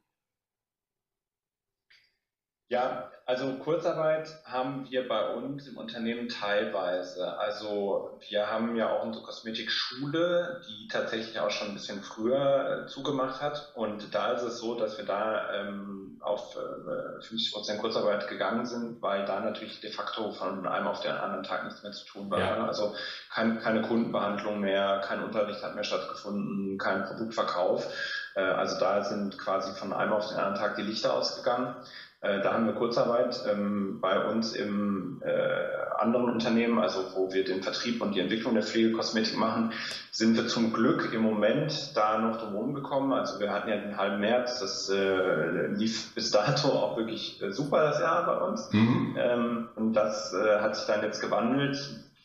Ja, 2.70 3.11
also 3.32 3.54
Kurzarbeit 3.64 4.30
haben 4.44 4.86
wir 4.90 5.08
bei 5.08 5.34
uns 5.34 5.66
im 5.66 5.78
Unternehmen 5.78 6.28
teilweise. 6.28 7.38
Also 7.38 8.20
wir 8.28 8.52
haben 8.52 8.76
ja 8.76 8.90
auch 8.90 9.06
unsere 9.06 9.24
Kosmetikschule, 9.24 10.62
die 10.68 10.90
tatsächlich 10.90 11.40
auch 11.40 11.50
schon 11.50 11.70
ein 11.70 11.74
bisschen 11.76 12.04
früher 12.04 12.84
äh, 12.84 12.88
zugemacht 12.88 13.42
hat. 13.42 13.72
Und 13.74 14.14
da 14.14 14.34
ist 14.34 14.42
es 14.42 14.60
so, 14.60 14.78
dass 14.78 14.98
wir 14.98 15.06
da 15.06 15.50
ähm, 15.54 16.20
auf 16.20 16.58
äh, 16.58 17.22
50 17.22 17.54
Prozent 17.54 17.80
Kurzarbeit 17.80 18.28
gegangen 18.28 18.66
sind, 18.66 19.02
weil 19.02 19.24
da 19.24 19.40
natürlich 19.40 19.80
de 19.80 19.94
facto 19.94 20.32
von 20.32 20.68
einem 20.68 20.88
auf 20.88 21.00
den 21.00 21.14
anderen 21.14 21.44
Tag 21.44 21.64
nichts 21.64 21.84
mehr 21.84 21.94
zu 21.94 22.06
tun 22.06 22.30
war. 22.30 22.40
Ja. 22.40 22.68
Also 22.68 22.94
kein, 23.34 23.60
keine 23.60 23.82
Kundenbehandlung 23.84 24.60
mehr, 24.60 25.00
kein 25.06 25.24
Unterricht 25.24 25.64
hat 25.64 25.76
mehr 25.76 25.86
stattgefunden, 25.86 26.78
kein 26.78 27.06
Produktverkauf. 27.06 27.88
Äh, 28.36 28.42
also 28.42 28.78
da 28.78 29.06
sind 29.06 29.38
quasi 29.38 29.72
von 29.80 29.94
einem 29.94 30.12
auf 30.12 30.28
den 30.28 30.38
anderen 30.38 30.58
Tag 30.58 30.76
die 30.76 30.82
Lichter 30.82 31.14
ausgegangen. 31.14 31.76
Äh, 32.22 32.42
da 32.42 32.54
haben 32.54 32.68
wir 32.68 32.74
Kurzarbeit 32.74 33.44
ähm, 33.52 34.00
bei 34.00 34.24
uns 34.28 34.54
im 34.54 35.22
äh, 35.26 35.98
anderen 35.98 36.30
Unternehmen, 36.30 36.78
also 36.78 37.00
wo 37.16 37.34
wir 37.34 37.44
den 37.44 37.64
Vertrieb 37.64 38.00
und 38.00 38.14
die 38.14 38.20
Entwicklung 38.20 38.54
der 38.54 38.62
Pflegekosmetik 38.62 39.38
machen, 39.38 39.74
sind 40.12 40.36
wir 40.36 40.48
zum 40.48 40.72
Glück 40.72 41.14
im 41.14 41.24
Moment 41.24 41.98
da 41.98 42.20
noch 42.20 42.38
drum 42.38 42.76
gekommen. 42.76 43.12
Also 43.12 43.40
wir 43.40 43.52
hatten 43.52 43.70
ja 43.70 43.78
den 43.78 43.98
halben 43.98 44.20
März, 44.20 44.60
das 44.60 44.90
äh, 44.90 45.68
lief 45.74 46.14
bis 46.14 46.30
dato 46.30 46.70
auch 46.70 46.96
wirklich 46.96 47.42
äh, 47.42 47.52
super 47.52 47.82
das 47.86 48.00
Jahr 48.00 48.24
bei 48.28 48.38
uns. 48.46 48.72
Mhm. 48.72 49.16
Ähm, 49.18 49.70
und 49.76 49.94
das 49.94 50.32
äh, 50.34 50.60
hat 50.60 50.76
sich 50.76 50.86
dann 50.86 51.02
jetzt 51.02 51.22
gewandelt. 51.22 51.78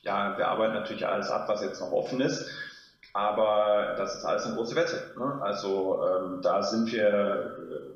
Ja, 0.02 0.36
wir 0.36 0.48
arbeiten 0.48 0.74
natürlich 0.74 1.06
alles 1.06 1.30
ab, 1.30 1.48
was 1.48 1.62
jetzt 1.62 1.80
noch 1.80 1.92
offen 1.92 2.20
ist. 2.20 2.46
Aber 3.14 3.94
das 3.96 4.16
ist 4.16 4.24
alles 4.26 4.44
eine 4.44 4.56
große 4.56 4.76
Wette. 4.76 5.14
Ne? 5.18 5.40
Also 5.40 6.04
ähm, 6.06 6.42
da 6.42 6.62
sind 6.62 6.92
wir 6.92 7.95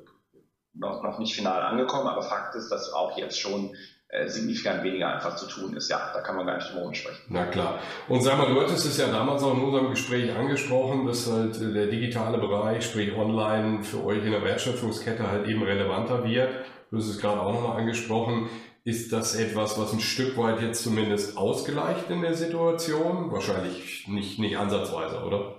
noch, 0.73 1.03
noch 1.03 1.19
nicht 1.19 1.35
final 1.35 1.61
angekommen, 1.61 2.07
aber 2.07 2.21
Fakt 2.21 2.55
ist, 2.55 2.69
dass 2.69 2.93
auch 2.93 3.17
jetzt 3.17 3.39
schon 3.39 3.75
äh, 4.09 4.27
signifikant 4.27 4.83
weniger 4.83 5.13
einfach 5.13 5.35
zu 5.37 5.47
tun 5.47 5.75
ist. 5.75 5.89
Ja, 5.89 6.11
da 6.13 6.21
kann 6.21 6.35
man 6.35 6.45
gar 6.45 6.57
nicht 6.57 6.73
drum 6.73 6.93
sprechen. 6.93 7.21
Na 7.29 7.45
klar. 7.45 7.79
Und 8.09 8.21
sag 8.21 8.37
mal, 8.37 8.53
du 8.53 8.61
hattest 8.61 8.85
es 8.85 8.97
ja 8.97 9.07
damals 9.07 9.41
auch 9.41 9.53
in 9.53 9.63
unserem 9.63 9.89
Gespräch 9.89 10.35
angesprochen, 10.35 11.05
dass 11.05 11.31
halt 11.31 11.61
äh, 11.61 11.71
der 11.71 11.87
digitale 11.87 12.37
Bereich, 12.37 12.85
sprich 12.85 13.15
online, 13.15 13.83
für 13.83 14.03
euch 14.03 14.25
in 14.25 14.31
der 14.31 14.43
Wertschöpfungskette 14.43 15.29
halt 15.29 15.47
eben 15.47 15.63
relevanter 15.63 16.25
wird. 16.25 16.49
Du 16.89 16.97
hast 16.97 17.07
es 17.07 17.19
gerade 17.19 17.39
auch 17.39 17.53
nochmal 17.53 17.79
angesprochen. 17.79 18.49
Ist 18.83 19.13
das 19.13 19.35
etwas, 19.35 19.79
was 19.79 19.93
ein 19.93 20.01
Stück 20.01 20.35
weit 20.37 20.61
jetzt 20.61 20.83
zumindest 20.83 21.37
ausgleicht 21.37 22.09
in 22.09 22.21
der 22.21 22.33
Situation? 22.33 23.31
Wahrscheinlich 23.31 24.07
nicht, 24.07 24.39
nicht 24.39 24.57
ansatzweise, 24.57 25.23
oder? 25.23 25.55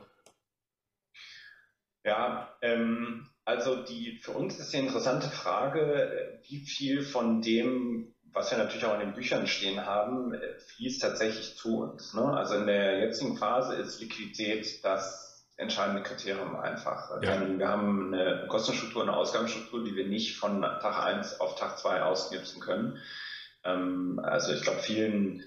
Ja, 2.05 2.55
ähm, 2.61 3.29
also 3.45 3.83
die 3.83 4.19
für 4.23 4.33
uns 4.33 4.59
ist 4.59 4.73
die 4.73 4.79
interessante 4.79 5.29
Frage, 5.29 6.41
wie 6.49 6.61
viel 6.61 7.03
von 7.03 7.43
dem, 7.43 8.15
was 8.33 8.51
wir 8.51 8.59
natürlich 8.59 8.85
auch 8.85 8.95
in 8.95 9.01
den 9.01 9.15
Büchern 9.15 9.47
stehen 9.47 9.85
haben, 9.85 10.35
fließt 10.77 11.03
tatsächlich 11.03 11.57
zu 11.57 11.81
uns. 11.81 12.15
Ne? 12.15 12.23
Also 12.23 12.55
in 12.57 12.67
der 12.67 13.01
jetzigen 13.01 13.37
Phase 13.37 13.75
ist 13.75 14.01
Liquidität 14.01 14.85
das 14.85 15.45
entscheidende 15.57 16.03
Kriterium 16.03 16.57
einfach. 16.57 17.23
Ja. 17.23 17.59
Wir 17.59 17.69
haben 17.69 18.15
eine 18.15 18.47
Kostenstruktur, 18.49 19.03
eine 19.03 19.17
Ausgabenstruktur, 19.17 19.85
die 19.85 19.95
wir 19.95 20.07
nicht 20.07 20.37
von 20.37 20.63
Tag 20.63 21.05
1 21.05 21.41
auf 21.41 21.57
Tag 21.57 21.79
2 21.79 22.03
ausgipsen 22.03 22.61
können. 22.61 22.99
Ähm, 23.65 24.21
also 24.23 24.53
ich 24.53 24.63
glaube, 24.63 24.81
vielen 24.81 25.45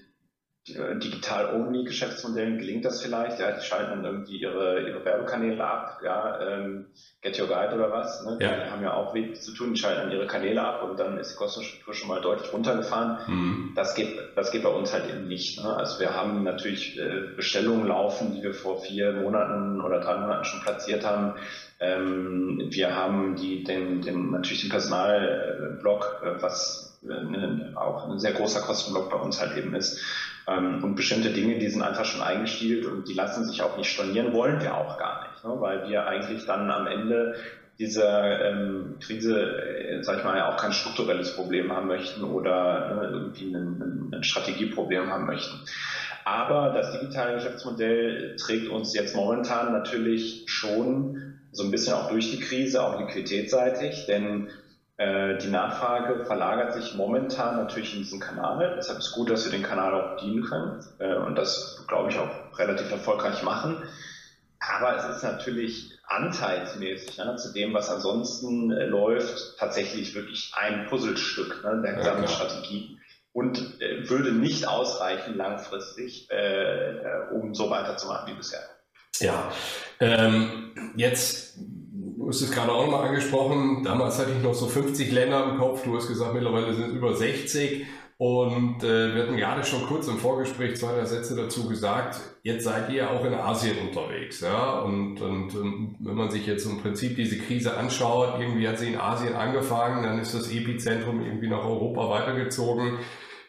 digital-only-Geschäftsmodellen 0.68 2.58
gelingt 2.58 2.84
das 2.84 3.00
vielleicht, 3.00 3.38
ja, 3.38 3.52
die 3.52 3.64
schalten 3.64 4.02
dann 4.02 4.04
irgendwie 4.04 4.38
ihre, 4.38 4.80
ihre 4.88 5.04
Werbekanäle 5.04 5.64
ab, 5.64 6.00
ja, 6.04 6.40
ähm, 6.40 6.86
Get 7.22 7.38
Your 7.38 7.46
Guide 7.46 7.74
oder 7.74 7.92
was, 7.92 8.24
ne? 8.24 8.36
Ja. 8.40 8.64
die 8.64 8.70
haben 8.70 8.82
ja 8.82 8.92
auch 8.94 9.14
wenig 9.14 9.40
zu 9.40 9.52
tun, 9.52 9.74
die 9.74 9.80
schalten 9.80 10.02
dann 10.02 10.10
ihre 10.10 10.26
Kanäle 10.26 10.62
ab 10.62 10.82
und 10.82 10.98
dann 10.98 11.18
ist 11.18 11.32
die 11.32 11.36
Kostenstruktur 11.36 11.94
schon 11.94 12.08
mal 12.08 12.20
deutlich 12.20 12.52
runtergefahren. 12.52 13.18
Mhm. 13.28 13.72
Das 13.76 13.94
geht, 13.94 14.18
das 14.34 14.50
geht 14.50 14.64
bei 14.64 14.68
uns 14.70 14.92
halt 14.92 15.08
eben 15.08 15.28
nicht. 15.28 15.62
Ne? 15.62 15.72
Also 15.76 16.00
wir 16.00 16.14
haben 16.14 16.42
natürlich 16.42 16.98
äh, 16.98 17.34
Bestellungen 17.36 17.86
laufen, 17.86 18.34
die 18.34 18.42
wir 18.42 18.52
vor 18.52 18.80
vier 18.80 19.12
Monaten 19.12 19.80
oder 19.80 20.00
drei 20.00 20.18
Monaten 20.18 20.44
schon 20.44 20.62
platziert 20.62 21.06
haben. 21.06 21.34
Ähm, 21.78 22.68
wir 22.70 22.96
haben 22.96 23.36
die, 23.36 23.62
den, 23.62 24.02
den, 24.02 24.32
natürlich 24.32 24.62
den 24.62 24.70
Personalblock, 24.70 26.22
äh, 26.24 26.42
was 26.42 26.98
äh, 27.04 27.76
auch 27.76 28.08
ein 28.08 28.18
sehr 28.18 28.32
großer 28.32 28.62
Kostenblock 28.62 29.10
bei 29.10 29.16
uns 29.16 29.40
halt 29.40 29.56
eben 29.56 29.74
ist. 29.74 30.00
Ähm, 30.48 30.82
und 30.84 30.94
bestimmte 30.94 31.30
Dinge, 31.30 31.58
die 31.58 31.68
sind 31.68 31.82
einfach 31.82 32.04
schon 32.04 32.22
eingestielt 32.22 32.86
und 32.86 33.08
die 33.08 33.14
lassen 33.14 33.44
sich 33.44 33.62
auch 33.62 33.76
nicht 33.76 33.90
stornieren, 33.90 34.32
wollen 34.32 34.60
wir 34.60 34.76
auch 34.76 34.98
gar 34.98 35.28
nicht, 35.28 35.44
ne? 35.44 35.56
weil 35.58 35.88
wir 35.88 36.06
eigentlich 36.06 36.46
dann 36.46 36.70
am 36.70 36.86
Ende 36.86 37.34
dieser 37.78 38.50
ähm, 38.50 38.96
Krise, 39.00 39.38
äh, 39.38 40.02
sag 40.02 40.18
ich 40.18 40.24
mal, 40.24 40.40
auch 40.42 40.56
kein 40.56 40.72
strukturelles 40.72 41.34
Problem 41.36 41.72
haben 41.72 41.88
möchten 41.88 42.24
oder 42.24 42.94
ne, 42.94 43.10
irgendwie 43.12 43.54
ein, 43.54 44.10
ein 44.14 44.24
Strategieproblem 44.24 45.10
haben 45.10 45.26
möchten. 45.26 45.60
Aber 46.24 46.70
das 46.70 46.98
digitale 46.98 47.34
Geschäftsmodell 47.34 48.36
trägt 48.36 48.68
uns 48.68 48.94
jetzt 48.94 49.14
momentan 49.14 49.72
natürlich 49.72 50.44
schon 50.46 51.34
so 51.52 51.64
ein 51.64 51.70
bisschen 51.70 51.94
auch 51.94 52.08
durch 52.08 52.30
die 52.30 52.40
Krise, 52.40 52.82
auch 52.82 52.98
liquiditätsseitig, 52.98 54.06
denn 54.06 54.48
die 54.98 55.48
Nachfrage 55.48 56.24
verlagert 56.24 56.72
sich 56.72 56.94
momentan 56.94 57.56
natürlich 57.56 57.92
in 57.92 57.98
diesen 57.98 58.18
Kanal. 58.18 58.76
Deshalb 58.78 58.98
ist 58.98 59.08
es 59.08 59.12
gut, 59.12 59.28
dass 59.28 59.44
wir 59.44 59.52
den 59.52 59.62
Kanal 59.62 59.92
auch 59.92 60.16
bedienen 60.16 60.42
können 60.42 60.82
äh, 60.98 61.16
und 61.16 61.36
das, 61.36 61.84
glaube 61.86 62.10
ich, 62.10 62.18
auch 62.18 62.58
relativ 62.58 62.90
erfolgreich 62.90 63.42
machen. 63.42 63.82
Aber 64.58 64.96
es 64.96 65.16
ist 65.16 65.22
natürlich 65.22 65.92
anteilsmäßig 66.06 67.18
ne, 67.18 67.36
zu 67.36 67.52
dem, 67.52 67.74
was 67.74 67.90
ansonsten 67.90 68.70
äh, 68.70 68.86
läuft, 68.86 69.58
tatsächlich 69.58 70.14
wirklich 70.14 70.52
ein 70.56 70.86
Puzzlestück 70.86 71.62
ne, 71.62 71.82
der 71.82 71.94
gesamten 71.94 72.22
ja, 72.22 72.28
Strategie 72.28 72.98
und 73.32 73.80
äh, 73.80 74.08
würde 74.08 74.32
nicht 74.32 74.66
ausreichen 74.66 75.36
langfristig, 75.36 76.30
äh, 76.30 77.32
um 77.32 77.54
so 77.54 77.68
weiterzumachen 77.70 78.32
wie 78.32 78.36
bisher. 78.36 78.62
Ja, 79.18 79.52
ähm, 80.00 80.94
jetzt 80.96 81.58
Du 82.26 82.32
hast 82.32 82.40
es 82.40 82.50
gerade 82.50 82.72
auch 82.72 82.84
nochmal 82.84 83.06
angesprochen. 83.06 83.84
Damals 83.84 84.18
hatte 84.18 84.32
ich 84.36 84.42
noch 84.42 84.52
so 84.52 84.66
50 84.66 85.12
Länder 85.12 85.48
im 85.48 85.58
Kopf. 85.58 85.84
Du 85.84 85.94
hast 85.96 86.08
gesagt, 86.08 86.34
mittlerweile 86.34 86.74
sind 86.74 86.88
es 86.88 86.92
über 86.92 87.14
60. 87.14 87.86
Und 88.18 88.82
äh, 88.82 89.14
wir 89.14 89.22
hatten 89.22 89.36
gerade 89.36 89.62
schon 89.62 89.86
kurz 89.86 90.08
im 90.08 90.18
Vorgespräch 90.18 90.74
zwei, 90.74 90.92
drei 90.92 91.04
Sätze 91.04 91.36
dazu 91.36 91.68
gesagt, 91.68 92.18
jetzt 92.42 92.64
seid 92.64 92.90
ihr 92.90 93.12
auch 93.12 93.24
in 93.24 93.32
Asien 93.32 93.76
unterwegs. 93.78 94.40
Ja? 94.40 94.80
Und, 94.80 95.20
und, 95.20 95.54
und 95.54 95.98
wenn 96.00 96.16
man 96.16 96.28
sich 96.32 96.48
jetzt 96.48 96.66
im 96.66 96.78
Prinzip 96.78 97.14
diese 97.14 97.38
Krise 97.38 97.76
anschaut, 97.76 98.40
irgendwie 98.40 98.66
hat 98.66 98.80
sie 98.80 98.88
in 98.88 98.98
Asien 98.98 99.34
angefangen, 99.34 100.02
dann 100.02 100.18
ist 100.18 100.34
das 100.34 100.50
Epizentrum 100.50 101.24
irgendwie 101.24 101.46
nach 101.46 101.64
Europa 101.64 102.10
weitergezogen. 102.10 102.98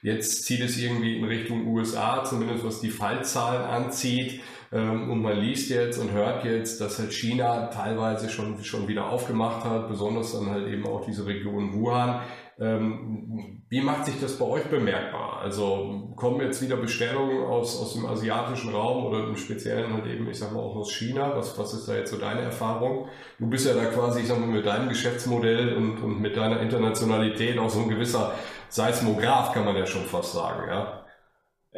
Jetzt 0.04 0.46
zieht 0.46 0.62
es 0.62 0.78
irgendwie 0.78 1.18
in 1.18 1.26
Richtung 1.26 1.66
USA, 1.66 2.24
zumindest 2.24 2.64
was 2.64 2.80
die 2.80 2.92
Fallzahlen 2.92 3.64
anzieht. 3.64 4.40
Ähm, 4.72 5.10
und 5.10 5.22
man 5.22 5.38
liest 5.40 5.70
jetzt 5.70 5.98
und 5.98 6.12
hört 6.12 6.44
jetzt, 6.44 6.82
dass 6.82 7.00
halt 7.00 7.14
China 7.14 7.68
teilweise 7.68 8.30
schon, 8.30 8.64
schon 8.64 8.88
wieder 8.88 9.10
aufgemacht 9.10 9.64
hat, 9.64 9.88
besonders 9.88 10.34
dann 10.34 10.50
halt 10.50 10.68
eben 10.68 10.86
auch 10.86 11.06
diese 11.06 11.26
Region 11.26 11.74
Wuhan. 11.74 12.22
Ähm, 12.60 13.64
wie 13.70 13.82
macht 13.82 14.06
sich 14.06 14.20
das 14.20 14.38
bei 14.40 14.46
euch 14.46 14.64
bemerkbar? 14.64 15.40
Also 15.42 16.12
kommen 16.16 16.42
jetzt 16.42 16.62
wieder 16.62 16.76
Bestellungen 16.76 17.46
aus, 17.46 17.80
aus 17.80 17.94
dem 17.94 18.06
asiatischen 18.08 18.74
Raum 18.74 19.06
oder 19.06 19.26
im 19.28 19.38
Speziellen 19.38 19.94
halt 19.94 20.08
eben, 20.08 20.28
ich 20.30 20.40
sag 20.40 20.54
mal, 20.54 20.60
auch 20.60 20.76
aus 20.76 20.92
China? 20.92 21.34
Was, 21.36 21.58
was 21.60 21.74
ist 21.74 21.88
da 21.88 21.96
jetzt 21.96 22.12
so 22.12 22.18
deine 22.18 22.42
Erfahrung? 22.42 23.08
Du 23.38 23.48
bist 23.48 23.68
ja 23.68 23.74
da 23.74 23.86
quasi, 23.86 24.22
ich 24.22 24.28
sag 24.28 24.40
mal, 24.40 24.48
mit 24.48 24.66
deinem 24.66 24.90
Geschäftsmodell 24.90 25.76
und, 25.76 26.02
und 26.02 26.20
mit 26.20 26.36
deiner 26.36 26.60
Internationalität 26.60 27.60
auch 27.60 27.70
so 27.70 27.82
ein 27.82 27.90
gewisser 27.90 28.34
Seismograph, 28.70 29.54
kann 29.54 29.64
man 29.64 29.76
ja 29.78 29.86
schon 29.86 30.06
fast 30.06 30.34
sagen, 30.34 30.68
ja? 30.68 30.97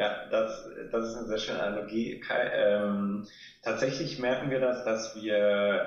Ja, 0.00 0.24
das, 0.30 0.66
das 0.90 1.08
ist 1.08 1.14
eine 1.14 1.26
sehr 1.26 1.36
schöne 1.36 1.62
Analogie. 1.62 2.22
Ähm, 2.54 3.26
tatsächlich 3.62 4.18
merken 4.18 4.48
wir 4.48 4.58
das, 4.58 4.82
dass 4.82 5.14
wir 5.14 5.36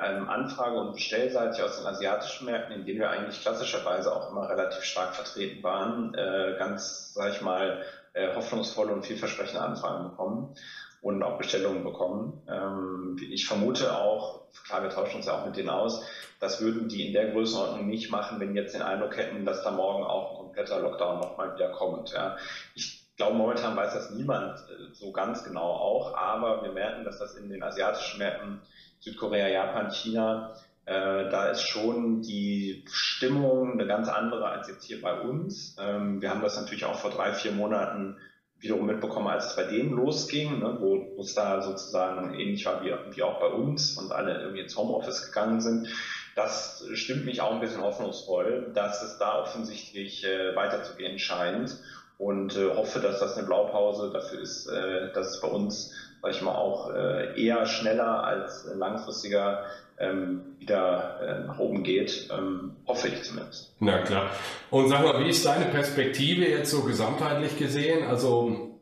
ähm, 0.04 0.30
Anfrage- 0.30 0.78
und 0.80 0.94
Bestellseitig 0.94 1.64
aus 1.64 1.78
den 1.78 1.88
asiatischen 1.88 2.46
Märkten, 2.46 2.76
in 2.76 2.86
denen 2.86 3.00
wir 3.00 3.10
eigentlich 3.10 3.42
klassischerweise 3.42 4.16
auch 4.16 4.30
immer 4.30 4.48
relativ 4.48 4.84
stark 4.84 5.16
vertreten 5.16 5.64
waren, 5.64 6.14
äh, 6.14 6.54
ganz, 6.60 7.12
sag 7.16 7.32
ich 7.32 7.42
mal, 7.42 7.82
äh, 8.14 8.36
hoffnungsvolle 8.36 8.94
und 8.94 9.04
vielversprechende 9.04 9.64
Anfragen 9.64 10.04
bekommen 10.04 10.54
und 11.02 11.24
auch 11.24 11.40
Bestellungen 11.40 11.84
bekommen. 11.84 12.40
Ähm, 12.48 13.18
ich 13.32 13.48
vermute 13.48 13.98
auch, 13.98 14.42
klar, 14.68 14.84
wir 14.84 14.92
tauschen 14.92 15.16
uns 15.16 15.26
ja 15.26 15.42
auch 15.42 15.46
mit 15.48 15.56
denen 15.56 15.70
aus, 15.70 16.06
das 16.40 16.62
würden 16.62 16.88
die 16.88 17.08
in 17.08 17.14
der 17.14 17.32
Größenordnung 17.32 17.88
nicht 17.88 18.12
machen, 18.12 18.40
wenn 18.40 18.56
jetzt 18.56 18.76
den 18.76 18.84
Eindruck 18.84 19.18
hätten, 19.18 19.44
dass 19.44 19.64
da 19.64 19.72
morgen 19.72 20.04
auch 20.04 20.34
ein 20.34 20.38
kompletter 20.38 20.80
Lockdown 20.82 21.20
nochmal 21.20 21.56
wieder 21.56 21.70
kommt. 21.70 22.12
Ja. 22.12 22.38
Ich 22.76 23.03
ich 23.14 23.18
glaube, 23.18 23.38
momentan 23.38 23.76
weiß 23.76 23.94
das 23.94 24.10
niemand 24.10 24.58
äh, 24.62 24.92
so 24.92 25.12
ganz 25.12 25.44
genau 25.44 25.72
auch, 25.72 26.16
aber 26.16 26.64
wir 26.64 26.72
merken, 26.72 27.06
dass 27.06 27.20
das 27.20 27.36
in 27.36 27.48
den 27.48 27.62
asiatischen 27.62 28.18
Märkten, 28.18 28.60
Südkorea, 29.02 29.50
Japan, 29.50 29.92
China, 29.92 30.56
äh, 30.86 31.30
da 31.30 31.46
ist 31.50 31.62
schon 31.62 32.24
die 32.24 32.84
Stimmung 32.88 33.74
eine 33.74 33.86
ganz 33.86 34.10
andere 34.10 34.48
als 34.48 34.68
jetzt 34.68 34.86
hier 34.86 35.00
bei 35.00 35.22
uns. 35.22 35.76
Ähm, 35.80 36.22
wir 36.22 36.32
haben 36.32 36.42
das 36.42 36.56
natürlich 36.56 36.86
auch 36.86 36.98
vor 36.98 37.12
drei, 37.12 37.34
vier 37.34 37.52
Monaten 37.52 38.18
wiederum 38.58 38.88
mitbekommen, 38.88 39.28
als 39.28 39.46
es 39.46 39.56
bei 39.56 39.66
denen 39.66 39.92
losging, 39.92 40.58
ne, 40.58 40.78
wo, 40.80 41.22
es 41.22 41.36
da 41.36 41.62
sozusagen 41.62 42.34
ähnlich 42.34 42.66
war 42.66 42.84
wie, 42.84 42.96
wie 43.16 43.22
auch 43.22 43.40
bei 43.40 43.48
uns 43.48 43.96
und 43.96 44.12
alle 44.12 44.42
irgendwie 44.42 44.62
ins 44.62 44.76
Homeoffice 44.76 45.28
gegangen 45.28 45.62
sind. 45.62 45.88
Das 46.36 46.84
stimmt 46.94 47.26
mich 47.26 47.42
auch 47.42 47.52
ein 47.52 47.60
bisschen 47.60 47.84
hoffnungsvoll, 47.84 48.72
dass 48.74 49.04
es 49.04 49.20
da 49.20 49.40
offensichtlich 49.40 50.26
äh, 50.26 50.56
weiterzugehen 50.56 51.20
scheint 51.20 51.78
und 52.18 52.56
äh, 52.56 52.70
hoffe, 52.76 53.00
dass 53.00 53.20
das 53.20 53.38
eine 53.38 53.48
Blaupause 53.48 54.12
dafür 54.12 54.42
ist, 54.42 54.68
äh, 54.68 55.12
dass 55.14 55.36
es 55.36 55.42
bei 55.42 55.48
uns, 55.48 55.94
sag 56.22 56.32
ich 56.32 56.42
mal, 56.42 56.56
auch 56.56 56.94
äh, 56.94 57.42
eher 57.42 57.66
schneller 57.66 58.24
als 58.24 58.68
langfristiger 58.76 59.66
ähm, 60.00 60.42
wieder 60.60 61.20
äh, 61.22 61.48
nach 61.48 61.60
oben 61.60 61.84
geht. 61.84 62.30
Ähm, 62.32 62.76
hoffe 62.88 63.08
ich 63.10 63.24
zumindest. 63.24 63.76
Na 63.80 64.02
klar. 64.02 64.30
Und 64.70 64.90
sag 64.90 65.04
mal, 65.04 65.24
wie 65.24 65.30
ist 65.30 65.46
deine 65.46 65.66
Perspektive 65.66 66.46
jetzt 66.46 66.72
so 66.72 66.84
gesamtheitlich 66.84 67.58
gesehen? 67.58 68.08
Also 68.08 68.80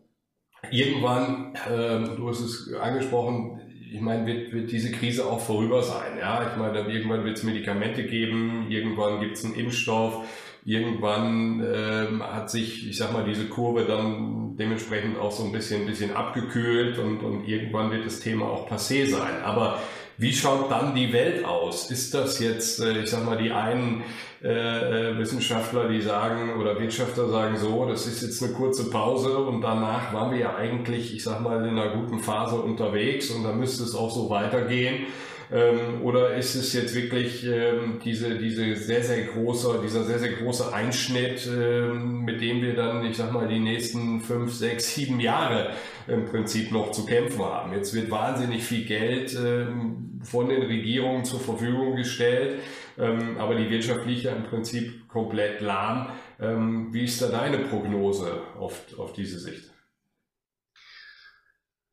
irgendwann, 0.70 1.56
äh, 1.56 2.16
du 2.16 2.30
hast 2.30 2.42
es 2.42 2.74
angesprochen, 2.74 3.58
ich 3.94 4.00
meine, 4.00 4.26
wird, 4.26 4.54
wird 4.54 4.72
diese 4.72 4.92
Krise 4.92 5.26
auch 5.26 5.42
vorüber 5.42 5.84
sein. 5.84 6.18
Ja, 6.18 6.50
ich 6.50 6.58
meine, 6.58 6.80
irgendwann 6.90 7.26
wird 7.26 7.38
es 7.38 7.44
Medikamente 7.44 8.06
geben, 8.06 8.68
irgendwann 8.70 9.20
gibt 9.20 9.36
es 9.36 9.44
einen 9.44 9.56
Impfstoff 9.56 10.26
irgendwann 10.64 11.64
ähm, 11.66 12.24
hat 12.24 12.52
sich, 12.52 12.88
ich 12.88 12.98
sag 12.98 13.14
mal, 13.14 13.24
diese 13.24 13.48
Kurve 13.48 13.86
dann 13.86 14.56
dementsprechend 14.58 15.18
auch 15.18 15.32
so 15.32 15.44
ein 15.44 15.52
bisschen, 15.52 15.82
ein 15.82 15.88
bisschen 15.88 16.16
abgekühlt 16.16 17.00
und, 17.00 17.22
und 17.22 17.48
irgendwann 17.48 17.92
wird 17.92 18.06
das 18.06 18.20
Thema 18.20 18.46
auch 18.46 18.70
passé 18.70 19.10
sein. 19.10 19.42
Aber 19.44 19.80
wie 20.18 20.34
schaut 20.34 20.70
dann 20.70 20.94
die 20.94 21.12
Welt 21.14 21.46
aus? 21.46 21.90
Ist 21.90 22.14
das 22.14 22.40
jetzt, 22.40 22.80
äh, 22.80 23.00
ich 23.02 23.10
sag 23.10 23.26
mal, 23.26 23.38
die 23.38 23.52
einen 23.52 24.04
äh, 24.44 25.10
äh, 25.10 25.18
Wissenschaftler, 25.18 25.88
die 25.88 26.02
sagen 26.02 26.60
oder 26.60 26.80
Wirtschaftler 26.80 27.30
sagen 27.30 27.58
so, 27.58 27.88
das 27.88 28.06
ist 28.06 28.22
jetzt 28.22 28.44
eine 28.44 28.54
kurze 28.54 28.90
Pause 28.92 29.38
und 29.40 29.62
danach 29.62 30.14
waren 30.14 30.32
wir 30.32 30.40
ja 30.40 30.56
eigentlich, 30.56 31.16
ich 31.16 31.24
sag 31.24 31.42
mal, 31.42 31.66
in 31.66 31.78
einer 31.78 31.96
guten 31.96 32.20
Phase 32.20 32.56
unterwegs 32.56 33.32
und 33.32 33.44
da 33.44 33.52
müsste 33.52 33.84
es 33.84 33.96
auch 33.96 34.12
so 34.12 34.30
weitergehen. 34.30 35.08
Ähm, 35.52 36.02
oder 36.02 36.36
ist 36.36 36.56
es 36.56 36.72
jetzt 36.72 36.96
wirklich 36.96 37.46
ähm, 37.46 38.00
diese, 38.04 38.38
diese 38.38 38.74
sehr, 38.78 39.04
sehr 39.04 39.26
große, 39.26 39.82
dieser 39.84 40.06
sehr, 40.06 40.20
sehr 40.20 40.32
große 40.32 40.74
Einschnitt, 40.74 41.46
ähm, 41.46 42.22
mit 42.24 42.40
dem 42.40 42.62
wir 42.62 42.74
dann, 42.74 43.04
ich 43.04 43.18
sag 43.18 43.34
mal, 43.34 43.50
die 43.50 43.60
nächsten 43.60 44.22
fünf, 44.22 44.54
sechs, 44.54 44.96
sieben 44.96 45.20
Jahre 45.20 45.72
im 46.08 46.24
Prinzip 46.24 46.72
noch 46.72 46.92
zu 46.92 47.06
kämpfen 47.06 47.44
haben? 47.44 47.74
Jetzt 47.74 47.94
wird 47.94 48.10
wahnsinnig 48.10 48.64
viel 48.64 48.86
Geld 48.86 49.36
ähm, 49.36 50.22
von 50.24 50.48
den 50.48 50.62
Regierungen 50.62 51.26
zur 51.26 51.42
Verfügung 51.42 51.98
gestellt, 51.98 52.62
ähm, 52.98 53.38
aber 53.38 53.56
die 53.56 53.70
Wirtschaft 53.70 54.06
liegt 54.06 54.24
ja 54.24 54.34
im 54.34 54.44
Prinzip 54.44 55.10
komplett 55.10 55.60
lahm. 55.60 56.14
Ähm, 56.40 56.94
wie 56.94 57.04
ist 57.04 57.22
da 57.22 57.28
deine 57.28 57.58
Prognose 57.58 58.42
auf, 58.58 58.86
auf 58.98 59.12
diese 59.12 59.38
Sicht? 59.38 59.70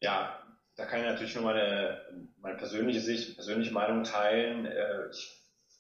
Ja, 0.00 0.38
da 0.78 0.84
kann 0.84 1.00
ich 1.00 1.06
natürlich 1.06 1.34
nur 1.34 1.44
meine, 1.44 2.00
meine 2.40 2.56
persönliche 2.56 3.00
Sicht, 3.00 3.34
persönliche 3.34 3.74
Meinung 3.74 4.04
teilen. 4.04 4.64
Äh, 4.64 5.08
ich 5.10 5.28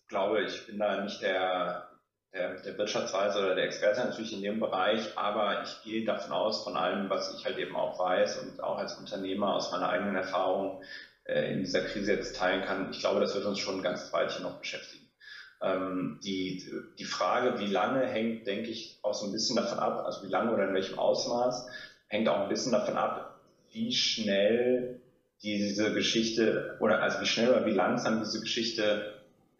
glaube, 0.08 0.42
ich 0.42 0.66
bin 0.66 0.78
da 0.80 1.00
nicht 1.00 1.22
der, 1.22 1.88
der, 2.34 2.60
der 2.60 2.76
Wirtschaftsweise 2.76 3.38
oder 3.38 3.54
der 3.54 3.64
Experte 3.64 4.00
natürlich 4.00 4.32
in 4.32 4.42
dem 4.42 4.58
Bereich, 4.58 5.16
aber 5.16 5.62
ich 5.62 5.82
gehe 5.84 6.04
davon 6.04 6.32
aus, 6.32 6.64
von 6.64 6.76
allem, 6.76 7.08
was 7.08 7.32
ich 7.32 7.44
halt 7.44 7.58
eben 7.58 7.76
auch 7.76 7.96
weiß 7.96 8.38
und 8.38 8.60
auch 8.60 8.76
als 8.76 8.98
Unternehmer 8.98 9.54
aus 9.54 9.70
meiner 9.70 9.88
eigenen 9.88 10.16
Erfahrung 10.16 10.82
äh, 11.24 11.52
in 11.52 11.60
dieser 11.60 11.82
Krise 11.82 12.14
jetzt 12.14 12.34
teilen 12.34 12.64
kann, 12.64 12.90
ich 12.90 12.98
glaube, 12.98 13.20
das 13.20 13.36
wird 13.36 13.44
uns 13.44 13.60
schon 13.60 13.76
ein 13.76 13.82
ganzes 13.84 14.12
Weilchen 14.12 14.42
noch 14.42 14.58
beschäftigen. 14.58 15.08
Ähm, 15.62 16.18
die, 16.24 16.68
die 16.98 17.04
Frage, 17.04 17.60
wie 17.60 17.68
lange, 17.68 18.04
hängt, 18.04 18.48
denke 18.48 18.70
ich, 18.70 18.98
auch 19.02 19.14
so 19.14 19.26
ein 19.26 19.32
bisschen 19.32 19.54
davon 19.54 19.78
ab, 19.78 20.04
also 20.04 20.24
wie 20.24 20.30
lange 20.30 20.52
oder 20.52 20.66
in 20.66 20.74
welchem 20.74 20.98
Ausmaß, 20.98 21.68
hängt 22.08 22.28
auch 22.28 22.40
ein 22.40 22.48
bisschen 22.48 22.72
davon 22.72 22.96
ab, 22.96 23.27
wie 23.72 23.92
schnell 23.92 25.00
diese 25.42 25.92
Geschichte 25.92 26.76
oder 26.80 27.02
also 27.02 27.20
wie 27.20 27.26
schnell 27.26 27.50
oder 27.50 27.66
wie 27.66 27.72
langsam 27.72 28.20
diese 28.20 28.40
Geschichte 28.40 29.14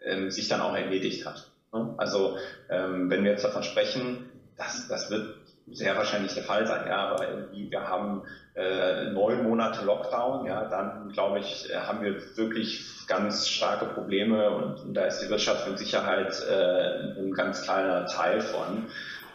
ähm, 0.05 0.31
sich 0.31 0.49
dann 0.49 0.61
auch 0.61 0.75
erledigt 0.75 1.25
hat. 1.27 1.51
Ne? 1.73 1.95
Also 1.99 2.37
ähm, 2.69 3.11
wenn 3.11 3.25
wir 3.25 3.33
jetzt 3.33 3.45
davon 3.45 3.63
sprechen, 3.63 4.31
das, 4.57 4.89
das 4.89 5.11
wird 5.11 5.37
sehr 5.71 5.97
wahrscheinlich 5.97 6.35
der 6.35 6.45
Fall 6.45 6.67
sein, 6.67 6.89
ja, 6.89 7.09
aber 7.09 7.29
irgendwie 7.29 7.71
wir 7.71 7.87
haben 7.87 8.23
äh, 8.55 9.11
neun 9.11 9.43
Monate 9.45 9.85
Lockdown, 9.85 10.47
ja, 10.47 10.65
dann 10.65 11.11
glaube 11.13 11.41
ich, 11.41 11.69
haben 11.75 12.03
wir 12.03 12.15
wirklich 12.37 13.07
ganz 13.07 13.49
starke 13.49 13.87
Probleme 13.87 14.51
und, 14.51 14.81
und 14.81 14.95
da 14.95 15.05
ist 15.05 15.21
die 15.21 15.29
Wirtschaft 15.29 15.69
mit 15.69 15.79
Sicherheit 15.79 16.35
äh, 16.51 17.21
ein 17.21 17.33
ganz 17.33 17.63
kleiner 17.63 18.07
Teil 18.07 18.41
von. 18.41 18.87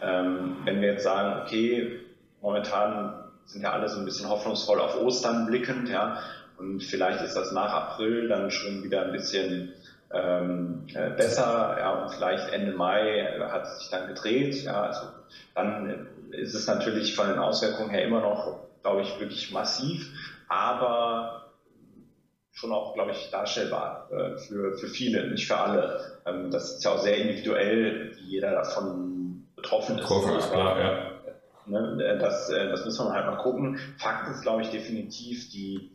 Ähm, 0.02 0.56
wenn 0.64 0.80
wir 0.80 0.92
jetzt 0.92 1.04
sagen, 1.04 1.42
okay, 1.42 2.00
momentan 2.42 3.23
sind 3.46 3.62
ja 3.62 3.72
alle 3.72 3.88
so 3.88 3.98
ein 3.98 4.04
bisschen 4.04 4.28
hoffnungsvoll 4.28 4.80
auf 4.80 5.00
Ostern 5.00 5.46
blickend, 5.46 5.88
ja. 5.88 6.18
Und 6.56 6.82
vielleicht 6.82 7.22
ist 7.22 7.34
das 7.34 7.52
nach 7.52 7.72
April 7.72 8.28
dann 8.28 8.50
schon 8.50 8.84
wieder 8.84 9.02
ein 9.02 9.12
bisschen 9.12 9.72
ähm, 10.12 10.86
äh, 10.94 11.10
besser, 11.10 11.76
ja, 11.78 12.02
und 12.02 12.10
vielleicht 12.12 12.52
Ende 12.52 12.72
Mai 12.72 13.26
hat 13.40 13.64
es 13.64 13.78
sich 13.78 13.90
dann 13.90 14.08
gedreht, 14.08 14.54
ja, 14.62 14.82
also 14.82 15.08
dann 15.54 16.08
ist 16.30 16.54
es 16.54 16.66
natürlich 16.66 17.16
von 17.16 17.28
den 17.28 17.38
Auswirkungen 17.38 17.90
her 17.90 18.04
immer 18.04 18.20
noch, 18.20 18.60
glaube 18.82 19.02
ich, 19.02 19.18
wirklich 19.18 19.52
massiv, 19.52 20.08
aber 20.48 21.50
schon 22.52 22.72
auch, 22.72 22.94
glaube 22.94 23.10
ich, 23.10 23.30
darstellbar 23.30 24.08
äh, 24.12 24.38
für, 24.38 24.78
für 24.78 24.86
viele, 24.86 25.28
nicht 25.28 25.48
für 25.48 25.58
alle. 25.58 26.00
Ähm, 26.24 26.50
das 26.50 26.76
ist 26.76 26.84
ja 26.84 26.92
auch 26.92 26.98
sehr 26.98 27.16
individuell, 27.16 28.12
wie 28.16 28.30
jeder 28.30 28.52
davon 28.52 29.48
betroffen 29.56 29.98
ist. 29.98 30.02
Betroffen 30.02 30.36
ist, 30.38 30.52
klar, 30.52 30.80
ja. 30.80 31.13
Ne? 31.66 32.02
Äh, 32.04 32.18
das, 32.18 32.50
äh, 32.50 32.68
das 32.68 32.84
muss 32.84 32.98
man 32.98 33.12
halt 33.12 33.26
mal 33.26 33.36
gucken. 33.36 33.78
Fakt 33.98 34.28
ist, 34.30 34.42
glaube 34.42 34.62
ich, 34.62 34.70
definitiv, 34.70 35.50
die, 35.50 35.90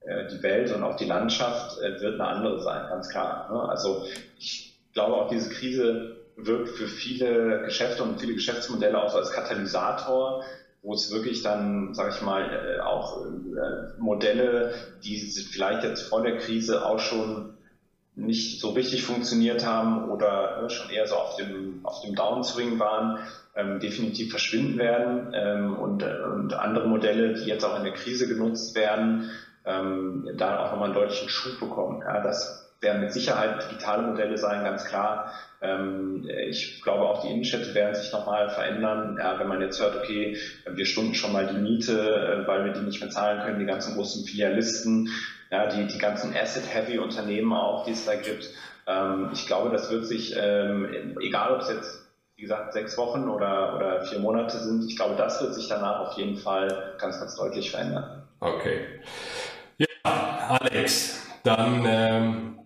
äh, 0.00 0.26
die 0.28 0.42
Welt 0.42 0.72
und 0.72 0.82
auch 0.82 0.96
die 0.96 1.04
Landschaft 1.04 1.78
wird 1.80 2.20
eine 2.20 2.26
andere 2.28 2.60
sein, 2.60 2.88
ganz 2.88 3.08
klar. 3.08 3.50
Ne? 3.52 3.68
Also 3.68 4.04
ich 4.38 4.74
glaube 4.92 5.14
auch 5.14 5.28
diese 5.28 5.50
Krise 5.50 6.16
wirkt 6.36 6.70
für 6.70 6.86
viele 6.86 7.62
Geschäfte 7.64 8.02
und 8.02 8.20
viele 8.20 8.34
Geschäftsmodelle 8.34 9.00
auch 9.00 9.14
als 9.14 9.32
Katalysator, 9.32 10.44
wo 10.82 10.94
es 10.94 11.12
wirklich 11.12 11.42
dann, 11.42 11.94
sage 11.94 12.14
ich 12.14 12.22
mal, 12.22 12.80
auch 12.80 13.24
Modelle, 13.98 14.74
die 15.04 15.18
vielleicht 15.18 15.84
jetzt 15.84 16.08
vor 16.08 16.22
der 16.22 16.38
Krise 16.38 16.84
auch 16.84 16.98
schon 16.98 17.54
nicht 18.14 18.60
so 18.60 18.70
richtig 18.70 19.04
funktioniert 19.04 19.64
haben 19.64 20.10
oder 20.10 20.68
schon 20.68 20.90
eher 20.90 21.06
so 21.06 21.16
auf 21.16 21.36
dem, 21.36 21.80
auf 21.82 22.02
dem 22.02 22.14
Downswing 22.14 22.78
waren, 22.78 23.18
ähm, 23.56 23.80
definitiv 23.80 24.30
verschwinden 24.30 24.78
werden 24.78 25.32
ähm, 25.34 25.76
und, 25.76 26.02
und 26.02 26.54
andere 26.54 26.88
Modelle, 26.88 27.34
die 27.34 27.48
jetzt 27.48 27.64
auch 27.64 27.76
in 27.76 27.84
der 27.84 27.94
Krise 27.94 28.28
genutzt 28.28 28.74
werden, 28.74 29.30
ähm, 29.64 30.28
da 30.36 30.58
auch 30.58 30.72
nochmal 30.72 30.86
einen 30.86 30.94
deutlichen 30.94 31.28
Schub 31.28 31.58
bekommen. 31.60 32.02
Ja, 32.02 32.22
das 32.22 32.62
werden 32.80 33.02
mit 33.02 33.12
Sicherheit 33.12 33.64
digitale 33.70 34.08
Modelle 34.08 34.36
sein, 34.36 34.64
ganz 34.64 34.84
klar. 34.84 35.32
Ähm, 35.60 36.28
ich 36.48 36.82
glaube, 36.82 37.04
auch 37.04 37.22
die 37.22 37.28
Innenstädte 37.28 37.74
werden 37.74 37.94
sich 37.94 38.12
nochmal 38.12 38.50
verändern. 38.50 39.16
Ja, 39.18 39.38
wenn 39.38 39.48
man 39.48 39.60
jetzt 39.60 39.80
hört, 39.80 39.96
okay, 39.96 40.36
wir 40.66 40.84
stunden 40.84 41.14
schon 41.14 41.32
mal 41.32 41.46
die 41.46 41.60
Miete, 41.60 41.92
äh, 41.92 42.46
weil 42.46 42.64
wir 42.64 42.72
die 42.72 42.80
nicht 42.80 43.00
mehr 43.00 43.10
zahlen 43.10 43.42
können, 43.42 43.60
die 43.60 43.66
ganzen 43.66 43.94
großen 43.94 44.24
Filialisten, 44.24 45.08
ja, 45.52 45.66
die, 45.66 45.86
die 45.86 45.98
ganzen 45.98 46.34
Asset-Heavy-Unternehmen 46.34 47.52
auch, 47.52 47.84
die 47.84 47.92
es 47.92 48.04
da 48.04 48.16
gibt. 48.16 48.50
Ähm, 48.88 49.30
ich 49.32 49.46
glaube, 49.46 49.70
das 49.70 49.90
wird 49.90 50.06
sich, 50.06 50.34
ähm, 50.36 51.16
egal 51.20 51.54
ob 51.54 51.60
es 51.60 51.68
jetzt 51.68 52.02
wie 52.42 52.42
gesagt, 52.42 52.72
sechs 52.72 52.98
Wochen 52.98 53.28
oder, 53.28 53.76
oder 53.76 54.02
vier 54.02 54.18
Monate 54.18 54.58
sind. 54.58 54.84
Ich 54.88 54.96
glaube, 54.96 55.14
das 55.16 55.40
wird 55.40 55.54
sich 55.54 55.68
danach 55.68 56.00
auf 56.00 56.18
jeden 56.18 56.36
Fall 56.36 56.96
ganz, 56.98 57.20
ganz 57.20 57.36
deutlich 57.36 57.70
verändern. 57.70 58.24
Okay. 58.40 58.80
Ja, 59.78 60.58
Alex, 60.60 61.24
dann, 61.44 61.84
ähm, 61.86 62.58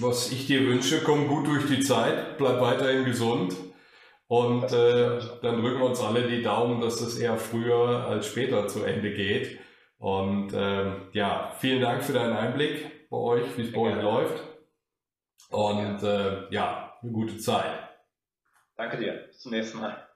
was 0.00 0.32
ich 0.32 0.48
dir 0.48 0.66
wünsche, 0.66 1.02
komm 1.04 1.28
gut 1.28 1.46
durch 1.46 1.66
die 1.66 1.78
Zeit, 1.78 2.38
bleib 2.38 2.60
weiterhin 2.60 3.04
gesund. 3.04 3.54
Und 4.26 4.72
äh, 4.72 5.20
dann 5.42 5.62
drücken 5.62 5.78
wir 5.78 5.86
uns 5.86 6.00
alle 6.00 6.26
die 6.26 6.42
Daumen, 6.42 6.80
dass 6.80 7.00
es 7.00 7.16
eher 7.16 7.36
früher 7.36 8.06
als 8.08 8.26
später 8.26 8.66
zu 8.66 8.82
Ende 8.82 9.12
geht. 9.12 9.60
Und 10.00 10.52
ähm, 10.54 11.02
ja, 11.12 11.52
vielen 11.58 11.82
Dank 11.82 12.02
für 12.02 12.14
deinen 12.14 12.32
Einblick 12.32 13.10
bei 13.10 13.18
euch, 13.18 13.44
wie 13.58 13.62
es 13.62 13.72
bei 13.72 13.80
euch 13.80 14.02
läuft. 14.02 14.42
Und 15.50 16.02
äh, 16.02 16.50
ja, 16.50 16.94
eine 17.02 17.12
gute 17.12 17.36
Zeit. 17.36 17.70
Danke 18.76 18.96
dir. 18.96 19.12
Bis 19.28 19.40
zum 19.40 19.52
nächsten 19.52 19.78
Mal. 19.78 20.08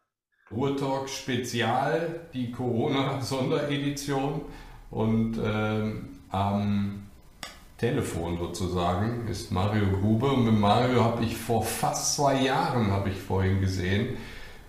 Ruhrtalk 0.51 1.11
Spezial, 1.11 2.29
die 2.33 2.51
Corona-Sonderedition. 2.51 4.47
Und 4.91 5.39
ähm, 5.45 6.21
am 6.31 7.11
Telefon 7.77 8.39
sozusagen 8.39 9.29
ist 9.29 9.53
Mario 9.53 9.85
Grube. 10.01 10.29
Und 10.29 10.47
mit 10.47 10.59
Mario 10.59 11.05
habe 11.05 11.25
ich 11.25 11.37
vor 11.37 11.63
fast 11.63 12.17
zwei 12.17 12.41
Jahren, 12.41 12.91
habe 12.91 13.11
ich 13.11 13.21
vorhin 13.21 13.61
gesehen, 13.61 14.17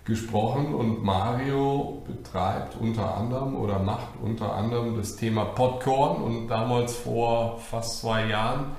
gesprochen. 0.06 0.74
Und 0.74 1.04
Mario 1.04 2.02
betreibt 2.06 2.76
unter 2.76 3.16
anderem 3.16 3.56
oder 3.56 3.78
macht 3.78 4.08
unter 4.22 4.54
anderem 4.54 4.96
das 4.96 5.16
Thema 5.16 5.44
Popcorn. 5.44 6.22
Und 6.22 6.48
damals 6.48 6.96
vor 6.96 7.58
fast 7.58 8.00
zwei 8.00 8.28
Jahren 8.28 8.72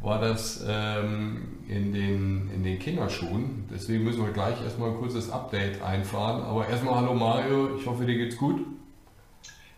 war 0.00 0.20
das 0.20 0.64
ähm, 0.68 1.60
in, 1.68 1.92
den, 1.92 2.50
in 2.52 2.62
den 2.64 2.78
Kinderschuhen. 2.78 3.64
Deswegen 3.70 4.04
müssen 4.04 4.24
wir 4.24 4.32
gleich 4.32 4.60
erstmal 4.62 4.90
ein 4.90 4.96
kurzes 4.96 5.30
Update 5.30 5.80
einfahren. 5.80 6.42
Aber 6.42 6.68
erstmal 6.68 6.96
hallo 6.96 7.14
Mario, 7.14 7.76
ich 7.76 7.86
hoffe, 7.86 8.04
dir 8.04 8.18
geht's 8.18 8.36
gut. 8.36 8.66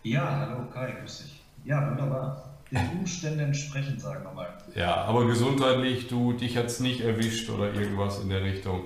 Ja, 0.02 0.46
hallo 0.48 0.66
Kai, 0.72 0.92
grüß 1.00 1.18
dich. 1.24 1.42
Ja, 1.64 1.90
wunderbar. 1.90 2.50
Den 2.70 2.98
Umständen 2.98 3.40
entsprechend, 3.40 4.00
sagen 4.00 4.24
wir 4.24 4.32
mal. 4.32 4.48
Ja, 4.74 4.96
aber 5.04 5.26
gesundheitlich, 5.26 6.08
du, 6.08 6.32
dich 6.32 6.56
hat's 6.56 6.80
nicht 6.80 7.02
erwischt 7.02 7.48
oder 7.50 7.72
irgendwas 7.72 8.20
in 8.20 8.30
der 8.30 8.42
Richtung. 8.42 8.84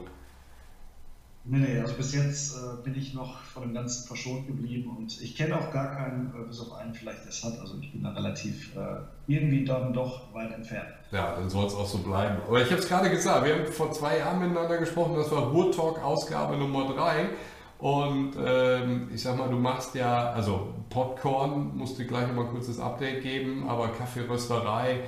Nee, 1.51 1.59
nee, 1.61 1.80
also 1.80 1.94
bis 1.94 2.14
jetzt 2.14 2.57
äh, 2.57 2.82
bin 2.84 2.94
ich 2.94 3.14
noch 3.14 3.40
von 3.40 3.62
dem 3.62 3.72
Ganzen 3.72 4.07
verschont 4.07 4.46
geblieben 4.46 4.94
und 4.99 5.18
ich 5.22 5.34
kenne 5.34 5.57
auch 5.57 5.72
gar 5.72 5.96
keinen, 5.96 6.30
äh, 6.34 6.46
bis 6.46 6.61
auf 6.61 6.74
einen 6.74 6.92
vielleicht, 6.92 7.26
es 7.26 7.42
hat. 7.42 7.59
Also 7.59 7.76
ich 7.80 7.90
bin 7.90 8.03
da 8.03 8.11
relativ 8.11 8.76
äh, 8.76 8.80
irgendwie 9.26 9.64
dann 9.64 9.94
doch 9.94 10.34
weit 10.34 10.53
entfernt. 10.53 10.90
Ja, 11.11 11.34
dann 11.36 11.49
soll 11.49 11.64
es 11.64 11.74
auch 11.74 11.86
so 11.86 11.99
bleiben. 11.99 12.36
Aber 12.46 12.61
ich 12.61 12.70
habe 12.70 12.82
es 12.82 12.86
gerade 12.86 13.09
gesagt, 13.09 13.46
wir 13.46 13.55
haben 13.55 13.66
vor 13.72 13.90
zwei 13.92 14.18
Jahren 14.18 14.40
miteinander 14.40 14.76
gesprochen, 14.76 15.14
das 15.16 15.30
war 15.30 15.44
Ruhrtalk 15.44 16.05
Ausgabe 16.05 16.59
Nummer 16.59 16.92
drei. 16.92 17.30
Und 17.78 18.32
ähm, 18.44 19.09
ich 19.14 19.22
sag 19.22 19.38
mal, 19.38 19.49
du 19.49 19.57
machst 19.57 19.94
ja, 19.94 20.32
also 20.32 20.74
Popcorn, 20.90 21.76
musst 21.76 21.99
du 21.99 22.05
gleich 22.05 22.26
nochmal 22.26 22.46
ein 22.46 22.51
kurzes 22.51 22.78
Update 22.78 23.22
geben, 23.22 23.68
aber 23.68 23.88
Kaffeerösterei, 23.88 25.01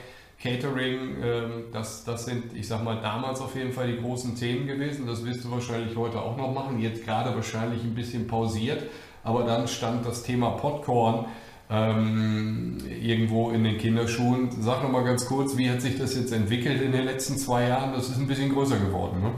Catering, 0.43 1.16
ähm, 1.22 1.51
das, 1.72 2.05
das 2.05 2.24
sind, 2.24 2.55
ich 2.55 2.66
sag 2.66 2.82
mal, 2.82 3.01
damals 3.03 3.41
auf 3.41 3.55
jeden 3.55 3.72
Fall 3.72 3.88
die 3.88 4.01
großen 4.01 4.34
Themen 4.36 4.66
gewesen. 4.66 5.07
Das 5.07 5.24
wirst 5.24 5.45
du 5.45 5.51
wahrscheinlich 5.51 5.97
heute 5.97 6.20
auch 6.20 6.36
noch 6.36 6.53
machen. 6.53 6.80
Jetzt 6.80 7.05
gerade 7.05 7.34
wahrscheinlich 7.34 7.82
ein 7.84 7.95
bisschen 7.95 8.26
pausiert, 8.26 8.84
aber 9.22 9.45
dann 9.45 9.68
stand 9.68 10.07
das 10.07 10.22
Thema 10.22 10.53
Popcorn 10.53 11.26
ähm, 11.68 12.78
irgendwo 12.88 13.51
in 13.51 13.64
den 13.64 13.76
Kinderschuhen. 13.76 14.51
Sag 14.62 14.82
noch 14.82 14.91
mal 14.91 15.05
ganz 15.05 15.26
kurz, 15.26 15.59
wie 15.59 15.70
hat 15.70 15.82
sich 15.82 15.99
das 15.99 16.16
jetzt 16.16 16.32
entwickelt 16.32 16.80
in 16.80 16.93
den 16.93 17.05
letzten 17.05 17.36
zwei 17.36 17.68
Jahren? 17.68 17.93
Das 17.93 18.09
ist 18.09 18.18
ein 18.18 18.26
bisschen 18.26 18.53
größer 18.53 18.78
geworden, 18.78 19.20
ne? 19.20 19.32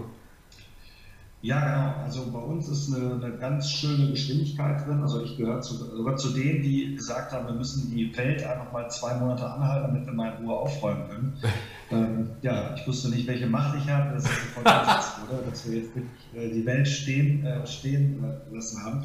Ja, 1.42 1.58
genau. 1.58 2.04
Also 2.04 2.30
bei 2.30 2.38
uns 2.38 2.68
ist 2.68 2.94
eine, 2.94 3.14
eine 3.14 3.36
ganz 3.36 3.68
schöne 3.68 4.12
Geschwindigkeit 4.12 4.86
drin. 4.86 5.02
Also 5.02 5.22
ich 5.24 5.36
gehöre 5.36 5.60
zu, 5.60 5.74
sogar 5.74 6.16
zu 6.16 6.28
denen, 6.30 6.62
die 6.62 6.94
gesagt 6.94 7.32
haben, 7.32 7.48
wir 7.48 7.54
müssen 7.54 7.90
die 7.90 8.16
Welt 8.16 8.44
einfach 8.44 8.72
mal 8.72 8.88
zwei 8.88 9.14
Monate 9.14 9.50
anhalten, 9.50 9.88
damit 9.88 10.06
wir 10.06 10.12
mal 10.12 10.36
in 10.38 10.46
Ruhe 10.46 10.56
aufräumen 10.56 11.08
können. 11.08 11.36
ähm, 11.90 12.30
ja, 12.42 12.76
ich 12.76 12.86
wusste 12.86 13.10
nicht, 13.10 13.26
welche 13.26 13.48
Macht 13.48 13.76
ich 13.76 13.90
habe, 13.90 14.14
dass, 14.14 14.24
oder? 14.60 15.42
dass 15.50 15.68
wir 15.68 15.78
jetzt 15.78 15.96
wirklich 15.96 16.06
äh, 16.32 16.48
die 16.48 16.64
Welt 16.64 16.86
stehen, 16.86 17.44
äh, 17.44 17.66
stehen 17.66 18.24
lassen 18.52 18.84
haben. 18.84 19.04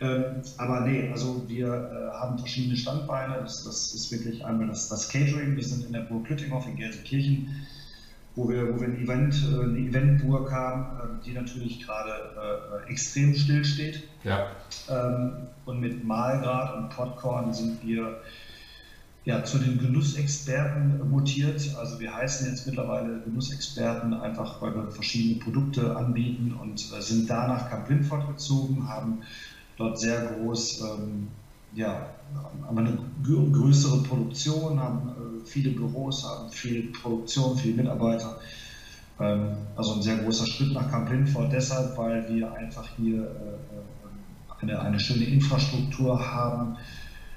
Ähm, 0.00 0.24
aber 0.56 0.80
nee, 0.80 1.10
also 1.12 1.44
wir 1.48 1.66
äh, 1.68 2.16
haben 2.16 2.38
verschiedene 2.38 2.76
Standbeine. 2.78 3.40
Das, 3.42 3.62
das, 3.62 3.94
ist 3.94 4.10
wirklich 4.10 4.42
einmal 4.42 4.68
das, 4.68 4.88
das 4.88 5.10
Catering. 5.10 5.54
Wir 5.54 5.64
sind 5.64 5.84
in 5.84 5.92
der 5.92 6.00
Burg 6.00 6.30
Lüttinghoff 6.30 6.66
in 6.66 6.76
Gelsenkirchen 6.76 7.66
wo 8.36 8.48
wir, 8.48 8.74
wo 8.74 8.80
wir 8.80 8.88
ein 8.88 9.00
Event, 9.00 9.34
äh, 9.52 9.62
eine 9.62 9.78
Eventburg 9.78 10.50
haben, 10.50 10.86
ähm, 11.02 11.20
die 11.24 11.32
natürlich 11.32 11.84
gerade 11.84 12.82
äh, 12.86 12.90
extrem 12.90 13.34
still 13.34 13.64
steht. 13.64 14.08
Ja. 14.24 14.48
Ähm, 14.88 15.48
und 15.64 15.80
mit 15.80 16.04
Malgrad 16.04 16.76
und 16.76 16.90
Popcorn 16.90 17.52
sind 17.52 17.82
wir 17.84 18.20
ja, 19.24 19.42
zu 19.42 19.58
den 19.58 19.78
Genussexperten 19.78 21.08
mutiert. 21.08 21.74
Also 21.78 21.98
wir 21.98 22.14
heißen 22.14 22.48
jetzt 22.50 22.66
mittlerweile 22.66 23.20
Genussexperten, 23.20 24.12
einfach 24.12 24.60
weil 24.60 24.74
wir 24.74 24.90
verschiedene 24.90 25.42
Produkte 25.42 25.96
anbieten 25.96 26.54
und 26.60 26.92
äh, 26.92 27.00
sind 27.00 27.30
da 27.30 27.48
nach 27.48 27.70
Camp 27.70 27.88
Windford 27.88 28.28
gezogen, 28.28 28.86
haben 28.88 29.22
dort 29.76 29.98
sehr 29.98 30.26
groß 30.26 30.82
ähm, 30.82 31.28
ja, 31.74 32.08
haben 32.66 32.78
eine 32.78 32.98
größere 33.22 34.02
Produktion, 34.02 34.78
haben 34.78 35.08
äh, 35.08 35.46
viele 35.46 35.70
Büros, 35.70 36.24
haben 36.24 36.50
viel 36.50 36.92
Produktion, 36.92 37.56
viele 37.56 37.82
Mitarbeiter. 37.82 38.38
Ähm, 39.20 39.56
also 39.76 39.94
ein 39.94 40.02
sehr 40.02 40.18
großer 40.18 40.46
Schritt 40.46 40.72
nach 40.72 40.90
Camp 40.90 41.10
Lindford 41.10 41.52
deshalb, 41.52 41.96
weil 41.96 42.28
wir 42.28 42.52
einfach 42.52 42.88
hier 42.96 43.22
äh, 43.22 43.24
äh, 43.24 44.62
eine, 44.62 44.80
eine 44.80 45.00
schöne 45.00 45.24
Infrastruktur 45.24 46.18
haben 46.18 46.76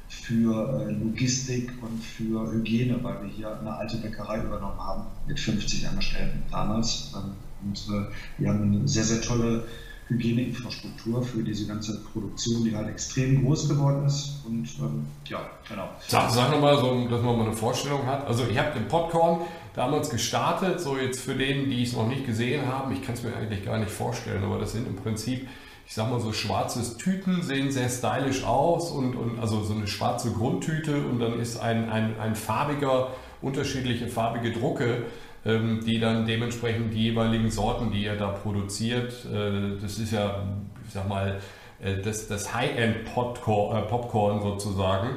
für 0.07 0.89
Logistik 0.89 1.73
und 1.81 2.01
für 2.01 2.49
Hygiene, 2.49 3.03
weil 3.03 3.23
wir 3.23 3.29
hier 3.29 3.59
eine 3.59 3.75
alte 3.75 3.97
Bäckerei 3.97 4.41
übernommen 4.41 4.79
haben 4.79 5.03
mit 5.27 5.37
50 5.37 5.85
Angestellten 5.87 6.43
damals. 6.49 7.13
Ähm, 7.15 7.33
und 7.65 7.89
wir 8.37 8.49
haben 8.49 8.61
eine 8.61 8.87
sehr, 8.87 9.03
sehr 9.03 9.19
tolle 9.19 9.65
Hygieneinfrastruktur 10.09 11.21
für 11.21 11.43
diese 11.43 11.67
ganze 11.67 12.01
Produktion, 12.03 12.63
die 12.63 12.75
halt 12.75 12.89
extrem 12.89 13.43
groß 13.43 13.69
geworden 13.69 14.05
ist. 14.05 14.41
Und 14.45 14.67
ähm, 14.79 15.05
ja, 15.25 15.39
genau. 15.67 15.89
Sag, 16.07 16.29
sag 16.29 16.51
nochmal, 16.51 16.77
so, 16.77 17.07
dass 17.09 17.21
man 17.21 17.37
mal 17.37 17.47
eine 17.47 17.55
Vorstellung 17.55 18.05
hat. 18.05 18.25
Also 18.25 18.45
ich 18.49 18.57
habe 18.57 18.71
den 18.73 18.87
Popcorn 18.87 19.41
damals 19.73 20.09
gestartet, 20.09 20.79
so 20.79 20.97
jetzt 20.97 21.19
für 21.19 21.35
denen, 21.35 21.69
die 21.69 21.83
es 21.83 21.93
noch 21.93 22.07
nicht 22.07 22.25
gesehen 22.25 22.67
haben, 22.67 22.91
ich 22.93 23.03
kann 23.03 23.15
es 23.15 23.23
mir 23.23 23.35
eigentlich 23.35 23.65
gar 23.65 23.77
nicht 23.77 23.91
vorstellen, 23.91 24.43
aber 24.43 24.59
das 24.59 24.71
sind 24.71 24.87
im 24.87 24.95
Prinzip, 24.95 25.47
ich 25.85 25.93
sag 25.93 26.09
mal 26.09 26.19
so 26.19 26.33
schwarzes 26.33 26.97
Tüten, 26.97 27.43
sehen 27.43 27.71
sehr 27.71 27.89
stylisch 27.89 28.43
aus 28.43 28.91
und, 28.91 29.15
und 29.15 29.39
also 29.39 29.63
so 29.63 29.73
eine 29.73 29.87
schwarze 29.87 30.31
Grundtüte 30.31 31.05
und 31.05 31.19
dann 31.19 31.39
ist 31.39 31.59
ein, 31.59 31.89
ein, 31.89 32.19
ein 32.19 32.35
farbiger, 32.35 33.11
unterschiedliche 33.41 34.07
farbige 34.07 34.51
Drucke 34.51 35.03
die 35.45 35.99
dann 35.99 36.25
dementsprechend 36.25 36.93
die 36.93 37.03
jeweiligen 37.03 37.49
Sorten, 37.49 37.91
die 37.91 38.05
er 38.05 38.17
da 38.17 38.27
produziert, 38.27 39.25
äh, 39.25 39.79
das 39.81 39.97
ist 39.97 40.11
ja, 40.11 40.43
ich 40.85 40.93
sag 40.93 41.07
mal, 41.07 41.39
äh, 41.79 42.01
das, 42.01 42.27
das 42.27 42.53
High-End-Popcorn 42.53 44.39
äh, 44.39 44.41
sozusagen. 44.41 45.09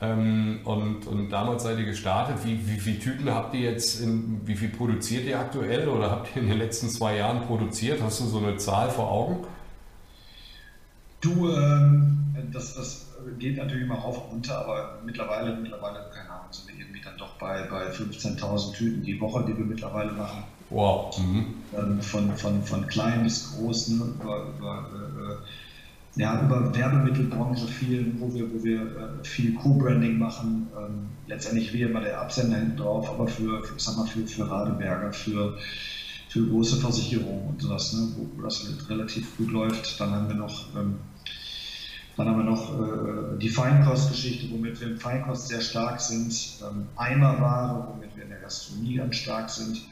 Ähm, 0.00 0.60
und, 0.64 1.06
und 1.06 1.30
damals 1.30 1.62
seid 1.62 1.78
ihr 1.78 1.84
gestartet. 1.84 2.44
Wie, 2.44 2.68
wie 2.68 2.78
viele 2.78 2.98
Tüten 2.98 3.30
habt 3.30 3.54
ihr 3.54 3.70
jetzt, 3.70 4.00
in, 4.00 4.40
wie 4.44 4.56
viel 4.56 4.68
produziert 4.68 5.24
ihr 5.24 5.38
aktuell 5.38 5.88
oder 5.88 6.10
habt 6.10 6.34
ihr 6.34 6.42
in 6.42 6.48
den 6.48 6.58
letzten 6.58 6.88
zwei 6.88 7.16
Jahren 7.16 7.42
produziert? 7.42 8.02
Hast 8.02 8.20
du 8.20 8.24
so 8.24 8.38
eine 8.38 8.56
Zahl 8.56 8.90
vor 8.90 9.10
Augen? 9.10 9.46
Du, 11.20 11.48
ähm, 11.48 12.34
das, 12.52 12.74
das 12.74 13.03
geht 13.38 13.56
natürlich 13.56 13.84
immer 13.84 13.96
rauf 13.96 14.24
und 14.24 14.32
runter, 14.32 14.58
aber 14.58 15.00
mittlerweile, 15.04 15.56
mittlerweile, 15.56 16.10
keine 16.12 16.30
Ahnung, 16.30 16.46
sind 16.50 16.68
wir 16.68 16.78
irgendwie 16.78 17.00
dann 17.00 17.16
doch 17.18 17.38
bei, 17.38 17.66
bei 17.68 17.90
15.000 17.90 18.72
Tüten 18.74 19.02
die 19.02 19.20
Woche, 19.20 19.44
die 19.46 19.56
wir 19.56 19.64
mittlerweile 19.64 20.12
machen. 20.12 20.44
Wow. 20.70 21.16
Mhm. 21.18 21.54
Ähm, 21.76 22.00
von, 22.00 22.36
von, 22.36 22.62
von 22.62 22.86
klein 22.86 23.22
bis 23.22 23.52
groß, 23.52 23.88
ne, 23.88 24.04
über, 24.18 24.46
über, 24.56 24.90
äh, 26.16 26.20
ja, 26.20 26.42
über 26.44 26.74
Werbemittelbranche 26.74 27.66
viel, 27.66 28.14
wo 28.18 28.32
wir, 28.32 28.52
wo 28.52 28.62
wir 28.62 28.80
äh, 28.80 29.24
viel 29.24 29.54
Co-Branding 29.54 30.18
machen. 30.18 30.68
Ähm, 30.76 31.08
letztendlich 31.26 31.72
wie 31.72 31.82
immer 31.82 32.00
der 32.00 32.20
Absender 32.20 32.56
hinten 32.56 32.76
drauf, 32.76 33.10
aber 33.10 33.26
für, 33.26 33.62
für, 33.62 33.78
sag 33.78 33.96
mal, 33.96 34.06
für, 34.06 34.26
für 34.26 34.48
Radeberger, 34.48 35.12
für, 35.12 35.56
für 36.28 36.46
große 36.46 36.76
Versicherungen 36.76 37.48
und 37.48 37.62
sowas, 37.62 37.92
ne, 37.92 38.08
wo, 38.16 38.28
wo 38.36 38.42
das 38.42 38.66
relativ 38.88 39.36
gut 39.36 39.50
läuft. 39.50 40.00
Dann 40.00 40.10
haben 40.10 40.28
wir 40.28 40.36
noch 40.36 40.74
ähm, 40.76 40.98
dann 42.16 42.28
haben 42.28 42.38
wir 42.38 42.44
noch 42.44 42.80
äh, 42.80 43.38
die 43.38 43.48
Feinkostgeschichte, 43.48 44.50
womit 44.52 44.80
wir 44.80 44.88
im 44.88 44.98
Feinkost 44.98 45.48
sehr 45.48 45.60
stark 45.60 46.00
sind. 46.00 46.60
Ähm, 46.62 46.86
Eimerware, 46.96 47.88
womit 47.92 48.16
wir 48.16 48.24
in 48.24 48.30
der 48.30 48.40
Gastronomie 48.40 48.94
ganz 48.96 49.16
stark 49.16 49.50
sind. 49.50 49.82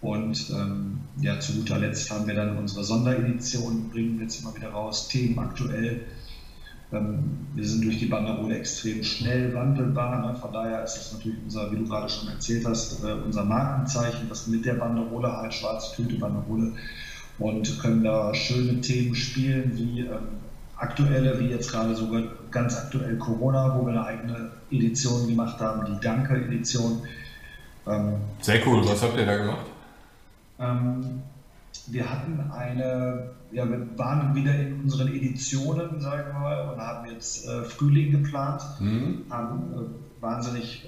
Und 0.00 0.50
ähm, 0.50 1.00
ja, 1.20 1.38
zu 1.38 1.54
guter 1.54 1.78
Letzt 1.78 2.10
haben 2.10 2.26
wir 2.26 2.34
dann 2.34 2.56
unsere 2.56 2.82
Sonderedition, 2.82 3.90
bringen 3.90 4.16
wir 4.16 4.24
jetzt 4.24 4.40
immer 4.40 4.54
wieder 4.56 4.70
raus, 4.70 5.08
Themen 5.08 5.38
aktuell. 5.38 6.06
Ähm, 6.90 7.46
wir 7.54 7.64
sind 7.64 7.84
durch 7.84 7.98
die 7.98 8.06
Banderole 8.06 8.56
extrem 8.56 9.04
schnell 9.04 9.54
wandelbar. 9.54 10.26
Ne? 10.26 10.34
Von 10.36 10.52
daher 10.52 10.82
ist 10.82 10.96
es 10.96 11.12
natürlich 11.12 11.38
unser, 11.44 11.70
wie 11.70 11.76
du 11.76 11.84
gerade 11.86 12.08
schon 12.08 12.28
erzählt 12.28 12.66
hast, 12.66 13.04
äh, 13.04 13.12
unser 13.12 13.44
Markenzeichen, 13.44 14.28
das 14.28 14.46
mit 14.46 14.64
der 14.64 14.74
Banderole 14.74 15.30
halt, 15.36 15.54
schwarze 15.54 15.94
Tüte 15.94 16.16
Banderole 16.16 16.72
und 17.38 17.78
können 17.80 18.02
da 18.02 18.34
schöne 18.34 18.80
Themen 18.80 19.14
spielen, 19.14 19.72
wie 19.76 20.00
ähm, 20.00 20.40
aktuelle, 20.82 21.38
wie 21.38 21.46
jetzt 21.46 21.70
gerade 21.70 21.94
sogar 21.94 22.22
ganz 22.50 22.76
aktuell 22.76 23.16
Corona, 23.16 23.78
wo 23.78 23.86
wir 23.86 23.92
eine 23.92 24.04
eigene 24.04 24.50
Edition 24.70 25.28
gemacht 25.28 25.60
haben, 25.60 25.86
die 25.86 26.00
Danke-Edition. 26.04 27.02
Ähm, 27.86 28.14
Sehr 28.40 28.66
cool, 28.66 28.84
was 28.86 29.02
habt 29.02 29.16
ihr 29.16 29.26
da 29.26 29.36
gemacht? 29.36 29.66
Ähm, 30.58 31.22
wir 31.86 32.10
hatten 32.10 32.50
eine, 32.52 33.30
ja, 33.52 33.68
wir 33.68 33.86
waren 33.96 34.34
wieder 34.34 34.54
in 34.54 34.82
unseren 34.82 35.08
Editionen, 35.08 36.00
sagen 36.00 36.32
wir 36.32 36.40
mal, 36.40 36.68
und 36.68 36.80
haben 36.80 37.10
jetzt 37.10 37.46
äh, 37.46 37.62
Frühling 37.62 38.10
geplant, 38.10 38.62
mhm. 38.80 39.22
haben 39.30 39.72
äh, 39.72 40.22
wahnsinnig 40.22 40.86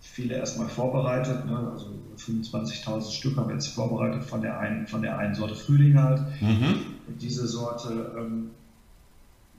viele 0.00 0.36
erstmal 0.36 0.68
vorbereitet, 0.68 1.46
ne? 1.46 1.70
also 1.72 1.86
25.000 2.18 3.10
Stück 3.10 3.36
haben 3.36 3.48
wir 3.48 3.54
jetzt 3.54 3.68
vorbereitet 3.68 4.22
von 4.24 4.42
der 4.42 4.58
einen, 4.58 4.86
von 4.86 5.02
der 5.02 5.18
einen 5.18 5.34
Sorte 5.34 5.54
Frühling 5.54 6.00
halt. 6.00 6.20
Mhm. 6.40 6.80
Diese 7.20 7.46
Sorte 7.46 8.12
ähm, 8.16 8.50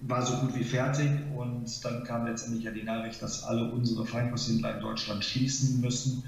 war 0.07 0.25
so 0.25 0.35
gut 0.37 0.55
wie 0.55 0.63
fertig 0.63 1.11
und 1.35 1.83
dann 1.83 2.03
kam 2.03 2.25
letztendlich 2.25 2.63
ja 2.63 2.71
die 2.71 2.83
Nachricht, 2.83 3.21
dass 3.21 3.43
alle 3.43 3.65
unsere 3.65 4.05
Feinkosthändler 4.05 4.75
in 4.75 4.81
Deutschland 4.81 5.23
schließen 5.23 5.79
müssen 5.81 6.23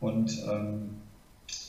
und 0.00 0.38
ähm, 0.44 0.96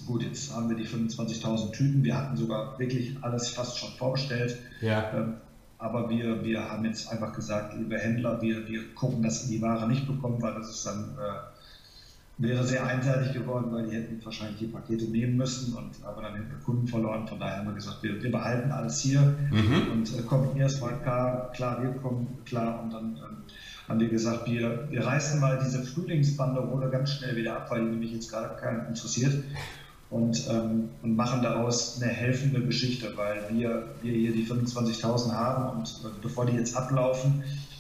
Gut, 0.06 0.24
jetzt 0.24 0.54
haben 0.54 0.70
wir 0.70 0.76
die 0.76 0.88
25.000 0.88 1.72
Tüten. 1.72 2.04
Wir 2.04 2.16
hatten 2.16 2.36
sogar 2.36 2.78
wirklich 2.80 3.16
alles 3.22 3.50
fast 3.50 3.78
schon 3.78 3.92
vorbestellt. 3.94 4.58
Ja. 4.80 5.12
Ähm, 5.14 5.36
aber 5.78 6.10
wir, 6.10 6.44
wir 6.44 6.70
haben 6.70 6.86
jetzt 6.86 7.08
einfach 7.08 7.34
gesagt, 7.34 7.74
liebe 7.74 7.98
Händler, 7.98 8.42
wir, 8.42 8.68
wir 8.68 8.84
gucken, 8.94 9.22
dass 9.22 9.42
wir 9.44 9.50
die 9.50 9.62
Ware 9.62 9.88
nicht 9.88 10.06
bekommen, 10.06 10.42
weil 10.42 10.54
das 10.54 10.70
ist 10.70 10.86
dann 10.86 11.10
äh, 11.18 11.40
wäre 12.42 12.64
sehr 12.64 12.86
einseitig 12.86 13.34
geworden, 13.34 13.72
weil 13.72 13.88
die 13.88 13.96
hätten 13.96 14.24
wahrscheinlich 14.24 14.60
die 14.60 14.68
Pakete 14.68 15.06
nehmen 15.06 15.38
müssen 15.38 15.74
und 15.74 16.04
aber 16.04 16.22
dann 16.22 16.36
hätten 16.36 16.50
wir 16.50 16.60
Kunden 16.60 16.88
verloren. 16.88 17.28
Von 17.28 17.39
daher 17.39 17.58
haben 17.58 17.68
wir 17.68 17.76
gesagt, 17.76 18.02
wir, 18.02 18.22
wir 18.22 18.32
behalten 18.32 18.72
alles 18.72 19.00
hier 19.02 19.22
mhm. 19.52 19.92
und 19.92 20.18
äh, 20.18 20.22
kommen 20.24 20.56
erstmal 20.58 21.00
klar, 21.02 21.52
klar, 21.54 21.82
wir 21.82 21.92
kommen 21.92 22.39
klar 22.46 22.84
und 22.84 22.94
dann 22.94 23.16
ähm, 23.16 23.38
haben 23.88 24.00
wir 24.00 24.10
gesagt, 24.10 24.50
wir, 24.50 24.88
wir 24.89 25.06
reißen 25.06 25.39
mal 25.39 25.60
diese 25.64 25.84
Frühlingsbanderole 25.84 26.89
ganz 26.89 27.12
schnell 27.12 27.36
wieder 27.36 27.58
ab, 27.58 27.68
weil 27.70 27.86
die 27.86 27.92
nämlich 27.92 28.14
jetzt 28.14 28.30
gerade 28.30 28.56
keinen 28.60 28.88
interessiert 28.88 29.44
und, 30.10 30.48
ähm, 30.50 30.89
und 31.02 31.16
machen 31.16 31.42
daraus 31.42 32.02
eine 32.02 32.12
helfende 32.12 32.62
Geschichte, 32.62 33.14
weil 33.16 33.44
wir, 33.50 33.89
wir 34.02 34.14
hier 34.14 34.32
die 34.34 34.46
25.000 34.46 35.32
haben 35.32 35.78
und 35.78 35.88
äh, 36.04 36.10
bevor 36.22 36.46
die 36.46 36.58
jetzt 36.58 36.76
ablaufen, 36.76 37.44
äh, 37.44 37.70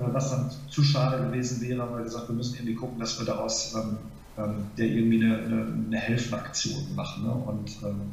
was 0.00 0.30
dann 0.30 0.50
zu 0.68 0.82
schade 0.82 1.24
gewesen 1.26 1.60
wäre, 1.60 1.82
haben 1.82 1.96
wir 1.96 2.02
gesagt, 2.02 2.28
wir 2.28 2.34
müssen 2.34 2.54
irgendwie 2.54 2.74
gucken, 2.74 2.98
dass 2.98 3.18
wir 3.18 3.26
daraus 3.26 3.74
ähm, 3.74 3.98
ähm, 4.38 4.66
der 4.78 4.86
irgendwie 4.86 5.24
eine, 5.24 5.38
eine, 5.38 5.66
eine 5.86 5.96
Helfenaktion 5.96 6.94
machen 6.94 7.24
ne? 7.24 7.32
und 7.32 7.70
ähm, 7.82 8.12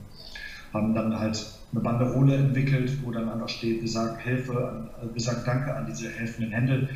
haben 0.74 0.94
dann 0.94 1.18
halt 1.18 1.46
eine 1.72 1.82
Banderole 1.82 2.36
entwickelt, 2.36 2.98
wo 3.04 3.12
dann 3.12 3.30
einfach 3.30 3.50
steht, 3.50 3.82
wir 3.82 3.88
sagen, 3.88 4.18
helfe, 4.18 4.90
wir 5.14 5.22
sagen 5.22 5.42
Danke 5.46 5.76
an 5.76 5.86
diese 5.86 6.10
helfenden 6.10 6.52
Hände, 6.52 6.90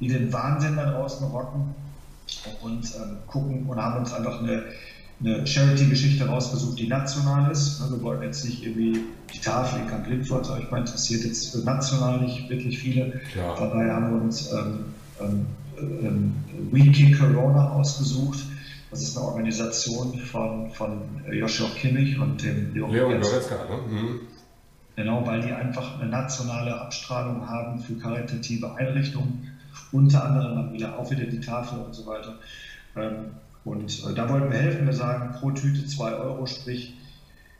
die 0.00 0.08
den 0.08 0.32
Wahnsinn 0.32 0.76
da 0.76 0.90
draußen 0.90 1.26
rocken 1.26 1.74
und 2.62 2.94
ähm, 2.96 3.16
gucken 3.26 3.66
und 3.66 3.78
haben 3.78 3.98
uns 3.98 4.12
einfach 4.12 4.40
eine, 4.40 4.64
eine 5.20 5.46
Charity-Geschichte 5.46 6.26
rausgesucht, 6.26 6.78
die 6.78 6.88
national 6.88 7.50
ist. 7.50 7.80
Wir 7.90 8.02
wollten 8.02 8.24
jetzt 8.24 8.44
nicht 8.44 8.64
irgendwie 8.64 9.00
die 9.32 9.38
Tafel 9.38 9.80
in 9.80 9.88
Camp 9.88 10.08
Lindfort, 10.08 10.50
euch 10.50 10.70
mal 10.70 10.78
interessiert 10.78 11.24
jetzt 11.24 11.64
national 11.64 12.20
nicht 12.20 12.48
wirklich 12.48 12.78
viele. 12.78 13.20
Von 13.56 13.70
daher 13.70 13.94
haben 13.94 14.14
wir 14.14 14.22
uns 14.22 14.52
ähm, 14.52 14.84
ähm, 15.20 15.46
ähm, 15.78 16.34
We 16.70 16.90
Kick 16.90 17.18
Corona 17.18 17.70
ausgesucht. 17.70 18.38
Das 18.90 19.02
ist 19.02 19.16
eine 19.16 19.26
Organisation 19.26 20.18
von, 20.18 20.70
von 20.70 21.00
Joshua 21.32 21.68
Kimmich 21.76 22.18
und 22.18 22.42
dem 22.42 22.74
Leon 22.74 22.92
Goretzka. 22.92 23.56
Ne? 23.68 23.78
Mhm. 23.88 24.20
Genau, 24.96 25.26
weil 25.26 25.40
die 25.40 25.52
einfach 25.52 25.98
eine 26.00 26.08
nationale 26.08 26.80
Abstrahlung 26.80 27.48
haben 27.48 27.80
für 27.80 27.94
karitative 27.94 28.74
Einrichtungen 28.76 29.50
unter 29.90 30.24
anderem 30.24 30.54
dann 30.54 30.72
wieder 30.72 30.98
auch 30.98 31.10
wieder 31.10 31.24
die 31.24 31.40
Tafel 31.40 31.78
und 31.78 31.92
so 31.94 32.06
weiter. 32.06 32.38
Ähm, 32.96 33.26
und 33.64 34.04
äh, 34.04 34.14
da 34.14 34.28
wollten 34.28 34.50
wir 34.50 34.58
helfen. 34.58 34.86
Wir 34.86 34.92
sagen 34.92 35.34
pro 35.38 35.50
Tüte 35.50 35.86
2 35.86 36.12
Euro, 36.14 36.46
sprich, 36.46 36.94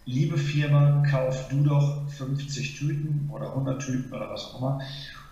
liebe 0.06 0.36
Firma, 0.36 1.02
kauf 1.10 1.48
du 1.48 1.62
doch 1.62 2.08
50 2.10 2.78
Tüten 2.78 3.30
oder 3.32 3.50
100 3.50 3.80
Tüten 3.80 4.12
oder 4.12 4.30
was 4.30 4.44
auch 4.46 4.58
immer 4.58 4.80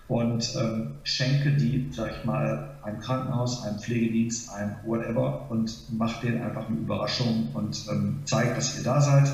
und 0.09 0.55
ähm, 0.57 0.91
schenke 1.05 1.53
die, 1.53 1.89
sag 1.91 2.11
ich 2.19 2.25
mal, 2.25 2.77
einem 2.83 3.01
Krankenhaus, 3.01 3.63
einem 3.63 3.79
Pflegedienst, 3.79 4.51
einem 4.53 4.73
whatever 4.85 5.51
und 5.51 5.73
mach 5.97 6.21
denen 6.21 6.43
einfach 6.43 6.69
eine 6.69 6.77
Überraschung 6.77 7.49
und 7.55 7.87
ähm, 7.91 8.21
zeigt, 8.25 8.57
dass 8.57 8.77
ihr 8.77 8.85
da 8.85 9.01
seid. 9.01 9.31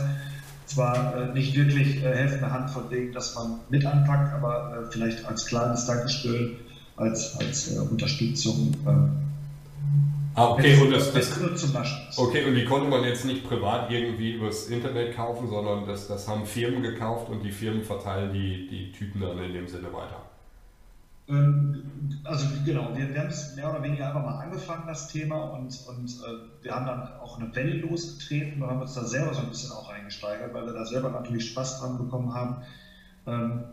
Zwar 0.66 1.16
äh, 1.16 1.32
nicht 1.32 1.56
wirklich 1.56 1.96
äh, 2.04 2.14
helfende 2.14 2.52
Hand 2.52 2.70
von 2.70 2.90
wegen, 2.90 3.12
dass 3.12 3.34
man 3.34 3.60
mit 3.70 3.86
anpackt, 3.86 4.34
aber 4.34 4.76
äh, 4.76 4.92
vielleicht 4.92 5.24
als 5.24 5.46
kleines 5.46 5.86
Dankeschön 5.86 6.56
als, 6.96 7.36
als 7.38 7.74
äh, 7.74 7.78
Unterstützung. 7.78 8.74
Ah, 10.34 10.50
okay, 10.52 10.80
und 10.80 10.92
das, 10.92 11.12
das, 11.12 11.40
das 11.40 11.60
zum 11.60 11.76
Okay, 12.16 12.44
und 12.44 12.54
die 12.54 12.64
konnte 12.64 12.88
man 12.88 13.02
jetzt 13.02 13.24
nicht 13.24 13.44
privat 13.44 13.90
irgendwie 13.90 14.34
übers 14.34 14.68
Internet 14.68 15.16
kaufen, 15.16 15.48
sondern 15.48 15.84
das, 15.86 16.06
das 16.06 16.28
haben 16.28 16.46
Firmen 16.46 16.82
gekauft 16.82 17.28
und 17.28 17.42
die 17.42 17.50
Firmen 17.50 17.82
verteilen 17.82 18.32
die, 18.32 18.68
die 18.68 18.92
Tüten 18.92 19.20
dann 19.20 19.38
in 19.38 19.52
dem 19.52 19.66
Sinne 19.66 19.92
weiter. 19.92 20.22
Ähm, 21.28 21.82
also 22.22 22.46
genau, 22.64 22.90
wir, 22.94 23.12
wir 23.12 23.20
haben 23.20 23.28
es 23.28 23.56
mehr 23.56 23.68
oder 23.68 23.82
weniger 23.82 24.06
einfach 24.06 24.24
mal 24.24 24.38
angefangen, 24.38 24.84
das 24.86 25.08
Thema, 25.08 25.54
und, 25.54 25.76
und 25.88 26.08
äh, 26.08 26.62
wir 26.62 26.72
haben 26.72 26.86
dann 26.86 27.08
auch 27.20 27.40
eine 27.40 27.54
Welle 27.56 27.74
losgetreten 27.78 28.62
und 28.62 28.70
haben 28.70 28.80
uns 28.80 28.94
da 28.94 29.04
selber 29.04 29.34
so 29.34 29.40
ein 29.40 29.48
bisschen 29.48 29.72
auch 29.72 29.90
eingesteigert, 29.90 30.54
weil 30.54 30.66
wir 30.66 30.72
da 30.72 30.84
selber 30.84 31.10
natürlich 31.10 31.50
Spaß 31.50 31.80
dran 31.80 31.98
bekommen 31.98 32.32
haben. 32.32 32.58
Ähm, 33.26 33.64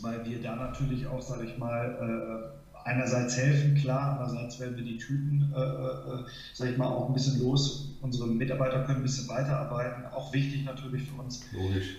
weil 0.00 0.24
wir 0.24 0.42
da 0.42 0.56
natürlich 0.56 1.06
auch, 1.06 1.22
sage 1.22 1.44
ich 1.44 1.58
mal, 1.58 2.52
äh, 2.52 2.61
einerseits 2.84 3.36
helfen, 3.36 3.74
klar, 3.74 4.12
andererseits 4.12 4.58
werden 4.58 4.76
wir 4.76 4.84
die 4.84 4.98
Tüten, 4.98 5.52
äh, 5.54 5.60
äh, 5.60 6.24
sage 6.52 6.72
ich 6.72 6.76
mal, 6.76 6.86
auch 6.86 7.08
ein 7.08 7.14
bisschen 7.14 7.40
los. 7.40 7.96
Unsere 8.00 8.26
Mitarbeiter 8.26 8.84
können 8.84 8.98
ein 8.98 9.02
bisschen 9.02 9.28
weiterarbeiten, 9.28 10.06
auch 10.06 10.32
wichtig 10.32 10.64
natürlich 10.64 11.04
für 11.04 11.20
uns. 11.20 11.44
Logisch. 11.52 11.96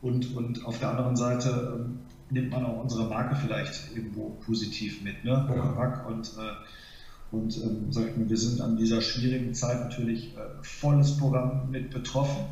Und, 0.00 0.34
und 0.36 0.64
auf 0.66 0.78
der 0.78 0.90
anderen 0.90 1.16
Seite 1.16 1.76
ähm, 1.76 1.98
nimmt 2.30 2.50
man 2.50 2.64
auch 2.66 2.82
unsere 2.82 3.08
Marke 3.08 3.36
vielleicht 3.36 3.94
irgendwo 3.94 4.30
positiv 4.44 5.02
mit, 5.02 5.24
ne? 5.24 5.30
Ja. 5.54 6.04
Und, 6.06 6.34
äh, 6.36 7.34
und 7.34 7.56
ähm, 7.56 7.90
sag 7.90 8.10
ich 8.10 8.16
mal, 8.16 8.28
wir 8.28 8.36
sind 8.36 8.60
an 8.60 8.76
dieser 8.76 9.00
schwierigen 9.00 9.54
Zeit 9.54 9.80
natürlich 9.80 10.36
äh, 10.36 10.40
volles 10.62 11.16
Programm 11.16 11.70
mit 11.70 11.90
betroffen 11.90 12.44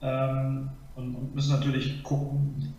ähm, 0.00 0.70
und, 0.94 1.14
und, 1.14 1.34
müssen 1.34 1.52
natürlich 1.52 2.02
gucken, 2.02 2.74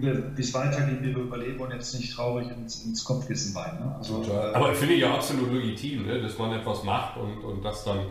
wie 0.00 0.40
es 0.40 0.54
weitergeht, 0.54 1.02
wie 1.02 1.14
wir 1.14 1.22
überleben 1.22 1.60
und 1.60 1.72
jetzt 1.72 1.94
nicht 1.94 2.14
traurig 2.14 2.48
ins, 2.50 2.84
ins 2.84 3.04
Kopfkissen 3.04 3.54
weinen. 3.54 3.80
Ne? 3.80 3.94
Also, 3.96 4.22
äh, 4.22 4.54
Aber 4.54 4.74
finde 4.74 4.94
ich 4.94 5.00
ja 5.00 5.14
absolut 5.14 5.52
legitim, 5.52 6.06
ne? 6.06 6.20
dass 6.20 6.38
man 6.38 6.52
etwas 6.52 6.82
macht 6.82 7.18
und, 7.18 7.44
und 7.44 7.64
das 7.64 7.84
dann, 7.84 8.06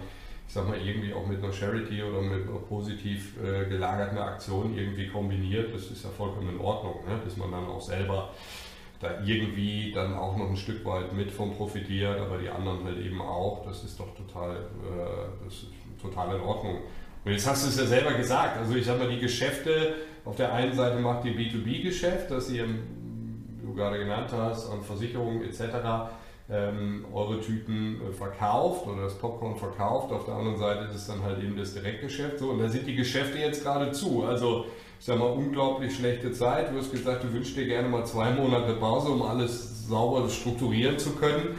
ich 0.48 0.54
sag 0.54 0.68
mal, 0.68 0.78
irgendwie 0.78 1.14
auch 1.14 1.26
mit 1.26 1.44
einer 1.44 1.52
Charity 1.52 2.04
oder 2.04 2.22
mit 2.22 2.48
einer 2.48 2.60
positiv 2.60 3.34
äh, 3.44 3.68
gelagerten 3.68 4.18
Aktion 4.18 4.78
irgendwie 4.78 5.08
kombiniert. 5.08 5.74
Das 5.74 5.90
ist 5.90 6.04
ja 6.04 6.10
vollkommen 6.10 6.50
in 6.50 6.60
Ordnung, 6.60 7.06
ne? 7.08 7.20
dass 7.24 7.36
man 7.38 7.52
dann 7.52 7.66
auch 7.66 7.82
selber 7.82 8.30
da 9.02 9.20
irgendwie 9.26 9.92
dann 9.92 10.14
auch 10.16 10.38
noch 10.38 10.50
ein 10.50 10.56
Stück 10.58 10.86
weit 10.86 11.12
mit 11.14 11.32
von 11.32 11.56
profitiert, 11.56 12.20
aber 12.20 12.38
die 12.38 12.50
anderen 12.50 12.86
halt 12.86 13.00
eben 13.00 13.20
auch. 13.20 13.66
Das 13.66 13.84
ist 13.84 14.00
doch 14.00 14.16
total, 14.16 14.56
äh, 14.56 15.44
das 15.44 15.54
ist 15.54 15.68
total 16.00 16.36
in 16.36 16.42
Ordnung. 16.42 16.78
Und 17.24 17.32
jetzt 17.32 17.48
hast 17.48 17.66
du 17.66 17.70
es 17.70 17.78
ja 17.78 17.86
selber 17.86 18.14
gesagt, 18.14 18.58
also 18.58 18.76
ich 18.76 18.86
sag 18.86 19.00
mal, 19.00 19.10
die 19.10 19.20
Geschäfte, 19.20 19.96
auf 20.26 20.36
der 20.36 20.54
einen 20.54 20.74
Seite 20.74 21.00
macht 21.00 21.26
ihr 21.26 21.34
B2B-Geschäft, 21.34 22.30
das 22.30 22.50
ihr, 22.50 22.68
wie 22.68 23.66
du 23.66 23.74
gerade 23.74 23.98
genannt 23.98 24.30
hast, 24.32 24.70
an 24.70 24.82
Versicherungen 24.84 25.44
etc. 25.44 25.62
Ähm, 26.50 27.06
eure 27.14 27.42
Tüten 27.42 28.02
äh, 28.02 28.12
verkauft 28.12 28.86
oder 28.86 29.04
das 29.04 29.18
Popcorn 29.18 29.56
verkauft. 29.56 30.12
Auf 30.12 30.26
der 30.26 30.36
anderen 30.36 30.58
Seite 30.58 30.94
ist 30.94 31.08
dann 31.08 31.24
halt 31.24 31.42
eben 31.42 31.58
das 31.58 31.74
Direktgeschäft 31.74 32.40
so. 32.40 32.50
Und 32.50 32.60
da 32.60 32.68
sind 32.68 32.86
die 32.86 32.96
Geschäfte 32.96 33.40
jetzt 33.40 33.64
gerade 33.64 33.92
zu. 33.92 34.24
Also 34.24 34.66
ich 35.00 35.06
sag 35.06 35.18
mal, 35.18 35.32
unglaublich 35.32 35.96
schlechte 35.96 36.32
Zeit. 36.32 36.72
Du 36.72 36.78
hast 36.78 36.92
gesagt, 36.92 37.24
du 37.24 37.34
wünschst 37.34 37.58
dir 37.58 37.66
gerne 37.66 37.88
mal 37.88 38.06
zwei 38.06 38.32
Monate 38.32 38.74
Pause, 38.74 39.10
um 39.10 39.24
alles 39.24 39.88
sauber 39.88 40.30
strukturieren 40.30 41.00
zu 41.00 41.12
können. 41.12 41.56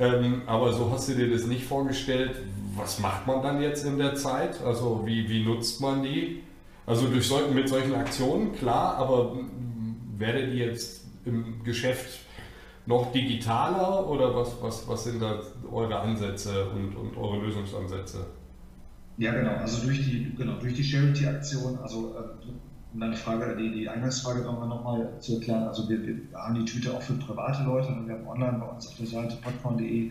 Ähm, 0.00 0.42
aber 0.46 0.72
so 0.72 0.90
hast 0.90 1.08
du 1.08 1.14
dir 1.14 1.30
das 1.30 1.46
nicht 1.46 1.64
vorgestellt. 1.64 2.32
Was 2.74 2.98
macht 2.98 3.26
man 3.26 3.42
dann 3.42 3.60
jetzt 3.60 3.84
in 3.84 3.98
der 3.98 4.16
Zeit? 4.16 4.60
Also 4.64 5.02
wie, 5.04 5.28
wie 5.28 5.44
nutzt 5.44 5.80
man 5.80 6.02
die? 6.02 6.42
Also 6.90 7.06
durch 7.06 7.28
sol 7.28 7.48
mit 7.54 7.68
solchen 7.68 7.94
Aktionen, 7.94 8.52
klar, 8.52 8.96
aber 8.96 9.36
werdet 10.18 10.52
ihr 10.52 10.66
jetzt 10.66 11.06
im 11.24 11.62
Geschäft 11.62 12.18
noch 12.84 13.12
digitaler 13.12 14.08
oder 14.08 14.34
was, 14.34 14.60
was, 14.60 14.88
was 14.88 15.04
sind 15.04 15.22
da 15.22 15.40
eure 15.70 16.00
Ansätze 16.00 16.68
und, 16.70 16.96
und 16.96 17.16
eure 17.16 17.46
Lösungsansätze? 17.46 18.26
Ja, 19.18 19.32
genau. 19.32 19.52
Also 19.52 19.86
durch 19.86 19.98
die, 19.98 20.34
genau, 20.36 20.54
die 20.54 20.82
Charity-Aktion, 20.82 21.78
also 21.78 22.16
äh, 22.16 22.92
um 22.92 22.98
deine 22.98 23.14
Frage, 23.14 23.56
die, 23.56 23.70
die 23.70 23.88
Eingangsfrage 23.88 24.40
nochmal 24.40 25.12
zu 25.20 25.34
erklären, 25.34 25.68
also 25.68 25.88
wir, 25.88 26.04
wir, 26.04 26.16
haben 26.34 26.56
die 26.56 26.64
Tüte 26.64 26.92
auch 26.92 27.02
für 27.02 27.12
private 27.12 27.62
Leute. 27.62 27.86
Wir 28.04 28.14
haben 28.14 28.26
online 28.26 28.58
bei 28.58 28.66
uns 28.66 28.88
auf 28.88 28.96
der 28.96 29.06
Seite 29.06 29.36
podcorn.de 29.40 30.10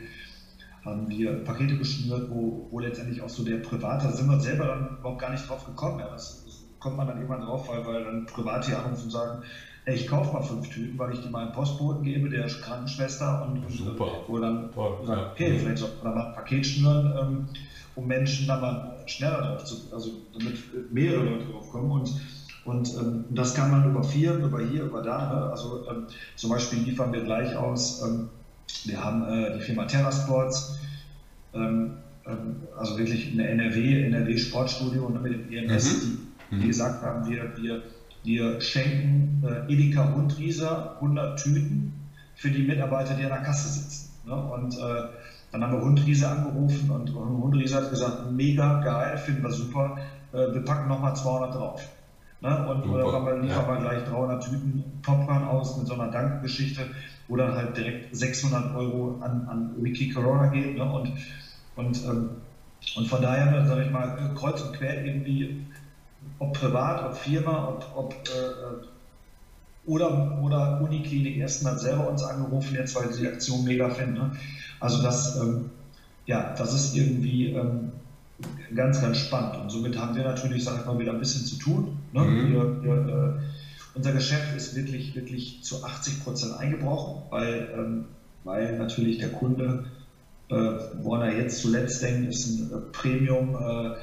haben 0.86 1.10
wir 1.10 1.44
Pakete 1.44 1.78
geschnürt, 1.78 2.30
wo, 2.30 2.68
wo 2.72 2.80
letztendlich 2.80 3.22
auch 3.22 3.28
so 3.28 3.44
der 3.44 3.58
Private, 3.58 4.08
da 4.08 4.14
sind 4.14 4.30
wir 4.30 4.40
selber 4.40 4.66
dann 4.66 4.98
überhaupt 4.98 5.20
gar 5.20 5.32
nicht 5.32 5.48
drauf 5.50 5.66
gekommen. 5.66 6.00
Ja, 6.00 6.10
das 6.10 6.46
kommt 6.80 6.98
man 6.98 7.08
dann 7.08 7.18
irgendwann 7.18 7.42
drauf, 7.42 7.68
weil, 7.68 7.86
weil 7.86 8.04
dann 8.04 8.26
Private 8.26 8.78
anrufen 8.78 9.06
und 9.06 9.10
sagen, 9.12 9.44
hey, 9.86 9.96
ich 9.96 10.08
kaufe 10.08 10.34
mal 10.34 10.42
fünf 10.42 10.70
Tüten, 10.70 10.98
weil 10.98 11.14
ich 11.14 11.22
die 11.22 11.30
meinem 11.30 11.52
Postboten 11.52 12.04
gebe, 12.04 12.30
der 12.30 12.46
ist 12.46 12.62
Krankenschwester 12.62 13.46
und, 13.46 13.64
und 13.64 13.72
Super. 13.72 14.24
wo 14.28 14.40
dann 14.40 14.72
Toll, 14.72 14.98
sagt, 15.06 15.20
ja. 15.20 15.32
okay, 15.32 15.58
vielleicht 15.58 15.78
soll 15.80 15.90
man 16.04 16.16
mal 16.16 16.28
ein 16.28 16.34
Paket 16.34 16.66
schnüren, 16.66 17.14
ähm, 17.18 17.46
um 17.96 18.08
Menschen 18.08 18.48
da 18.48 18.60
mal 18.60 19.04
schneller 19.08 19.42
drauf 19.42 19.64
zu, 19.64 19.76
also 19.92 20.12
damit 20.34 20.92
mehrere 20.92 21.24
Leute 21.24 21.46
drauf 21.46 21.70
kommen 21.70 21.92
und 21.92 22.14
und 22.66 22.94
ähm, 23.00 23.26
das 23.30 23.56
kann 23.56 23.72
man 23.72 23.90
über 23.90 24.04
Firmen, 24.04 24.44
über 24.44 24.62
hier, 24.62 24.84
über 24.84 25.02
da. 25.02 25.34
Ne? 25.34 25.50
Also 25.50 25.88
ähm, 25.90 26.04
zum 26.36 26.50
Beispiel 26.52 26.80
liefern 26.80 27.12
wir 27.12 27.22
gleich 27.22 27.56
aus. 27.56 28.04
Ähm, 28.04 28.30
wir 28.86 29.04
haben 29.04 29.24
äh, 29.24 29.58
die 29.58 29.62
Firma 29.62 29.86
Terrasports, 29.86 30.78
ähm, 31.54 31.94
ähm, 32.28 32.58
also 32.78 32.98
wirklich 32.98 33.32
eine 33.32 33.48
NRW, 33.48 34.04
NRW 34.04 34.38
Sportstudio 34.38 35.10
ne, 35.10 35.20
mit 35.20 35.34
dem 35.34 35.52
EMS, 35.52 36.08
die, 36.52 36.60
die 36.60 36.68
gesagt 36.68 37.04
haben, 37.04 37.30
wir, 37.30 37.56
wir, 37.58 37.84
wir 38.24 38.62
schenken 38.62 39.44
äh, 39.46 39.72
Edeka 39.72 40.14
Hundrieser 40.14 40.96
100 40.96 41.42
Tüten 41.42 41.94
für 42.36 42.50
die 42.50 42.64
Mitarbeiter, 42.64 43.16
die 43.16 43.24
an 43.24 43.30
der 43.30 43.42
Kasse 43.42 43.70
sitzen. 43.70 44.10
Ne? 44.26 44.36
Und 44.36 44.78
äh, 44.78 45.04
dann 45.52 45.64
haben 45.64 45.74
wir 45.74 45.82
Hundriese 45.82 46.30
angerufen 46.30 46.92
und 46.92 47.14
Hundriese 47.14 47.78
hat 47.78 47.90
gesagt, 47.90 48.32
mega 48.32 48.82
geil, 48.82 49.18
finden 49.18 49.44
wir 49.44 49.52
super, 49.52 49.98
äh, 50.32 50.54
wir 50.54 50.64
packen 50.64 50.88
nochmal 50.88 51.16
200 51.16 51.56
drauf. 51.56 51.82
Ne? 52.42 52.68
Und 52.70 52.84
Super, 52.84 53.12
haben 53.12 53.26
wir, 53.26 53.38
liefern 53.38 53.66
ja. 53.68 53.74
wir 53.74 53.82
gleich 53.82 54.04
300 54.06 54.44
Tüten 54.44 54.84
Popcorn 55.02 55.44
aus 55.44 55.78
mit 55.78 55.88
so 55.88 55.94
einer 55.96 56.10
Dankgeschichte, 56.10 56.86
wo 57.28 57.36
dann 57.36 57.54
halt 57.54 57.76
direkt 57.76 58.16
600 58.16 58.76
Euro 58.76 59.20
an, 59.22 59.46
an 59.50 59.84
Wiki 59.84 60.10
Corona 60.10 60.48
geht. 60.48 60.78
Ne? 60.78 60.90
Und, 60.90 61.12
und, 61.76 62.06
ähm, 62.06 62.30
und 62.96 63.08
von 63.08 63.22
daher, 63.22 63.66
sage 63.66 63.84
ich 63.84 63.92
mal, 63.92 64.18
äh, 64.18 64.38
kreuz 64.38 64.62
und 64.62 64.74
quer 64.74 65.04
irgendwie, 65.06 65.66
ob 66.40 66.54
privat, 66.54 67.06
ob 67.06 67.16
Firma, 67.16 67.68
ob, 67.68 67.86
ob 67.96 68.14
äh, 68.14 68.86
oder, 69.86 70.40
oder 70.42 70.82
Uniklinik 70.82 71.42
hat 71.42 71.80
selber 71.80 72.10
uns 72.10 72.24
angerufen, 72.24 72.76
jetzt 72.76 72.96
weil 72.96 73.12
sie 73.12 73.22
die 73.22 73.28
Aktion 73.28 73.64
mega 73.64 73.90
finden. 73.90 74.14
Ne? 74.14 74.32
Also 74.80 75.02
das, 75.02 75.38
ähm, 75.38 75.70
ja, 76.26 76.54
das 76.58 76.74
ist 76.74 76.96
irgendwie 76.96 77.48
ähm, 77.54 77.92
ganz, 78.76 79.02
ganz 79.02 79.18
spannend. 79.18 79.58
Und 79.58 79.72
somit 79.72 79.98
haben 79.98 80.16
wir 80.16 80.24
natürlich, 80.24 80.64
sag 80.64 80.80
ich 80.80 80.86
mal, 80.86 81.00
wieder 81.00 81.14
ein 81.14 81.20
bisschen 81.20 81.46
zu 81.46 81.56
tun. 81.56 81.98
Ne? 82.12 82.22
Mhm. 82.22 82.52
Wir, 82.52 82.84
wir, 82.84 83.08
äh, 83.08 83.40
unser 83.96 84.12
Geschäft 84.12 84.56
ist 84.56 84.76
wirklich, 84.76 85.16
wirklich 85.16 85.62
zu 85.62 85.84
80 85.84 86.24
Prozent 86.24 86.54
eingebrochen, 86.54 87.24
weil, 87.32 87.70
ähm, 87.76 88.06
weil 88.44 88.78
natürlich 88.78 89.18
der 89.18 89.30
Kunde, 89.30 89.86
äh, 90.50 90.56
woran 91.02 91.22
er 91.22 91.36
jetzt 91.36 91.60
zuletzt 91.62 92.02
denkt, 92.02 92.30
ist 92.30 92.48
ein 92.48 92.72
äh, 92.72 92.78
Premium, 92.92 93.56
äh, 93.56 93.96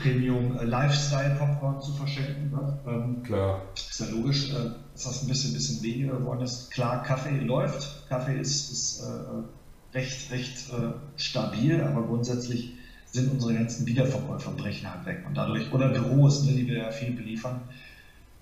Premium 0.00 0.58
äh, 0.58 0.64
Lifestyle 0.64 1.36
Popcorn 1.38 1.80
zu 1.80 1.92
verschenken. 1.92 2.50
Ne? 2.50 2.78
Ähm, 2.86 3.22
Klar. 3.22 3.62
ist 3.74 4.00
ja 4.00 4.06
logisch, 4.06 4.50
äh, 4.50 4.70
dass 4.92 5.04
das 5.04 5.22
ein 5.22 5.28
bisschen, 5.28 5.52
bisschen 5.54 5.82
weniger 5.82 6.16
geworden 6.16 6.42
ist. 6.42 6.70
Klar, 6.70 7.02
Kaffee 7.02 7.38
läuft. 7.40 8.08
Kaffee 8.08 8.38
ist, 8.38 8.70
ist 8.70 9.02
äh, 9.02 9.96
recht, 9.96 10.30
recht 10.30 10.70
äh, 10.70 10.92
stabil, 11.16 11.80
aber 11.80 12.02
grundsätzlich 12.02 12.74
sind 13.06 13.32
unsere 13.32 13.54
ganzen 13.54 13.86
Wiederverkäufer 13.86 14.50
brechen 14.52 14.92
halt 14.92 15.06
weg. 15.06 15.24
Und 15.26 15.34
dadurch, 15.34 15.72
oder 15.72 15.88
Büros, 15.88 16.44
ne, 16.44 16.52
die 16.52 16.66
wir 16.66 16.78
ja 16.78 16.90
viel 16.90 17.12
beliefern. 17.12 17.60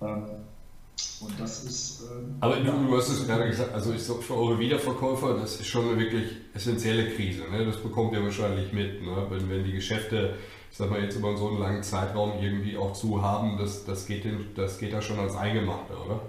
Ähm, 0.01 0.25
und 1.19 1.39
das 1.39 1.63
ist. 1.63 2.01
Äh, 2.01 2.05
Aber 2.41 2.57
du, 2.57 2.71
du 2.71 2.97
hast 2.97 3.09
es 3.09 3.25
gerade 3.25 3.47
gesagt, 3.47 3.73
also 3.73 3.93
ich 3.93 4.03
glaube 4.05 4.21
für 4.21 4.35
eure 4.35 4.59
Wiederverkäufer, 4.59 5.35
das 5.39 5.59
ist 5.59 5.67
schon 5.67 5.89
eine 5.89 5.99
wirklich 5.99 6.31
essentielle 6.53 7.09
Krise. 7.11 7.43
Ne? 7.51 7.65
Das 7.65 7.77
bekommt 7.77 8.13
ihr 8.13 8.23
wahrscheinlich 8.23 8.71
mit. 8.73 9.01
Ne? 9.01 9.25
Wenn, 9.29 9.49
wenn 9.49 9.63
die 9.63 9.73
Geschäfte, 9.73 10.35
ich 10.71 10.77
sag 10.77 10.89
mal, 10.89 11.01
jetzt 11.01 11.15
über 11.15 11.35
so 11.37 11.49
einen 11.49 11.59
langen 11.59 11.83
Zeitraum 11.83 12.33
irgendwie 12.41 12.77
auch 12.77 12.93
zu 12.93 13.21
haben, 13.21 13.57
das, 13.57 13.85
das, 13.85 14.05
geht, 14.05 14.23
den, 14.23 14.53
das 14.55 14.77
geht 14.77 14.93
da 14.93 15.01
schon 15.01 15.19
als 15.19 15.35
Eingemachte, 15.35 15.93
oder? 15.93 16.21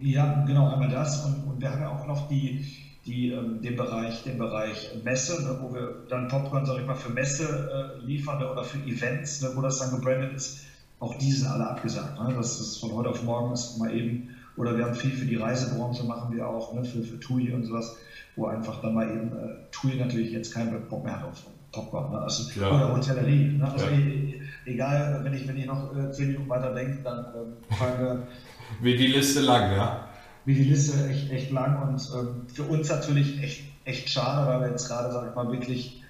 Ja, 0.00 0.44
genau, 0.46 0.68
einmal 0.70 0.88
das. 0.88 1.26
Und, 1.26 1.44
und 1.44 1.60
wir 1.60 1.70
haben 1.70 1.82
ja 1.82 1.90
auch 1.90 2.06
noch 2.06 2.28
die, 2.28 2.64
die, 3.04 3.32
ähm, 3.32 3.60
den, 3.60 3.76
Bereich, 3.76 4.22
den 4.24 4.38
Bereich 4.38 4.90
Messe, 5.04 5.42
ne, 5.42 5.58
wo 5.60 5.74
wir 5.74 6.06
dann 6.08 6.28
Popcorn, 6.28 6.64
sag 6.64 6.80
ich 6.80 6.86
mal, 6.86 6.94
für 6.94 7.12
Messe 7.12 7.98
äh, 8.00 8.04
liefern 8.04 8.38
ne, 8.38 8.50
oder 8.50 8.64
für 8.64 8.78
Events, 8.78 9.42
ne, 9.42 9.50
wo 9.54 9.60
das 9.60 9.78
dann 9.78 9.90
gebrandet 9.90 10.34
ist. 10.34 10.64
Auch 11.00 11.14
die 11.16 11.32
sind 11.32 11.48
alle 11.48 11.68
abgesagt. 11.68 12.18
Ne? 12.20 12.34
Das 12.34 12.60
ist 12.60 12.78
von 12.78 12.92
heute 12.92 13.10
auf 13.10 13.22
morgen 13.22 13.52
ist 13.52 13.78
mal 13.78 13.94
eben. 13.94 14.30
Oder 14.56 14.76
wir 14.76 14.84
haben 14.84 14.94
viel 14.94 15.12
für 15.12 15.24
die 15.24 15.36
Reisebranche, 15.36 16.04
machen 16.04 16.34
wir 16.34 16.48
auch, 16.48 16.74
ne, 16.74 16.84
für, 16.84 17.02
für 17.02 17.20
TUI 17.20 17.52
und 17.52 17.64
sowas, 17.64 17.96
wo 18.36 18.46
einfach 18.46 18.80
dann 18.80 18.94
mal 18.94 19.10
eben 19.10 19.32
äh, 19.32 19.70
TUI 19.70 19.96
natürlich 19.96 20.32
jetzt 20.32 20.52
keinen 20.52 20.88
Bock 20.88 21.04
mehr 21.04 21.16
hat 21.16 21.24
auf 21.24 21.42
Popcorn. 21.72 22.12
Ne? 22.12 22.18
Also, 22.20 22.50
Klar. 22.50 22.74
oder 22.74 22.96
Hotellerie. 22.96 23.58
Ne? 23.58 23.70
Also 23.72 23.86
Ja. 23.86 23.92
e- 23.92 24.40
egal, 24.66 25.20
wenn 25.22 25.34
ich, 25.34 25.46
wenn 25.48 25.56
ich 25.56 25.66
noch 25.66 25.94
äh, 25.96 26.10
zehn 26.12 26.28
Minuten 26.28 26.48
weiter 26.48 26.74
denke, 26.74 27.02
dann 27.02 27.26
ähm, 27.34 27.76
fallen 27.76 28.00
wir 28.00 28.26
Wird 28.80 29.00
die 29.00 29.06
Liste 29.08 29.40
lang, 29.40 29.72
ja? 29.72 30.06
wie 30.44 30.54
die 30.54 30.64
Liste 30.64 31.08
echt, 31.08 31.30
echt 31.30 31.50
lang 31.50 31.82
und 31.82 32.00
ähm, 32.14 32.46
für 32.52 32.62
uns 32.62 32.88
natürlich 32.88 33.42
echt, 33.42 33.64
echt 33.84 34.08
schade, 34.08 34.46
weil 34.48 34.60
wir 34.60 34.68
jetzt 34.70 34.88
gerade, 34.88 35.12
sag 35.12 35.28
ich 35.28 35.34
mal, 35.34 35.50
wirklich 35.52 36.02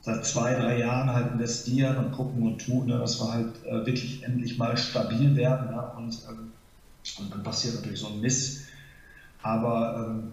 seit 0.00 0.24
zwei, 0.24 0.54
drei 0.54 0.78
Jahren 0.78 1.12
halt 1.12 1.32
investieren 1.32 1.96
und 1.96 2.12
gucken 2.12 2.42
und 2.42 2.64
tun, 2.64 2.86
ne, 2.86 2.98
dass 2.98 3.20
wir 3.20 3.32
halt 3.32 3.64
äh, 3.66 3.86
wirklich 3.86 4.22
endlich 4.22 4.58
mal 4.58 4.76
stabil 4.76 5.34
werden. 5.36 5.74
Ne, 5.74 5.82
und, 5.96 6.18
ähm, 6.28 6.52
und 7.18 7.32
dann 7.32 7.42
passiert 7.42 7.74
natürlich 7.74 8.00
so 8.00 8.08
ein 8.08 8.20
Miss. 8.20 8.64
Aber 9.42 10.06
ähm, 10.08 10.32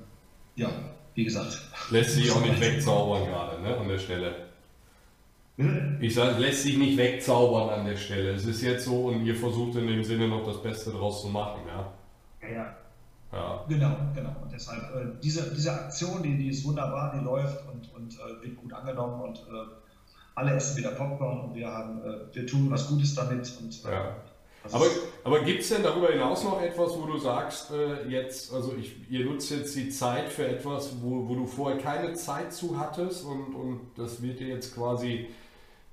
ja, 0.56 0.70
wie 1.16 1.24
gesagt. 1.26 1.62
Lässt 1.90 2.16
sich 2.16 2.32
auch 2.32 2.42
nicht 2.42 2.60
wegzaubern 2.60 3.26
gerade, 3.26 3.62
ne, 3.62 3.78
an 3.78 3.88
der 3.88 3.98
Stelle. 4.00 4.36
Bitte? 5.62 5.98
Ich 6.00 6.16
sage, 6.16 6.40
lässt 6.40 6.64
sich 6.64 6.78
nicht 6.78 6.98
wegzaubern 6.98 7.70
an 7.70 7.86
der 7.86 7.98
Stelle. 7.98 8.32
Es 8.32 8.46
ist 8.46 8.62
jetzt 8.62 8.86
so 8.86 9.08
und 9.08 9.26
ihr 9.26 9.36
versucht 9.36 9.76
in 9.78 9.88
dem 9.88 10.04
Sinne 10.04 10.28
noch 10.28 10.46
das 10.46 10.62
Beste 10.62 10.92
draus 10.92 11.22
zu 11.22 11.28
machen, 11.30 11.62
ja? 11.68 11.94
Ja, 12.42 12.56
ja. 12.56 12.76
Ja. 13.34 13.66
Genau, 13.70 13.96
genau. 14.14 14.36
Und 14.42 14.52
deshalb, 14.52 14.82
äh, 14.94 15.06
diese, 15.24 15.54
diese 15.56 15.72
Aktion, 15.72 16.22
die, 16.22 16.38
die 16.38 16.50
ist 16.50 16.66
wunderbar, 16.66 17.14
die 17.18 17.24
läuft 17.24 17.64
und, 17.70 17.94
und 17.96 18.14
äh, 18.14 18.46
wird 18.46 18.58
gut 18.58 18.74
angenommen 18.74 19.22
und 19.22 19.38
äh, 19.38 19.68
alle 20.36 20.56
essen 20.56 20.78
wieder 20.78 20.92
Popcorn 20.92 21.40
und 21.42 21.56
wir 21.56 21.68
haben, 21.68 22.02
äh, 22.04 22.36
wir 22.36 22.46
tun 22.46 22.70
was 22.70 22.88
Gutes 22.88 23.16
damit 23.16 23.50
und 23.62 23.86
äh, 23.86 23.92
Ja. 23.92 24.16
Aber, 24.72 24.86
aber 25.24 25.40
gibt 25.42 25.62
es 25.62 25.70
denn 25.70 25.82
darüber 25.82 26.10
hinaus 26.10 26.44
noch 26.44 26.62
etwas, 26.62 26.92
wo 26.96 27.06
du 27.08 27.18
sagst, 27.18 27.72
äh, 27.72 28.08
jetzt, 28.08 28.54
also 28.54 28.76
ich, 28.80 29.10
ihr 29.10 29.26
nutzt 29.26 29.50
jetzt 29.50 29.76
die 29.76 29.90
Zeit 29.90 30.30
für 30.30 30.48
etwas, 30.48 30.92
wo, 31.02 31.28
wo 31.28 31.34
du 31.34 31.48
vorher 31.48 31.80
keine 31.80 32.14
Zeit 32.14 32.54
zu 32.54 32.78
hattest 32.80 33.26
und, 33.26 33.56
und 33.56 33.80
das 33.98 34.22
wird 34.22 34.40
dir 34.40 34.50
jetzt 34.50 34.76
quasi, 34.76 35.30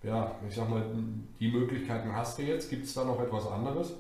ja, 0.03 0.35
ich 0.49 0.55
sag 0.55 0.69
mal, 0.69 0.85
die 1.41 1.51
Möglichkeiten 1.51 2.15
hast 2.15 2.39
du 2.39 2.43
jetzt. 2.43 2.71
Gibt 2.71 2.85
es 2.87 2.95
da 2.95 3.05
noch 3.05 3.21
etwas 3.21 3.47
anderes? 3.47 3.95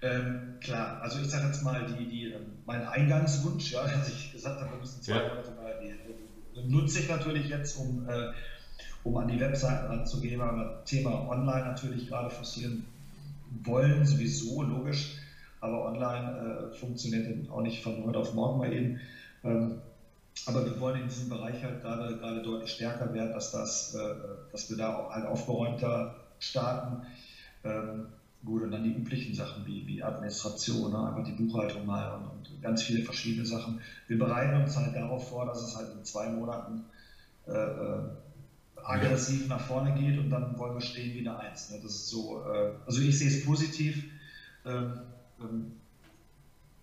Ähm, 0.00 0.54
klar, 0.60 1.00
also 1.02 1.20
ich 1.20 1.28
sage 1.28 1.46
jetzt 1.46 1.62
mal, 1.62 1.84
die, 1.86 2.06
die, 2.06 2.32
ähm, 2.32 2.52
mein 2.66 2.86
Eingangswunsch, 2.86 3.72
ja, 3.72 3.82
dass 3.86 4.08
ich 4.08 4.32
gesagt 4.32 4.60
habe, 4.60 4.70
wir 4.72 4.78
müssen 4.78 5.02
zwei 5.02 5.16
Ja. 5.16 5.28
Monate 5.28 5.50
mal, 5.52 5.74
die, 5.82 6.68
nutze 6.68 7.00
ich 7.00 7.08
natürlich 7.08 7.48
jetzt, 7.48 7.76
um, 7.78 8.08
äh, 8.08 8.32
um 9.04 9.16
an 9.16 9.28
die 9.28 9.40
Webseiten 9.40 9.86
ranzugehen, 9.86 10.40
weil 10.40 10.56
wir 10.56 10.64
das 10.64 10.84
Thema 10.84 11.28
Online 11.28 11.66
natürlich 11.66 12.08
gerade 12.08 12.30
forcieren 12.30 12.84
wollen, 13.64 14.06
sowieso, 14.06 14.62
logisch, 14.62 15.16
aber 15.60 15.86
online 15.86 16.70
äh, 16.70 16.74
funktioniert 16.76 17.50
auch 17.50 17.62
nicht 17.62 17.82
von 17.82 18.04
heute 18.04 18.18
auf 18.18 18.34
morgen 18.34 18.58
mal 18.58 18.72
eben. 18.72 19.00
Ähm, 19.44 19.80
aber 20.46 20.64
wir 20.64 20.78
wollen 20.80 21.02
in 21.02 21.08
diesem 21.08 21.28
Bereich 21.28 21.62
halt 21.62 21.82
gerade, 21.82 22.16
gerade 22.16 22.42
deutlich 22.42 22.70
stärker 22.70 23.12
werden, 23.12 23.32
dass, 23.32 23.50
das, 23.50 23.94
äh, 23.94 24.14
dass 24.52 24.70
wir 24.70 24.76
da 24.76 25.08
halt 25.10 25.26
aufgeräumter 25.26 26.16
starten. 26.38 27.06
Ähm, 27.64 28.06
Gut, 28.44 28.62
und 28.62 28.70
dann 28.70 28.84
die 28.84 28.92
üblichen 28.92 29.34
Sachen 29.34 29.66
wie, 29.66 29.84
wie 29.86 30.02
Administration, 30.02 30.92
ne? 30.92 31.08
einfach 31.08 31.24
die 31.24 31.32
Buchhaltung 31.32 31.84
mal 31.84 32.14
und, 32.14 32.48
und 32.50 32.62
ganz 32.62 32.82
viele 32.82 33.02
verschiedene 33.02 33.44
Sachen. 33.44 33.80
Wir 34.06 34.16
bereiten 34.16 34.62
uns 34.62 34.76
halt 34.76 34.94
darauf 34.94 35.28
vor, 35.28 35.44
dass 35.44 35.60
es 35.60 35.74
halt 35.74 35.92
in 35.92 36.04
zwei 36.04 36.28
Monaten 36.28 36.84
äh, 37.46 37.52
äh, 37.52 38.00
aggressiv 38.76 39.48
nach 39.48 39.60
vorne 39.60 39.92
geht 39.94 40.18
und 40.18 40.30
dann 40.30 40.56
wollen 40.56 40.74
wir 40.74 40.80
stehen 40.80 41.14
wie 41.14 41.28
eine 41.28 41.36
Eins. 41.36 41.70
Ne? 41.70 41.80
Das 41.82 41.92
ist 41.92 42.08
so, 42.08 42.40
äh, 42.44 42.70
also 42.86 43.00
ich 43.00 43.18
sehe 43.18 43.28
es 43.28 43.44
positiv. 43.44 44.04
Ähm, 44.64 45.00
ähm, 45.40 45.72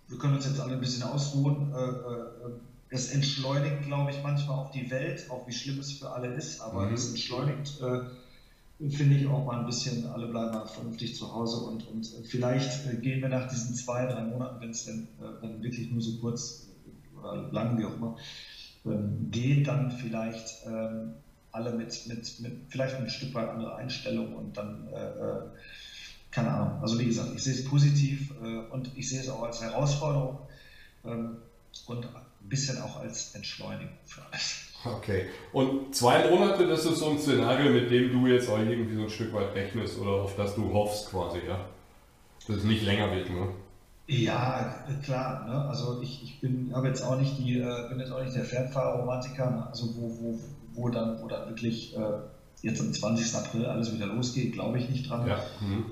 wir 0.10 0.18
können 0.18 0.36
uns 0.36 0.46
jetzt 0.46 0.60
alle 0.60 0.74
ein 0.74 0.82
bisschen 0.82 1.04
ausruhen. 1.04 1.72
Äh, 1.74 1.78
äh, 1.78 2.52
es 2.90 3.08
entschleunigt, 3.08 3.84
glaube 3.84 4.12
ich, 4.12 4.22
manchmal 4.24 4.58
auch 4.58 4.72
die 4.72 4.90
Welt, 4.92 5.30
auch 5.30 5.48
wie 5.48 5.54
schlimm 5.54 5.80
es 5.80 5.92
für 5.94 6.12
alle 6.12 6.28
ist, 6.28 6.62
aber 6.62 6.88
Mhm. 6.88 6.94
es 6.94 7.08
entschleunigt 7.10 7.80
äh, 7.80 8.00
finde 8.90 9.16
ich 9.16 9.28
auch 9.28 9.46
mal 9.46 9.60
ein 9.60 9.66
bisschen, 9.66 10.06
alle 10.06 10.28
bleiben 10.28 10.52
mal 10.52 10.66
vernünftig 10.66 11.16
zu 11.16 11.34
Hause 11.34 11.58
und, 11.60 11.88
und 11.88 12.12
vielleicht 12.24 12.86
äh, 12.86 12.98
gehen 12.98 13.22
wir 13.22 13.30
nach 13.30 13.48
diesen 13.48 13.74
zwei, 13.74 14.06
drei 14.06 14.24
Monaten, 14.24 14.60
wenn 14.60 14.72
es 14.72 14.84
denn 14.84 15.08
äh, 15.20 15.40
dann 15.42 15.62
wirklich 15.64 15.90
nur 15.92 16.02
so 16.02 16.18
kurz 16.18 16.62
oder 17.18 17.36
lang, 17.52 17.78
wie 17.78 17.86
auch 17.86 17.96
immer, 17.96 18.16
ähm, 18.86 19.30
geht, 19.32 19.68
dann 19.68 19.92
vielleicht 19.92 20.58
ähm, 20.66 21.14
alle 21.52 21.74
mit, 21.74 22.06
mit, 22.08 22.40
mit 22.40 22.54
vielleicht 22.68 22.98
ein 23.00 23.10
Stück 23.10 23.34
weit 23.34 23.50
andere 23.50 23.76
Einstellung 23.76 24.34
und 24.34 24.58
dann, 24.58 24.88
äh, 24.88 25.06
äh, 25.06 25.42
keine 26.32 26.52
Ahnung. 26.52 26.82
Also 26.82 27.00
wie 27.00 27.06
gesagt, 27.06 27.34
ich 27.34 27.44
sehe 27.44 27.54
es 27.54 27.64
positiv 27.64 28.32
äh, 28.42 28.58
und 28.58 28.92
ich 28.96 29.10
sehe 29.10 29.20
es 29.20 29.30
auch 29.30 29.44
als 29.44 29.62
Herausforderung 29.62 30.40
ähm, 31.06 31.38
und 31.86 32.10
ein 32.46 32.50
bisschen 32.50 32.82
auch 32.82 32.98
als 32.98 33.34
Entschleunigung 33.36 33.98
für 34.06 34.22
alles. 34.32 34.62
Okay. 34.86 35.26
Und 35.52 35.96
zwei 35.96 36.30
Monate, 36.30 36.68
das 36.68 36.86
ist 36.86 37.00
so 37.00 37.10
ein 37.10 37.20
Szenario, 37.20 37.72
mit 37.72 37.90
dem 37.90 38.12
du 38.12 38.28
jetzt 38.28 38.48
auch 38.50 38.60
irgendwie 38.60 38.96
so 38.96 39.04
ein 39.04 39.10
Stück 39.10 39.34
weit 39.34 39.56
rechnest 39.56 39.98
oder 39.98 40.12
auf 40.12 40.36
das 40.36 40.54
du 40.54 40.72
hoffst 40.72 41.10
quasi, 41.10 41.40
ja? 41.48 41.60
Dass 42.48 42.58
es 42.58 42.64
nicht 42.64 42.84
länger 42.84 43.12
wird, 43.12 43.32
ne? 43.32 43.48
Ja, 44.08 44.86
klar. 45.04 45.48
Ne? 45.48 45.68
Also 45.68 46.00
ich, 46.04 46.24
ich 46.24 46.40
bin 46.40 46.72
habe 46.76 46.88
jetzt 46.88 47.02
auch 47.02 47.20
nicht 47.20 47.40
die, 47.40 47.58
äh, 47.58 47.90
bin 47.90 48.00
jetzt 48.00 48.12
auch 48.12 48.24
nicht 48.24 48.36
der 48.36 48.46
Fernfahrromantiker, 48.46 49.50
ne? 49.50 49.68
also 49.68 49.96
wo, 49.96 50.16
wo, 50.20 50.40
wo 50.76 50.90
dann, 50.90 51.20
wo 51.24 51.28
dann 51.28 51.50
wirklich 51.50 51.98
äh, 51.98 52.20
jetzt 52.62 52.80
am 52.82 52.94
20. 52.94 53.34
April 53.34 53.66
alles 53.66 53.92
wieder 53.92 54.06
losgeht, 54.06 54.54
glaube 54.54 54.78
ich 54.78 54.90
nicht 54.90 55.10
dran. 55.10 55.28
Ja. 55.28 55.40
Mhm. 55.60 55.86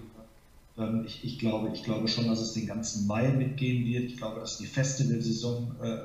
Ähm, 0.78 1.04
ich, 1.08 1.24
ich, 1.24 1.39
glaube, 1.39 1.72
ich 1.74 1.84
glaube 1.84 2.08
schon, 2.08 2.28
dass 2.28 2.39
es 2.39 2.54
den 2.54 2.68
ganzen 2.68 3.08
Mai 3.08 3.30
mitgehen 3.30 3.86
wird. 3.86 4.06
Ich 4.06 4.18
glaube, 4.18 4.39
dass 4.39 4.58
die 4.58 4.68
Festivalsaison 4.68 5.76
äh, 5.82 5.97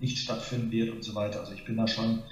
nicht 0.00 0.18
stattfinden 0.18 0.70
wird 0.70 0.90
und 0.90 1.02
so 1.02 1.14
weiter. 1.14 1.40
Also 1.40 1.52
ich 1.52 1.64
bin 1.64 1.76
da 1.76 1.86
schon, 1.86 2.22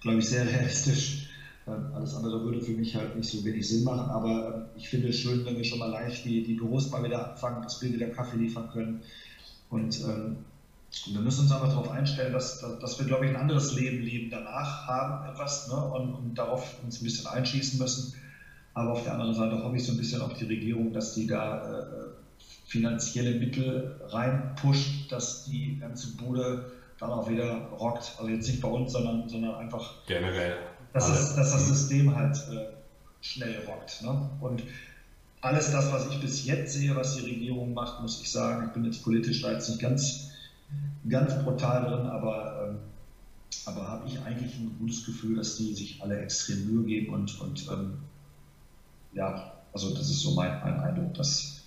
glaube 0.00 0.18
ich, 0.18 0.28
sehr 0.28 0.46
realistisch. 0.46 1.28
Ähm, 1.66 1.86
alles 1.94 2.14
andere 2.14 2.42
würde 2.44 2.60
für 2.60 2.72
mich 2.72 2.96
halt 2.96 3.14
nicht 3.14 3.30
so 3.30 3.44
wenig 3.44 3.68
Sinn 3.68 3.84
machen, 3.84 4.10
aber 4.10 4.54
ähm, 4.54 4.62
ich 4.76 4.88
finde 4.88 5.08
es 5.08 5.16
schön, 5.16 5.44
wenn 5.44 5.56
wir 5.56 5.64
schon 5.64 5.78
mal 5.78 5.90
leicht 5.90 6.24
die, 6.24 6.42
die 6.42 6.54
Büros 6.54 6.90
mal 6.90 7.04
wieder 7.04 7.30
anfangen, 7.30 7.62
dass 7.62 7.80
wir 7.80 7.92
wieder 7.92 8.08
Kaffee 8.08 8.36
liefern 8.36 8.68
können. 8.72 9.00
Und 9.70 10.00
ähm, 10.00 10.38
wir 11.06 11.20
müssen 11.20 11.42
uns 11.42 11.52
einfach 11.52 11.68
darauf 11.68 11.90
einstellen, 11.90 12.32
dass, 12.32 12.58
dass, 12.58 12.98
wir, 12.98 13.06
glaube 13.06 13.24
ich, 13.24 13.30
ein 13.30 13.36
anderes 13.36 13.74
Leben, 13.74 14.02
Leben 14.02 14.28
danach 14.30 14.86
haben, 14.86 15.32
etwas, 15.32 15.68
ne? 15.68 15.76
und, 15.76 16.12
und 16.12 16.34
darauf 16.34 16.82
uns 16.82 17.00
ein 17.00 17.04
bisschen 17.04 17.26
einschießen 17.26 17.78
müssen. 17.78 18.14
Aber 18.74 18.92
auf 18.92 19.04
der 19.04 19.12
anderen 19.12 19.34
Seite 19.34 19.62
hoffe 19.62 19.76
ich 19.76 19.84
so 19.84 19.92
ein 19.92 19.98
bisschen 19.98 20.20
auf 20.20 20.34
die 20.34 20.44
Regierung, 20.44 20.92
dass 20.92 21.14
die 21.14 21.26
da 21.26 21.80
äh, 21.80 21.82
finanzielle 22.66 23.38
Mittel 23.38 24.00
reinpusht, 24.08 25.10
dass 25.10 25.44
die 25.44 25.78
ganze 25.78 26.16
Bude 26.16 26.72
dann 27.02 27.10
auch 27.10 27.28
wieder 27.28 27.68
rockt. 27.78 28.14
Also 28.18 28.30
jetzt 28.30 28.46
nicht 28.46 28.60
bei 28.60 28.68
uns, 28.68 28.92
sondern, 28.92 29.28
sondern 29.28 29.56
einfach 29.56 29.92
generell. 30.06 30.56
Dass, 30.92 31.08
es, 31.08 31.34
dass 31.34 31.52
das 31.52 31.66
System 31.66 32.14
halt 32.14 32.36
äh, 32.50 32.66
schnell 33.20 33.64
rockt. 33.66 34.02
Ne? 34.02 34.30
Und 34.40 34.62
alles 35.40 35.72
das, 35.72 35.90
was 35.90 36.08
ich 36.08 36.20
bis 36.20 36.44
jetzt 36.44 36.74
sehe, 36.74 36.94
was 36.94 37.16
die 37.16 37.24
Regierung 37.24 37.74
macht, 37.74 38.00
muss 38.00 38.20
ich 38.20 38.30
sagen, 38.30 38.66
ich 38.68 38.72
bin 38.72 38.84
jetzt 38.84 39.02
politisch 39.02 39.42
da 39.42 39.50
jetzt 39.50 39.68
nicht 39.68 39.80
ganz, 39.80 40.30
ganz 41.08 41.42
brutal 41.42 41.84
drin, 41.84 42.06
aber, 42.06 42.68
ähm, 42.68 42.78
aber 43.66 43.88
habe 43.88 44.06
ich 44.06 44.20
eigentlich 44.22 44.54
ein 44.54 44.76
gutes 44.78 45.04
Gefühl, 45.04 45.36
dass 45.36 45.56
die 45.56 45.74
sich 45.74 46.00
alle 46.00 46.20
extrem 46.20 46.66
Mühe 46.66 46.84
geben 46.84 47.12
und, 47.14 47.40
und 47.40 47.66
ähm, 47.68 47.94
ja, 49.12 49.54
also 49.72 49.92
das 49.92 50.08
ist 50.08 50.20
so 50.20 50.34
mein, 50.34 50.60
mein 50.60 50.78
Eindruck, 50.78 51.14
dass 51.14 51.62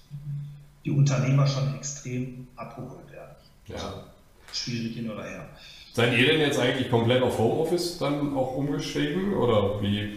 die 0.86 0.91
Unternehmer 0.91 1.45
schon 1.45 1.75
extrem 1.75 2.47
abgeholt 2.55 3.11
werden. 3.11 3.36
Ja. 3.67 3.75
Also, 3.75 4.14
schwierig 4.54 4.96
hin 4.96 5.10
oder 5.10 5.24
her. 5.24 5.50
Seid 5.96 6.18
ihr 6.18 6.28
denn 6.28 6.41
jetzt 6.41 6.60
eigentlich 6.60 6.89
komplett 6.89 7.24
auf 7.24 7.38
Homeoffice 7.39 7.98
dann 8.00 8.36
auch 8.36 8.58
umgestiegen? 8.58 9.34
Oder 9.34 9.82
wie, 9.82 10.16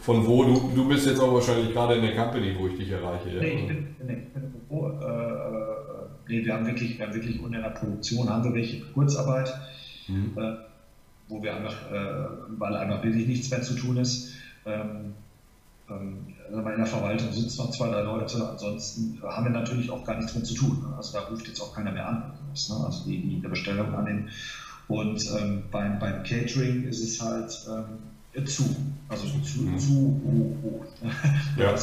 von 0.00 0.26
wo? 0.26 0.44
Du, 0.44 0.72
du 0.74 0.86
bist 0.86 1.06
jetzt 1.06 1.20
auch 1.20 1.32
wahrscheinlich 1.32 1.72
gerade 1.72 1.94
in 1.94 2.02
der 2.02 2.14
Company, 2.14 2.54
wo 2.58 2.66
ich 2.66 2.76
dich 2.76 2.90
erreiche. 2.90 3.30
Nee, 3.30 3.60
ich 3.60 3.66
bin, 3.66 3.96
nee, 4.06 4.18
ich 4.26 4.32
bin 4.34 4.54
oh, 4.68 4.88
äh, 4.88 5.04
äh, 5.04 5.66
nee, 6.28 6.44
wir 6.44 6.52
haben 6.52 6.66
wirklich, 6.66 6.98
wir 6.98 7.06
haben 7.06 7.14
wirklich 7.14 7.42
in 7.42 7.50
der 7.50 7.70
Produktion 7.70 8.28
haben 8.28 8.44
wir 8.44 8.52
welche 8.52 8.80
Kurzarbeit, 8.92 9.54
mhm. 10.06 10.32
äh, 10.36 10.56
wo 11.28 11.42
wir 11.42 11.56
einfach, 11.56 11.90
äh, 11.90 12.26
weil 12.58 12.76
einfach 12.76 13.02
wirklich 13.02 13.26
nichts 13.26 13.50
mehr 13.50 13.62
zu 13.62 13.74
tun 13.74 13.96
ist. 13.96 14.34
Ähm, 14.66 15.14
ähm, 15.88 16.26
also 16.48 16.68
in 16.68 16.76
der 16.76 16.86
Verwaltung 16.86 17.32
sitzen 17.32 17.58
noch 17.58 17.70
zwei, 17.70 17.88
drei 17.88 18.02
Leute, 18.02 18.48
ansonsten 18.48 19.20
haben 19.22 19.44
wir 19.44 19.50
natürlich 19.50 19.90
auch 19.90 20.04
gar 20.04 20.16
nichts 20.16 20.34
mehr 20.34 20.44
zu 20.44 20.54
tun. 20.54 20.84
Also 20.96 21.18
da 21.18 21.24
ruft 21.26 21.46
jetzt 21.46 21.60
auch 21.60 21.74
keiner 21.74 21.92
mehr 21.92 22.06
an. 22.06 22.32
Ne? 22.68 22.84
Also 22.84 23.04
die, 23.04 23.20
die 23.20 23.36
eine 23.36 23.48
Bestellung 23.48 23.94
annehmen. 23.94 24.30
Und 24.88 25.20
ähm, 25.38 25.64
beim, 25.70 25.98
beim 25.98 26.22
Catering 26.22 26.84
ist 26.84 27.02
es 27.02 27.20
halt 27.20 27.52
ähm, 27.68 28.46
zu. 28.46 28.64
Also 29.08 29.26
zu, 29.40 29.62
mhm. 29.62 29.78
zu 29.78 29.94
hoch. 29.94 30.62
Oh. 30.62 30.84
ja. 31.60 31.74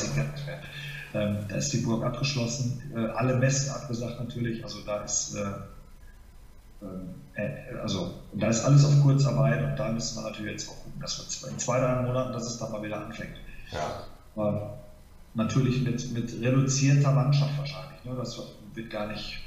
ähm, 1.14 1.38
da 1.48 1.56
ist 1.56 1.74
die 1.74 1.78
Burg 1.78 2.04
abgeschlossen, 2.04 2.82
äh, 2.96 3.08
alle 3.08 3.38
Messen 3.38 3.72
abgesagt 3.72 4.20
natürlich. 4.20 4.64
Also 4.64 4.80
da 4.86 5.04
ist 5.04 5.36
äh, 5.36 5.42
ähm, 6.82 7.16
äh, 7.36 7.76
also 7.82 8.14
da 8.34 8.48
ist 8.48 8.64
alles 8.64 8.86
auf 8.86 9.02
Kurzarbeit 9.02 9.64
und 9.64 9.78
da 9.78 9.92
müssen 9.92 10.18
wir 10.18 10.30
natürlich 10.30 10.52
jetzt 10.54 10.70
auch 10.70 10.76
gucken, 10.84 11.02
dass 11.02 11.44
wir 11.44 11.50
in 11.50 11.60
zwei, 11.60 11.80
drei 11.80 12.02
Monaten, 12.02 12.34
dass 12.34 12.46
es 12.46 12.58
dann 12.58 12.72
mal 12.72 12.84
wieder 12.84 13.06
anfängt. 13.06 13.36
Ja. 13.72 14.06
Aber 14.36 14.80
natürlich 15.34 15.82
mit, 15.82 16.12
mit 16.12 16.42
reduzierter 16.42 17.12
Mannschaft 17.12 17.58
wahrscheinlich. 17.58 18.04
Ne? 18.04 18.16
Das 18.16 18.42
wird 18.74 18.90
gar 18.90 19.08
nicht 19.08 19.44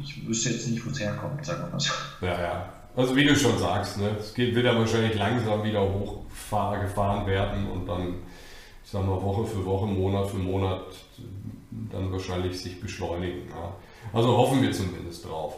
ich 0.00 0.26
wüsste 0.26 0.50
jetzt 0.50 0.68
nicht, 0.68 0.84
wo 0.84 0.90
es 0.90 1.00
herkommt, 1.00 1.44
sagen 1.44 1.64
wir 1.64 1.70
mal 1.70 1.80
so. 1.80 1.92
Ja, 2.20 2.40
ja. 2.40 2.72
Also 2.94 3.16
wie 3.16 3.24
du 3.24 3.34
schon 3.34 3.58
sagst, 3.58 3.98
ne, 3.98 4.16
es 4.20 4.34
geht, 4.34 4.54
wird 4.54 4.66
ja 4.66 4.78
wahrscheinlich 4.78 5.14
langsam 5.14 5.62
wieder 5.62 5.80
hochgefahren 5.80 7.26
werden 7.26 7.70
und 7.70 7.86
dann, 7.86 8.16
ich 8.84 8.90
sag 8.90 9.06
mal, 9.06 9.20
Woche 9.22 9.46
für 9.46 9.64
Woche, 9.64 9.86
Monat 9.86 10.28
für 10.28 10.36
Monat 10.36 10.82
dann 11.70 12.12
wahrscheinlich 12.12 12.60
sich 12.60 12.80
beschleunigen. 12.80 13.48
Ja. 13.48 13.74
Also 14.12 14.36
hoffen 14.36 14.60
wir 14.60 14.72
zumindest 14.72 15.24
drauf. 15.24 15.56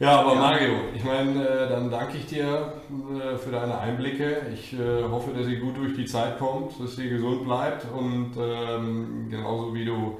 Ja, 0.00 0.22
aber 0.22 0.32
ja. 0.32 0.40
Mario, 0.40 0.74
ich 0.94 1.04
meine, 1.04 1.46
äh, 1.46 1.68
dann 1.68 1.90
danke 1.90 2.16
ich 2.16 2.24
dir 2.24 2.72
äh, 2.88 3.36
für 3.36 3.50
deine 3.50 3.78
Einblicke. 3.78 4.46
Ich 4.50 4.72
äh, 4.72 5.02
hoffe, 5.02 5.34
dass 5.34 5.46
ihr 5.46 5.60
gut 5.60 5.76
durch 5.76 5.94
die 5.94 6.06
Zeit 6.06 6.38
kommt, 6.38 6.80
dass 6.80 6.96
ihr 6.96 7.10
gesund 7.10 7.44
bleibt 7.44 7.84
und 7.92 8.32
ähm, 8.38 9.28
genauso 9.28 9.74
wie 9.74 9.84
du, 9.84 10.18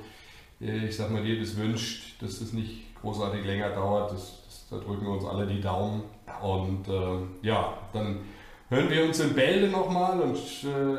ich 0.61 0.95
sag 0.95 1.11
mal, 1.11 1.22
dir 1.22 1.41
das 1.41 1.57
wünscht, 1.57 2.20
dass 2.20 2.43
es 2.43 2.53
nicht 2.53 2.95
großartig 3.01 3.43
länger 3.47 3.70
dauert. 3.70 4.12
Das, 4.12 4.43
das, 4.45 4.66
da 4.68 4.76
drücken 4.76 5.07
wir 5.07 5.12
uns 5.12 5.24
alle 5.24 5.47
die 5.47 5.62
Daumen. 5.62 6.03
Und 6.43 6.85
ja, 7.41 7.78
dann 7.95 8.20
hören 8.68 8.91
wir 8.91 9.05
uns 9.07 9.20
in 9.20 9.33
Bälde 9.35 9.68
nochmal 9.68 10.20
und 10.20 10.37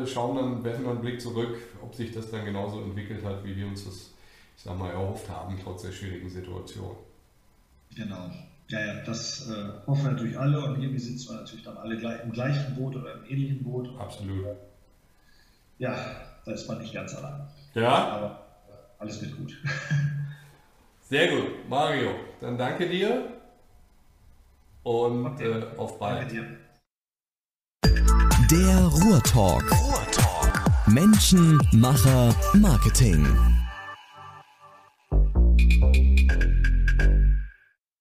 schauen 0.08 0.36
dann, 0.36 0.64
werfen 0.64 0.86
wir 0.86 0.92
einen 0.92 1.02
Blick 1.02 1.22
zurück, 1.22 1.56
ob 1.84 1.94
sich 1.94 2.12
das 2.12 2.32
dann 2.32 2.44
genauso 2.44 2.82
entwickelt 2.82 3.24
hat, 3.24 3.44
wie 3.44 3.56
wir 3.56 3.68
uns 3.68 3.86
das, 3.86 4.16
ich 4.58 4.64
sag 4.64 4.80
mal, 4.80 4.90
erhofft 4.90 5.30
haben, 5.30 5.60
trotz 5.64 5.84
der 5.84 5.92
schwierigen 5.92 6.30
Situation. 6.32 6.96
Genau. 7.96 8.32
Ja, 8.72 8.80
ja, 8.80 8.94
das 9.06 9.50
äh, 9.50 9.86
hoffen 9.86 10.06
natürlich 10.06 10.40
alle 10.40 10.64
und 10.64 10.82
irgendwie 10.82 11.00
sitzen 11.00 11.34
wir 11.34 11.42
natürlich 11.42 11.66
dann 11.66 11.78
alle 11.78 11.98
gleich, 11.98 12.24
im 12.24 12.32
gleichen 12.32 12.74
Boot 12.76 12.96
oder 12.96 13.16
im 13.16 13.26
ähnlichen 13.26 13.62
Boot. 13.64 13.90
Absolut. 14.00 14.46
Ja, 15.78 15.94
da 16.46 16.52
ist 16.54 16.70
man 16.70 16.78
nicht 16.80 16.94
ganz 16.94 17.14
allein. 17.14 17.42
Ja. 17.74 18.08
Aber 18.08 18.48
alles 18.98 19.22
wird 19.22 19.36
gut. 19.36 19.58
Sehr 21.02 21.28
gut, 21.28 21.68
Mario. 21.68 22.12
Dann 22.40 22.58
danke 22.58 22.88
dir 22.88 23.34
und 24.84 25.26
okay. 25.26 25.52
äh, 25.52 25.78
auf 25.78 26.00
bald. 26.00 26.22
Danke 26.22 26.34
dir. 26.34 26.46
Der 28.50 28.78
Ruhrtalk. 28.86 29.70
Ruhrtalk. 29.70 30.88
Menschen, 30.88 31.60
Macher, 31.74 32.34
Marketing. 32.54 33.51